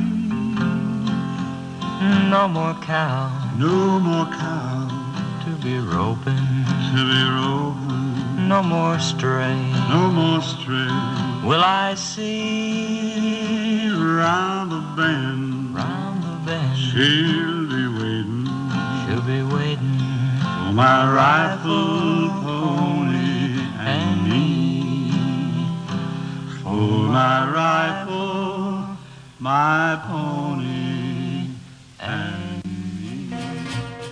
No 2.30 2.46
more 2.46 2.76
cow. 2.90 3.26
No 3.58 3.98
more 3.98 4.26
cow. 4.26 4.76
To 5.44 5.50
be 5.64 5.74
roping. 5.78 6.46
To 6.92 7.00
be 7.12 7.22
roping. 7.38 8.48
No 8.48 8.62
more 8.62 8.98
stray. 9.00 9.58
No 9.88 10.00
more 10.18 10.40
stray 10.42 11.29
will 11.44 11.62
I 11.62 11.94
see 11.94 13.88
round 13.90 14.72
the 14.72 14.80
bend? 14.96 15.74
Round 15.74 16.22
the 16.22 16.36
bend. 16.46 16.78
She'll 16.78 17.66
be 17.68 17.86
waiting. 18.00 18.46
She'll 19.04 19.26
be 19.26 19.42
waiting 19.54 19.98
for 20.40 20.72
my 20.72 21.10
rifle 21.12 22.30
pony 22.42 23.60
and 23.78 24.28
me. 24.28 25.12
for 26.62 27.08
my 27.08 27.50
rifle 27.50 28.40
my 29.40 29.98
pony 30.06 31.46
and 31.98 32.62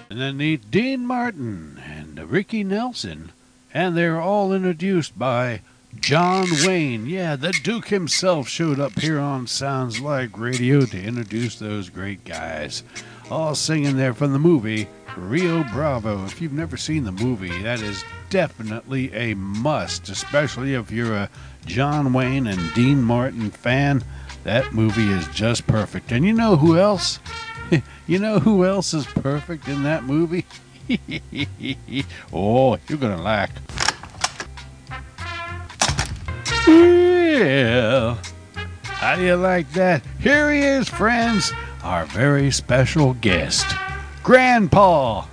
And 0.08 0.18
then 0.18 0.38
the 0.38 0.56
Dean 0.56 1.06
Martin 1.06 1.80
and 1.84 2.18
Ricky 2.30 2.64
Nelson, 2.64 3.32
and 3.74 3.94
they're 3.94 4.20
all 4.20 4.54
introduced 4.54 5.18
by 5.18 5.60
John 6.00 6.46
Wayne. 6.64 7.06
Yeah, 7.06 7.36
the 7.36 7.52
Duke 7.52 7.88
himself 7.88 8.48
showed 8.48 8.80
up 8.80 8.98
here 8.98 9.18
on 9.18 9.46
Sounds 9.46 10.00
Like 10.00 10.38
Radio 10.38 10.82
to 10.82 11.02
introduce 11.02 11.58
those 11.58 11.90
great 11.90 12.24
guys. 12.24 12.82
All 13.30 13.54
singing 13.54 13.96
there 13.96 14.14
from 14.14 14.32
the 14.32 14.38
movie 14.38 14.88
Rio 15.16 15.64
Bravo. 15.64 16.24
If 16.24 16.40
you've 16.40 16.52
never 16.52 16.76
seen 16.76 17.04
the 17.04 17.12
movie, 17.12 17.62
that 17.62 17.80
is 17.82 18.04
definitely 18.30 19.12
a 19.12 19.34
must, 19.34 20.08
especially 20.08 20.74
if 20.74 20.90
you're 20.90 21.14
a 21.14 21.30
John 21.66 22.12
Wayne 22.12 22.46
and 22.46 22.72
Dean 22.74 23.02
Martin 23.02 23.50
fan. 23.50 24.04
That 24.44 24.72
movie 24.72 25.10
is 25.10 25.26
just 25.28 25.66
perfect. 25.66 26.12
And 26.12 26.24
you 26.24 26.32
know 26.32 26.56
who 26.56 26.78
else? 26.78 27.18
you 28.06 28.18
know 28.18 28.38
who 28.38 28.64
else 28.64 28.94
is 28.94 29.06
perfect 29.06 29.68
in 29.68 29.82
that 29.82 30.04
movie? 30.04 30.46
oh, 32.32 32.78
you're 32.88 32.98
going 32.98 33.16
to 33.16 33.22
laugh. 33.22 33.87
Yeah. 36.68 38.16
How 38.84 39.16
do 39.16 39.22
you 39.22 39.36
like 39.36 39.72
that? 39.72 40.02
Here 40.20 40.52
he 40.52 40.60
is, 40.60 40.88
friends, 40.88 41.50
our 41.82 42.04
very 42.06 42.50
special 42.50 43.14
guest, 43.14 43.66
Grandpa. 44.22 45.26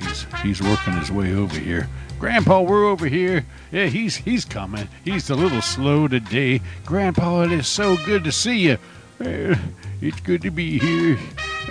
He's 0.00 0.26
he's 0.42 0.62
working 0.62 0.94
his 0.94 1.10
way 1.10 1.34
over 1.34 1.58
here. 1.58 1.88
Grandpa, 2.18 2.60
we're 2.60 2.84
over 2.84 3.06
here. 3.06 3.46
Yeah, 3.72 3.86
he's 3.86 4.16
he's 4.16 4.44
coming. 4.44 4.88
He's 5.04 5.30
a 5.30 5.34
little 5.34 5.62
slow 5.62 6.06
today. 6.06 6.60
Grandpa, 6.84 7.42
it 7.42 7.52
is 7.52 7.66
so 7.66 7.96
good 8.04 8.24
to 8.24 8.32
see 8.32 8.58
you. 8.58 8.78
It's 9.20 10.20
good 10.20 10.42
to 10.42 10.50
be 10.50 10.78
here. 10.78 11.18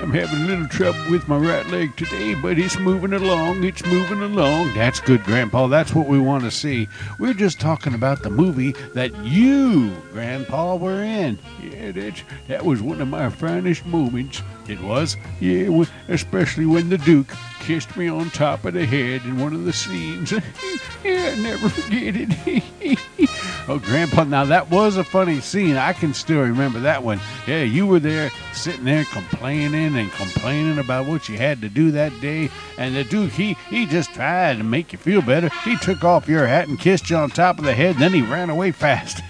I'm 0.02 0.12
having 0.12 0.44
a 0.44 0.46
little 0.46 0.68
trouble 0.68 1.12
with 1.12 1.28
my 1.28 1.38
right 1.38 1.68
leg 1.68 1.96
today, 1.98 2.34
but 2.34 2.58
it's 2.58 2.80
moving 2.80 3.12
along. 3.12 3.66
It's 3.66 3.86
moving 3.86 4.22
along. 4.22 4.74
That's 4.74 5.02
good, 5.02 5.24
Grandpa. 5.26 5.68
That's 5.68 5.94
what 5.94 6.08
we 6.08 6.18
want 6.20 6.46
to 6.46 6.52
see. 6.52 6.88
We're 7.20 7.34
just 7.34 7.60
talking 7.60 7.94
about 7.94 8.24
the 8.24 8.30
movie 8.30 8.72
that 8.94 9.14
you, 9.26 9.92
Grandpa, 10.14 10.78
were 10.78 11.04
in. 11.04 11.38
Yeah, 11.62 11.92
that's, 11.92 12.24
that 12.48 12.64
was 12.64 12.82
one 12.82 13.02
of 13.02 13.10
my 13.10 13.30
finest 13.30 13.86
moments. 13.86 14.42
It 14.70 14.80
was. 14.82 15.18
Yeah, 15.42 15.84
especially 16.08 16.66
when 16.66 16.88
the 16.88 16.98
Duke 17.00 17.36
kissed 17.60 17.96
me 17.96 18.08
on 18.08 18.30
top 18.30 18.66
of 18.66 18.74
the 18.74 18.86
head 18.86 19.24
in 19.26 19.40
one 19.40 19.54
of 19.54 19.66
the 19.66 19.74
scenes. 19.74 20.32
yeah, 21.04 21.32
I 21.32 21.36
never 21.36 21.70
forget 21.70 22.16
it. 22.18 23.00
oh, 23.68 23.80
Grandpa, 23.80 24.24
now 24.24 24.46
that 24.46 24.70
was 24.70 24.98
a 24.98 25.04
funny 25.04 25.40
scene. 25.40 25.76
I 25.76 25.94
can 25.94 26.14
still 26.14 26.42
remember 26.42 26.80
that 26.82 27.04
one. 27.04 27.20
Yeah, 27.48 27.64
you 27.64 27.86
were 27.86 28.00
there 28.00 28.32
sitting 28.54 28.86
there 28.86 29.06
complaining 29.06 29.96
and 29.96 30.12
complaining 30.12 30.80
about 30.80 31.06
what 31.06 31.30
you 31.30 31.38
had 31.38 31.62
to 31.62 31.70
do 31.70 31.92
that 31.92 32.20
day. 32.22 32.50
And 32.78 32.96
the 32.96 33.04
Duke, 33.04 33.32
he, 33.32 33.54
he 33.70 33.86
just 33.86 34.14
tried 34.14 34.58
to 34.58 34.64
make 34.64 34.92
you 34.94 35.00
feel 35.00 35.22
better. 35.22 35.50
He 35.64 35.78
took 35.78 36.04
off 36.04 36.28
your 36.28 36.48
hat 36.48 36.68
and 36.68 36.80
kissed 36.80 37.10
you 37.10 37.18
on 37.18 37.30
top 37.30 37.60
of 37.60 37.66
the 37.66 37.74
head, 37.74 37.96
and 37.96 38.04
then 38.04 38.14
he 38.14 38.22
ran 38.22 38.50
away 38.50 38.72
fast. 38.72 39.22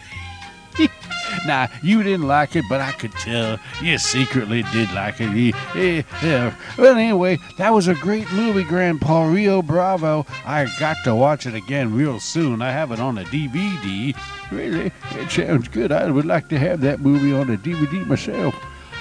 Nah, 1.46 1.68
you 1.82 2.04
didn't 2.04 2.28
like 2.28 2.56
it, 2.56 2.66
but 2.70 2.82
I 2.82 2.92
could 2.92 3.12
tell 3.14 3.60
you 3.82 3.98
secretly 3.98 4.64
did 4.72 4.92
like 4.94 5.16
it. 5.20 5.56
Well, 6.78 6.96
anyway, 6.96 7.40
that 7.58 7.74
was 7.74 7.88
a 7.88 7.96
great 7.96 8.32
movie, 8.32 8.64
Grandpa 8.64 9.26
Rio 9.28 9.62
Bravo. 9.62 10.26
I 10.46 10.68
got 10.80 10.98
to 11.04 11.16
watch 11.16 11.46
it 11.46 11.54
again 11.56 11.94
real 11.94 12.20
soon. 12.20 12.62
I 12.62 12.72
have 12.72 12.92
it 12.92 13.00
on 13.00 13.18
a 13.18 13.24
DVD. 13.26 14.16
Really, 14.52 14.92
it 15.12 15.30
sounds 15.30 15.68
good. 15.68 15.92
I 15.92 16.10
would 16.10 16.26
like 16.26 16.50
to 16.50 16.60
have 16.60 16.82
that 16.82 17.00
movie 17.02 17.34
on 17.34 17.50
a 17.50 17.58
DVD 17.58 18.06
myself. 18.06 18.56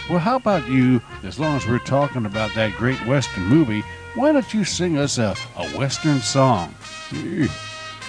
Well, 0.08 0.18
how 0.18 0.36
about 0.36 0.66
you, 0.68 1.02
as 1.22 1.38
long 1.38 1.56
as 1.56 1.66
we're 1.66 1.78
talking 1.80 2.24
about 2.24 2.54
that 2.54 2.72
great 2.76 3.04
Western 3.06 3.44
movie, 3.44 3.82
why 4.14 4.32
don't 4.32 4.54
you 4.54 4.64
sing 4.64 4.96
us 4.96 5.18
a, 5.18 5.34
a 5.56 5.68
Western 5.76 6.20
song? 6.20 6.74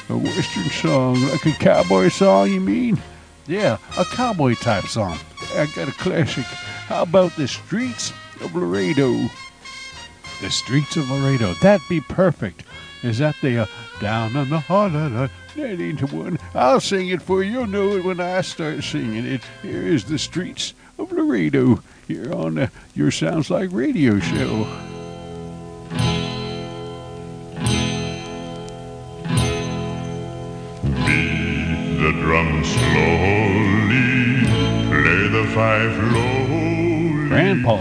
A 0.10 0.18
Western 0.18 0.70
song, 0.70 1.22
like 1.24 1.46
a 1.46 1.52
cowboy 1.52 2.08
song, 2.10 2.50
you 2.52 2.62
mean? 2.62 2.98
Yeah, 3.50 3.80
a 3.97 4.06
cowboy 4.06 4.54
type 4.54 4.86
song. 4.86 5.18
I 5.56 5.66
got 5.76 5.88
a 5.88 5.91
classic. 5.93 6.45
How 6.86 7.02
about 7.02 7.36
the 7.36 7.47
streets 7.47 8.14
of 8.41 8.54
Laredo? 8.56 9.12
The 10.39 10.52
streets 10.52 10.95
of 10.97 11.10
Laredo. 11.10 11.56
That'd 11.56 11.89
be 11.89 12.00
perfect. 12.00 12.64
Is 13.02 13.18
that 13.18 13.36
the 13.41 13.64
uh, 13.64 13.66
down 14.00 14.36
on 14.36 14.52
the 14.52 14.60
holler? 14.60 15.10
That 15.10 15.32
ain't 15.58 16.00
the 16.00 16.16
one. 16.16 16.38
I'll 16.54 16.80
sing 16.80 17.10
it 17.10 17.24
for 17.24 17.41
you. 17.41 17.54
You'll 17.54 17.68
know 17.68 17.95
it 17.95 18.06
when 18.06 18.20
I 18.20 18.41
start 18.41 18.84
singing 18.84 19.26
it. 19.26 19.41
Here 19.64 19.82
is 19.82 20.06
the 20.06 20.20
streets 20.20 20.76
of 21.00 21.12
Laredo. 21.12 21.82
Here 22.08 22.32
on 22.32 22.60
uh, 22.60 22.68
your 22.93 23.10
Sounds 23.10 23.50
Like 23.50 23.72
Radio 23.72 24.20
show. 24.20 24.99
The 32.12 32.22
drum 32.22 32.64
slowly, 32.64 34.41
play 34.89 35.28
the 35.28 35.45
fife 35.53 35.95
low. 36.12 37.28
Grandpa, 37.28 37.76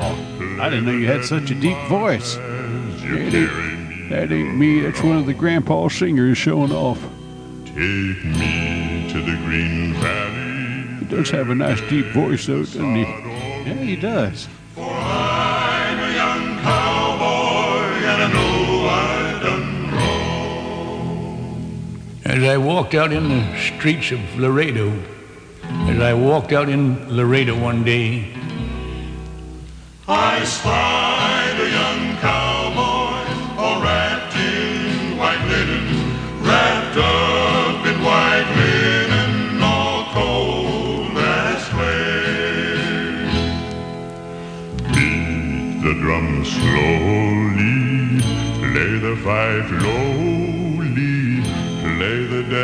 I 0.61 0.69
didn't 0.69 0.85
know 0.85 0.93
you 0.93 1.07
had 1.07 1.25
such 1.25 1.51
a 1.51 1.55
deep 1.55 1.79
voice. 1.89 2.35
That 2.35 3.35
ain't, 3.35 4.11
that 4.11 4.31
ain't 4.31 4.57
me. 4.57 4.81
That's 4.81 5.03
one 5.03 5.17
of 5.17 5.25
the 5.25 5.33
grandpa 5.33 5.89
singers 5.89 6.37
showing 6.37 6.73
off. 6.73 7.01
Take 7.65 7.75
me 7.77 9.09
to 9.11 9.23
the 9.23 9.37
green 9.45 9.95
valley. 9.95 10.99
He 10.99 11.05
does 11.07 11.31
have 11.31 11.49
a 11.49 11.55
nice 11.55 11.81
deep 11.89 12.07
voice, 12.09 12.45
though, 12.47 12.65
doesn't 12.65 12.97
he? 12.97 13.03
Yeah, 13.03 13.75
he 13.75 13.97
does. 13.97 14.47
As 22.29 22.45
I 22.45 22.59
walked 22.59 22.95
out 22.95 23.11
in 23.11 23.27
the 23.31 23.57
streets 23.57 24.13
of 24.13 24.21
Laredo, 24.39 24.93
as 25.63 25.99
I 25.99 26.13
walked 26.13 26.53
out 26.53 26.69
in 26.69 27.09
Laredo 27.09 27.59
one 27.59 27.85
day, 27.85 28.35
I 30.07 30.45
spied 30.45 31.57
a 31.59 31.71
young 31.71 32.17
cowboy 32.19 33.25
all 33.57 33.81
wrapped 33.81 34.37
in 34.37 35.17
white 35.17 35.43
linen, 35.49 35.87
wrapped 36.45 36.99
up 36.99 37.87
in 37.87 37.97
white 38.05 38.51
linen, 38.61 39.63
all 39.63 40.05
cold 40.13 41.17
as 41.17 41.65
clay. 41.71 42.77
Beat 44.93 45.81
the 45.83 45.95
drum 46.03 46.45
slowly, 46.45 48.21
play 48.61 48.99
the 48.99 49.17
fife 49.25 49.71
lowly, 49.83 50.28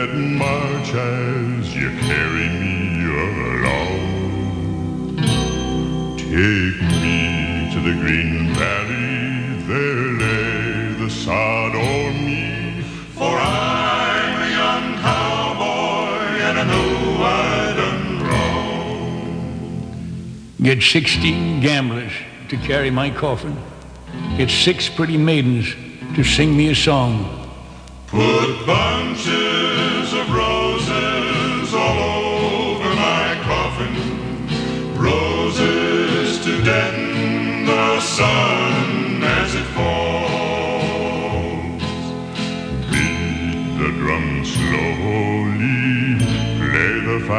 play 0.07 0.21
march 0.37 0.93
as 0.95 1.75
you 1.75 1.91
carry 2.01 2.49
me 2.49 3.05
along. 3.05 4.01
Take 6.17 6.81
me 7.03 7.71
to 7.73 7.81
the 7.81 7.95
green 8.01 8.53
valley, 8.55 9.63
there 9.67 10.13
lay 10.23 10.95
the 10.95 11.09
sod 11.11 11.75
o'er 11.75 12.13
me. 12.13 12.83
For 13.15 13.37
I'm 13.39 14.43
a 14.43 14.51
young 14.51 14.99
cowboy 15.01 16.19
and 16.49 16.59
I 16.59 16.65
know 16.65 17.25
I've 17.25 17.77
done 17.77 18.07
wrong. 18.27 19.47
get 20.61 20.83
16 20.83 21.61
gamblers 21.61 22.13
to 22.49 22.57
carry 22.57 22.91
my 22.91 23.11
coffin, 23.11 23.57
get 24.37 24.51
six 24.51 24.89
pretty 24.89 25.17
maidens 25.17 25.75
to 26.15 26.25
sing 26.25 26.57
me 26.57 26.69
a 26.71 26.75
song. 26.75 27.41
Put 28.07 28.67
bunches 28.67 29.44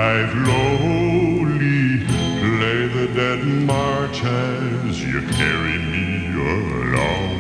fife 0.06 0.36
lowly, 0.36 2.06
play 2.06 2.82
the 2.98 3.08
dead 3.16 3.42
march 3.74 4.24
as 4.24 5.04
you 5.04 5.20
carry 5.40 5.80
me 5.94 6.08
along. 6.58 7.34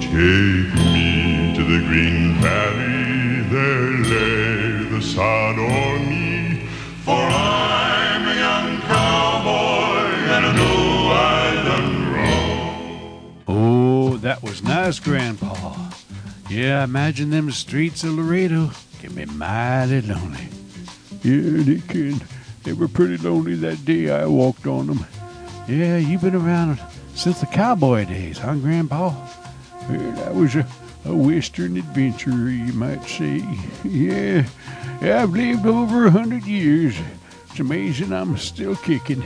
Take 0.00 0.72
me 0.94 1.54
to 1.56 1.62
the 1.72 1.80
green 1.88 2.34
valley, 2.44 3.40
there 3.54 3.92
lay 4.12 4.84
the 4.92 5.00
sod 5.00 5.58
o'er 5.58 5.98
me. 6.10 6.66
For 7.06 7.24
I'm 7.24 8.22
a 8.28 8.34
young 8.46 8.70
cowboy 8.92 10.02
and 10.34 10.42
I 10.44 10.52
know 10.58 10.88
I've. 11.28 11.60
Oh, 13.48 14.18
that 14.18 14.42
was 14.42 14.62
nice, 14.62 14.98
Grandpa. 14.98 15.90
Yeah, 16.50 16.84
imagine 16.84 17.30
them 17.30 17.50
streets 17.50 18.04
of 18.04 18.12
Laredo 18.18 18.72
can 19.00 19.14
be 19.14 19.24
mighty 19.24 20.02
lonely. 20.02 20.49
Yeah, 21.22 21.62
they 21.62 21.80
can. 21.80 22.20
They 22.62 22.72
were 22.72 22.88
pretty 22.88 23.16
lonely 23.18 23.54
that 23.56 23.84
day 23.84 24.10
I 24.10 24.26
walked 24.26 24.66
on 24.66 24.86
them. 24.86 25.06
Yeah, 25.68 25.98
you've 25.98 26.22
been 26.22 26.34
around 26.34 26.80
since 27.14 27.40
the 27.40 27.46
cowboy 27.46 28.06
days, 28.06 28.38
huh, 28.38 28.54
Grandpa? 28.56 29.14
Well, 29.88 30.12
that 30.12 30.34
was 30.34 30.56
a, 30.56 30.66
a 31.04 31.14
western 31.14 31.76
adventure, 31.76 32.50
you 32.50 32.72
might 32.72 33.04
say. 33.04 33.44
Yeah, 33.84 34.46
yeah 35.02 35.22
I've 35.22 35.30
lived 35.30 35.66
over 35.66 36.06
a 36.06 36.10
hundred 36.10 36.44
years. 36.44 36.96
It's 37.50 37.60
amazing 37.60 38.12
I'm 38.12 38.36
still 38.36 38.76
kicking. 38.76 39.22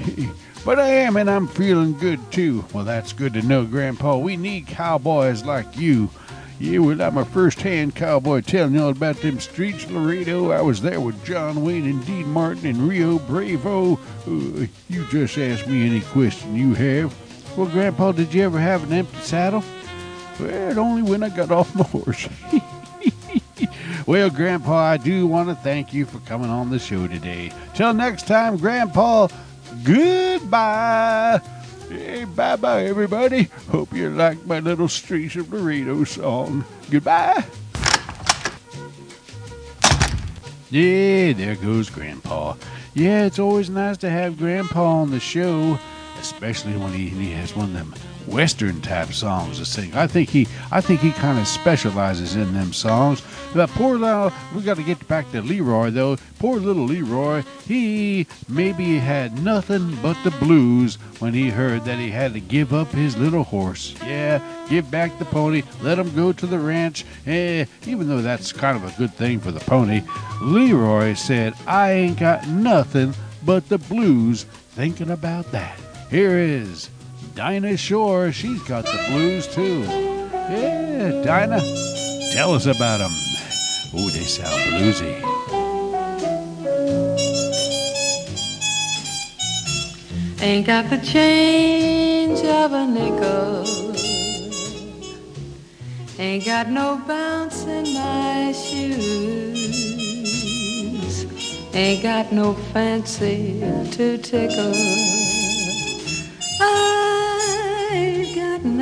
But 0.64 0.80
I 0.80 0.88
am, 0.88 1.16
and 1.16 1.30
I'm 1.30 1.46
feeling 1.46 1.96
good 1.98 2.32
too. 2.32 2.64
Well, 2.72 2.84
that's 2.84 3.12
good 3.12 3.34
to 3.34 3.42
know, 3.42 3.66
Grandpa. 3.66 4.16
We 4.16 4.36
need 4.36 4.66
cowboys 4.66 5.44
like 5.44 5.76
you. 5.76 6.08
Yeah, 6.60 6.78
well, 6.78 7.02
I'm 7.02 7.18
a 7.18 7.24
first-hand 7.24 7.96
cowboy 7.96 8.40
telling 8.40 8.74
you 8.74 8.82
all 8.82 8.90
about 8.90 9.16
them 9.16 9.40
streets, 9.40 9.90
Laredo. 9.90 10.52
I 10.52 10.60
was 10.62 10.80
there 10.80 11.00
with 11.00 11.22
John 11.24 11.64
Wayne 11.64 11.84
and 11.84 12.06
Dean 12.06 12.28
Martin 12.28 12.66
and 12.66 12.88
Rio 12.88 13.18
Bravo. 13.18 13.94
Uh, 14.26 14.66
you 14.88 15.04
just 15.10 15.36
ask 15.36 15.66
me 15.66 15.84
any 15.84 16.00
question 16.00 16.54
you 16.54 16.74
have. 16.74 17.12
Well, 17.58 17.66
Grandpa, 17.66 18.12
did 18.12 18.32
you 18.32 18.42
ever 18.42 18.60
have 18.60 18.84
an 18.84 18.92
empty 18.92 19.18
saddle? 19.18 19.64
Well, 20.38 20.78
only 20.78 21.02
when 21.02 21.24
I 21.24 21.28
got 21.28 21.50
off 21.52 21.74
my 21.74 21.82
horse. 21.82 22.28
well, 24.06 24.30
Grandpa, 24.30 24.76
I 24.76 24.96
do 24.96 25.26
want 25.26 25.48
to 25.48 25.56
thank 25.56 25.92
you 25.92 26.06
for 26.06 26.20
coming 26.20 26.50
on 26.50 26.70
the 26.70 26.78
show 26.78 27.08
today. 27.08 27.52
Till 27.74 27.92
next 27.92 28.28
time, 28.28 28.58
Grandpa, 28.58 29.26
goodbye. 29.82 31.40
Hey, 31.88 32.24
bye 32.24 32.56
bye, 32.56 32.84
everybody. 32.84 33.44
Hope 33.70 33.92
you 33.92 34.10
like 34.10 34.44
my 34.46 34.60
little 34.60 34.88
Streets 34.88 35.36
of 35.36 35.52
Laredo 35.52 36.04
song. 36.04 36.64
Goodbye. 36.90 37.44
Yeah, 40.70 41.32
there 41.34 41.54
goes 41.56 41.88
Grandpa. 41.90 42.54
Yeah, 42.94 43.26
it's 43.26 43.38
always 43.38 43.70
nice 43.70 43.96
to 43.98 44.10
have 44.10 44.38
Grandpa 44.38 44.84
on 44.84 45.10
the 45.10 45.20
show. 45.20 45.78
especially 46.20 46.76
when 46.76 46.92
he, 46.92 47.08
he 47.08 47.30
has 47.32 47.54
one 47.54 47.66
of 47.66 47.74
them 47.74 47.94
western 48.26 48.80
type 48.80 49.12
songs 49.12 49.58
to 49.58 49.64
sing. 49.64 49.94
I 49.94 50.06
think 50.06 50.30
he 50.30 50.46
I 50.70 50.80
think 50.80 51.00
he 51.00 51.12
kind 51.12 51.38
of 51.38 51.46
specializes 51.46 52.36
in 52.36 52.52
them 52.54 52.72
songs. 52.72 53.22
But 53.54 53.70
poor 53.70 53.98
little 53.98 54.32
we 54.54 54.62
got 54.62 54.76
to 54.76 54.82
get 54.82 55.06
back 55.08 55.30
to 55.32 55.42
Leroy 55.42 55.90
though. 55.90 56.16
Poor 56.38 56.58
little 56.58 56.84
Leroy, 56.84 57.42
he 57.66 58.26
maybe 58.48 58.98
had 58.98 59.42
nothing 59.42 59.96
but 60.02 60.16
the 60.24 60.30
blues 60.32 60.96
when 61.18 61.32
he 61.32 61.50
heard 61.50 61.84
that 61.84 61.98
he 61.98 62.10
had 62.10 62.34
to 62.34 62.40
give 62.40 62.72
up 62.72 62.88
his 62.88 63.16
little 63.16 63.44
horse. 63.44 63.94
Yeah, 64.02 64.42
give 64.68 64.90
back 64.90 65.18
the 65.18 65.24
pony, 65.24 65.62
let 65.82 65.98
him 65.98 66.14
go 66.14 66.32
to 66.32 66.46
the 66.46 66.58
ranch. 66.58 67.04
Eh, 67.26 67.64
even 67.86 68.08
though 68.08 68.22
that's 68.22 68.52
kind 68.52 68.76
of 68.76 68.84
a 68.84 68.98
good 68.98 69.14
thing 69.14 69.40
for 69.40 69.52
the 69.52 69.60
pony, 69.60 70.02
Leroy 70.42 71.14
said, 71.14 71.54
"I 71.66 71.92
ain't 71.92 72.18
got 72.18 72.46
nothing 72.48 73.14
but 73.44 73.68
the 73.68 73.78
blues 73.78 74.44
thinking 74.74 75.10
about 75.10 75.50
that." 75.52 75.78
Here 76.10 76.38
is 76.38 76.90
Dinah 77.34 77.76
Shore. 77.76 78.30
She's 78.30 78.62
got 78.62 78.84
the 78.84 79.04
blues 79.08 79.48
too. 79.48 79.82
Yeah, 79.82 81.22
Dinah, 81.24 81.60
tell 82.32 82.54
us 82.54 82.66
about 82.66 82.98
them. 82.98 83.10
Oh, 83.92 84.08
they 84.10 84.22
sound 84.22 84.54
bluesy. 84.72 85.20
Ain't 90.40 90.66
got 90.66 90.88
the 90.90 90.98
change 90.98 92.38
of 92.44 92.72
a 92.72 92.86
nickel. 92.86 93.64
Ain't 96.20 96.44
got 96.44 96.68
no 96.70 97.02
bounce 97.08 97.64
in 97.64 97.94
my 97.94 98.52
shoes. 98.52 99.74
Ain't 101.74 102.02
got 102.02 102.30
no 102.30 102.54
fancy 102.54 103.58
to 103.92 104.18
tickle. 104.18 105.23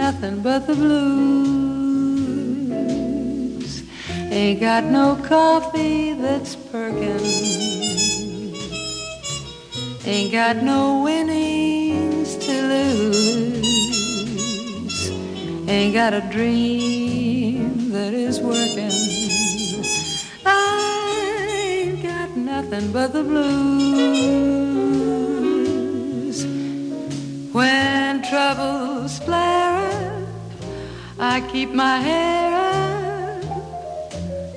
Nothing 0.07 0.39
but 0.43 0.67
the 0.67 0.75
blues. 0.75 1.73
Ain't 4.41 4.59
got 4.61 4.83
no 4.99 5.15
coffee 5.35 6.15
that's 6.15 6.57
perkin'. 6.57 7.21
Ain't 10.05 10.33
got 10.33 10.57
no 10.73 11.03
winnings 11.05 12.37
to 12.45 12.53
lose. 12.73 13.63
Ain't 15.69 15.95
got 15.95 16.13
a 16.15 16.23
dream 16.37 17.93
that 17.93 18.13
is 18.13 18.41
working. 18.41 18.91
I 20.45 20.57
ain't 21.69 22.03
got 22.03 22.31
nothing 22.37 22.91
but 22.91 23.13
the 23.13 23.23
blues. 23.23 23.53
When 27.53 28.03
up, 28.35 28.82
I 31.25 31.41
keep 31.53 31.71
my 31.71 31.99
hair 31.99 32.53
up. 32.53 33.45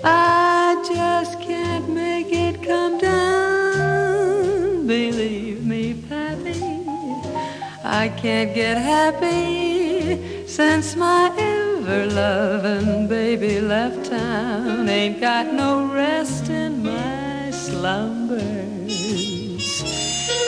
I 0.04 0.84
just 0.92 1.40
can't 1.40 1.88
make 1.90 2.32
it 2.32 2.64
come 2.64 2.98
down. 2.98 4.88
Believe 4.88 5.64
me, 5.64 5.94
Pappy, 6.10 6.60
I 7.84 8.10
can't 8.18 8.56
get 8.56 8.80
happy 8.80 10.48
since 10.48 10.96
my 10.96 11.32
ever 11.38 12.08
loving 12.08 13.08
baby 13.08 13.62
left 13.62 14.10
town. 14.10 14.90
Ain't 14.90 15.22
got 15.22 15.54
no 15.54 15.86
rest 15.94 16.50
in 16.50 16.82
my 16.82 17.52
slumbers. 17.52 18.42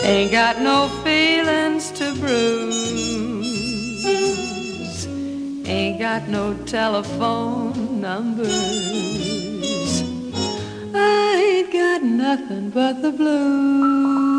Ain't 0.04 0.32
got 0.32 0.62
no 0.62 0.90
feelings 1.04 1.92
to 1.92 2.16
bruise. 2.16 2.77
Ain't 5.70 6.00
got 6.00 6.30
no 6.30 6.54
telephone 6.64 8.00
numbers. 8.00 8.52
I 10.96 11.36
ain't 11.36 11.74
got 11.74 12.04
nothing 12.04 12.70
but 12.70 13.02
the 13.02 13.12
blues. 13.12 14.37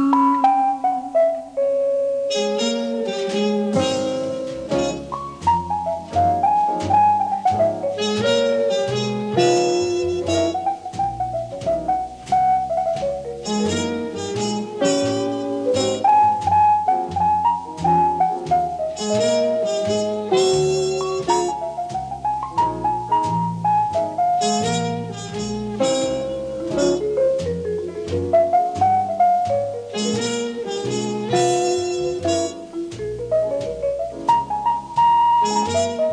When 35.68 36.07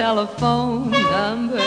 telephone 0.00 0.90
numbers. 0.90 1.60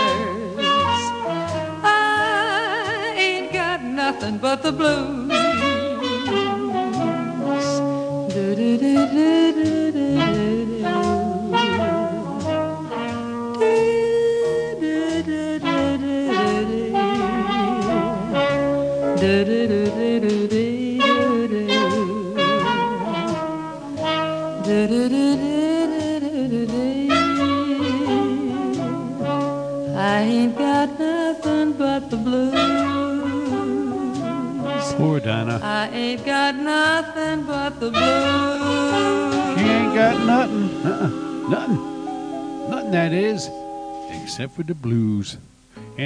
I 1.83 3.13
ain't 3.15 3.53
got 3.53 3.83
nothing 3.83 4.39
but 4.39 4.63
the 4.63 4.71
blues. 4.71 5.22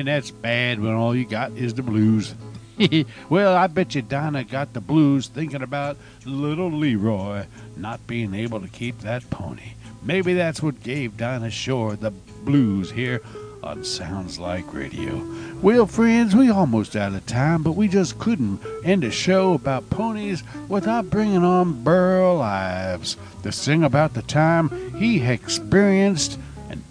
That's 0.07 0.31
bad 0.31 0.79
when 0.79 0.93
all 0.93 1.13
you 1.13 1.25
got 1.25 1.51
is 1.51 1.73
the 1.73 1.83
blues. 1.83 2.33
well, 3.29 3.55
I 3.55 3.67
bet 3.67 3.93
you 3.93 4.01
Dinah 4.01 4.45
got 4.45 4.73
the 4.73 4.79
blues 4.79 5.27
thinking 5.27 5.61
about 5.61 5.97
little 6.25 6.71
Leroy 6.71 7.45
not 7.75 8.07
being 8.07 8.33
able 8.33 8.61
to 8.61 8.69
keep 8.69 8.99
that 8.99 9.29
pony. 9.29 9.73
Maybe 10.03 10.33
that's 10.33 10.63
what 10.63 10.81
gave 10.81 11.17
Dinah 11.17 11.49
Shore 11.49 11.97
the 11.97 12.11
blues 12.11 12.89
here 12.89 13.21
on 13.61 13.83
Sounds 13.83 14.39
Like 14.39 14.73
Radio. 14.73 15.21
Well, 15.61 15.85
friends, 15.85 16.33
we 16.33 16.49
almost 16.49 16.95
out 16.95 17.13
of 17.13 17.25
time, 17.25 17.61
but 17.61 17.73
we 17.73 17.89
just 17.89 18.17
couldn't 18.17 18.61
end 18.85 19.03
a 19.03 19.11
show 19.11 19.55
about 19.55 19.89
ponies 19.89 20.41
without 20.69 21.09
bringing 21.09 21.43
on 21.43 21.83
Burl 21.83 22.41
Ives 22.41 23.17
to 23.43 23.51
sing 23.51 23.83
about 23.83 24.13
the 24.13 24.21
time 24.21 24.95
he 24.95 25.21
experienced 25.21 26.39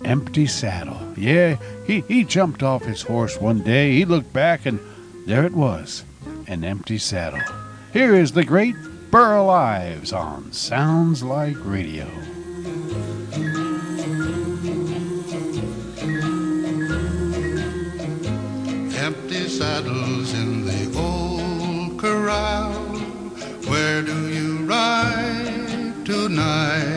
empty 0.07 0.47
saddle. 0.47 1.01
Yeah, 1.17 1.57
he, 1.87 2.01
he 2.03 2.25
jumped 2.25 2.63
off 2.63 2.85
his 2.85 3.03
horse 3.03 3.39
one 3.41 3.61
day. 3.61 3.93
He 3.93 4.05
looked 4.05 4.33
back, 4.33 4.65
and 4.65 4.79
there 5.27 5.45
it 5.45 5.53
was 5.53 6.05
an 6.47 6.65
empty 6.65 6.97
saddle. 6.97 7.41
Here 7.93 8.15
is 8.15 8.33
the 8.33 8.45
great 8.45 8.77
Burl 9.11 9.51
Ives 9.51 10.13
on 10.13 10.53
Sounds 10.53 11.23
Like 11.23 11.57
Radio. 11.65 12.07
Empty 18.99 19.49
saddles 19.49 20.33
in 20.35 20.65
the 20.65 20.99
old 20.99 21.99
corral. 21.99 22.73
Where 23.67 24.03
do 24.03 24.29
you 24.29 24.59
ride 24.67 26.05
tonight? 26.05 26.96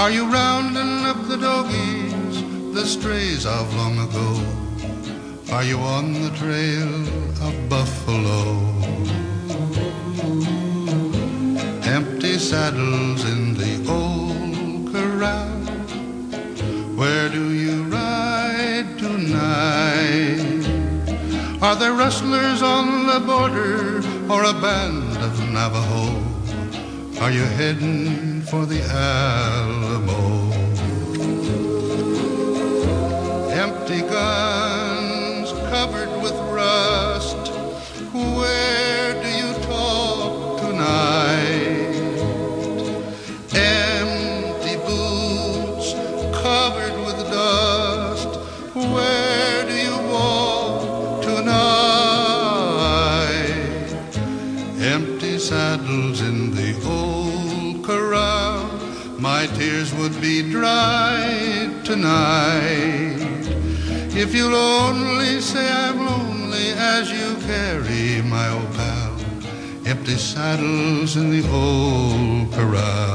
Are 0.00 0.10
you 0.10 0.32
rounding 0.32 1.04
up 1.04 1.28
the 1.28 1.36
doggies, 1.36 2.42
the 2.72 2.86
strays 2.86 3.44
of 3.44 3.74
long 3.74 3.98
ago? 3.98 4.30
Are 5.54 5.62
you 5.62 5.78
on 5.80 6.14
the 6.14 6.30
trail 6.30 6.90
of 7.46 7.68
buffalo? 7.68 8.56
Empty 11.84 12.38
saddles 12.38 13.26
in 13.26 13.52
the 13.52 13.74
old 13.92 14.90
corral. 14.90 15.50
Where 16.96 17.28
do 17.28 17.52
you 17.52 17.82
ride 17.82 18.98
tonight? 18.98 20.64
Are 21.60 21.76
there 21.76 21.92
rustlers 21.92 22.62
on 22.62 23.06
the 23.06 23.20
border 23.20 23.98
or 24.32 24.44
a 24.44 24.54
band 24.54 25.18
of 25.18 25.38
Navajo? 25.50 26.30
Are 27.20 27.30
you 27.30 27.44
heading 27.44 28.40
for 28.40 28.64
the 28.64 28.80
Alamo? 28.80 29.79
If 64.22 64.34
you'll 64.34 64.54
only 64.54 65.40
say 65.40 65.70
I'm 65.70 65.98
lonely 66.06 66.72
as 66.72 67.10
you 67.10 67.36
carry 67.46 68.22
my 68.22 68.48
old 68.48 68.72
pal. 68.74 69.16
Empty 69.86 70.16
saddles 70.16 71.16
in 71.16 71.30
the 71.30 71.46
old 71.50 72.52
corral. 72.52 73.09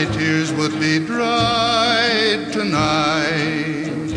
My 0.00 0.06
tears 0.12 0.50
would 0.54 0.72
be 0.80 0.98
dried 0.98 2.54
tonight 2.54 4.08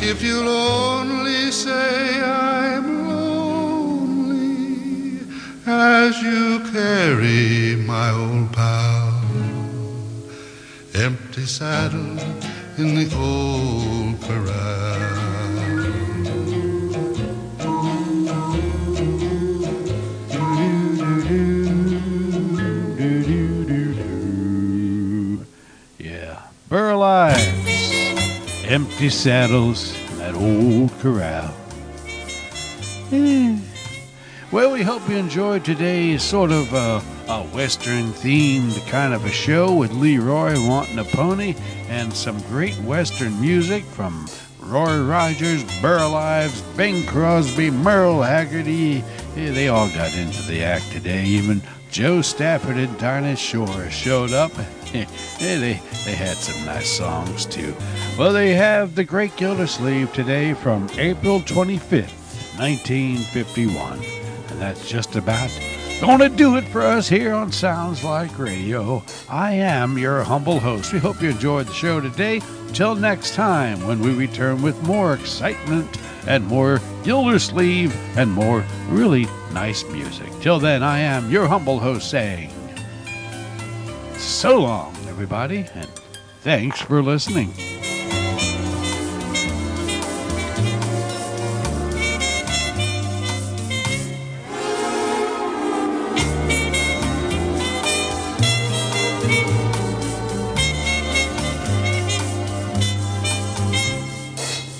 if 0.00 0.22
you'll 0.22 0.48
only 0.48 1.50
say 1.50 2.22
I'm 2.22 3.06
lonely 3.06 4.38
as 5.66 6.22
you 6.22 6.60
carry 6.72 7.76
my 7.76 8.08
old 8.12 8.50
pal. 8.54 9.22
Empty 10.94 11.44
saddle 11.44 12.18
in 12.78 12.94
the 12.94 13.14
old 13.14 13.89
Empty 28.70 29.10
saddles 29.10 29.98
in 30.12 30.18
that 30.18 30.36
old 30.36 30.96
corral. 31.00 31.52
Eh. 33.10 33.58
Well, 34.52 34.70
we 34.70 34.82
hope 34.82 35.08
you 35.08 35.16
enjoyed 35.16 35.64
today's 35.64 36.22
sort 36.22 36.52
of 36.52 36.72
uh, 36.72 37.00
a 37.26 37.42
Western 37.48 38.12
themed 38.12 38.86
kind 38.86 39.12
of 39.12 39.24
a 39.24 39.28
show 39.28 39.74
with 39.74 39.90
Leroy 39.90 40.54
wanting 40.64 41.00
a 41.00 41.04
pony 41.04 41.56
and 41.88 42.12
some 42.14 42.40
great 42.42 42.76
Western 42.82 43.40
music 43.40 43.82
from 43.82 44.28
Roy 44.60 45.02
Rogers, 45.02 45.64
Burl 45.82 46.14
Ives, 46.14 46.62
Bing 46.76 47.04
Crosby, 47.06 47.72
Merle 47.72 48.22
Haggard. 48.22 48.68
Yeah, 48.68 49.02
they 49.34 49.66
all 49.66 49.88
got 49.88 50.14
into 50.14 50.42
the 50.42 50.62
act 50.62 50.92
today. 50.92 51.24
Even 51.24 51.60
Jo 51.90 52.22
Stafford 52.22 52.76
and 52.76 52.96
Dinah 53.00 53.34
Shore 53.34 53.90
showed 53.90 54.30
up. 54.30 54.52
yeah, 54.94 55.06
they, 55.38 55.80
they 56.04 56.14
had 56.14 56.36
some 56.36 56.64
nice 56.64 56.90
songs 56.90 57.46
too. 57.46 57.74
Well, 58.18 58.32
they 58.32 58.54
have 58.54 58.94
The 58.94 59.04
Great 59.04 59.36
Gildersleeve 59.36 60.12
today 60.12 60.54
from 60.54 60.88
April 60.98 61.40
25th, 61.40 62.58
1951. 62.58 64.00
And 64.48 64.60
that's 64.60 64.88
just 64.88 65.16
about 65.16 65.50
gonna 66.00 66.30
do 66.30 66.56
it 66.56 66.64
for 66.64 66.80
us 66.80 67.08
here 67.08 67.34
on 67.34 67.52
Sounds 67.52 68.02
Like 68.02 68.38
Radio. 68.38 69.02
I 69.28 69.52
am 69.52 69.98
your 69.98 70.22
humble 70.22 70.58
host. 70.58 70.92
We 70.92 70.98
hope 70.98 71.20
you 71.20 71.28
enjoyed 71.28 71.66
the 71.66 71.74
show 71.74 72.00
today. 72.00 72.40
Till 72.72 72.94
next 72.94 73.34
time, 73.34 73.86
when 73.86 74.00
we 74.00 74.14
return 74.14 74.62
with 74.62 74.82
more 74.82 75.12
excitement 75.12 75.98
and 76.26 76.46
more 76.46 76.80
Gildersleeve 77.04 77.94
and 78.16 78.32
more 78.32 78.64
really 78.88 79.26
nice 79.52 79.84
music. 79.84 80.28
Till 80.40 80.58
then, 80.58 80.82
I 80.82 81.00
am 81.00 81.30
your 81.30 81.46
humble 81.46 81.78
host 81.78 82.10
saying, 82.10 82.50
so 84.22 84.60
long, 84.60 84.94
everybody, 85.08 85.66
and 85.74 85.88
thanks 86.42 86.80
for 86.80 87.02
listening. 87.02 87.79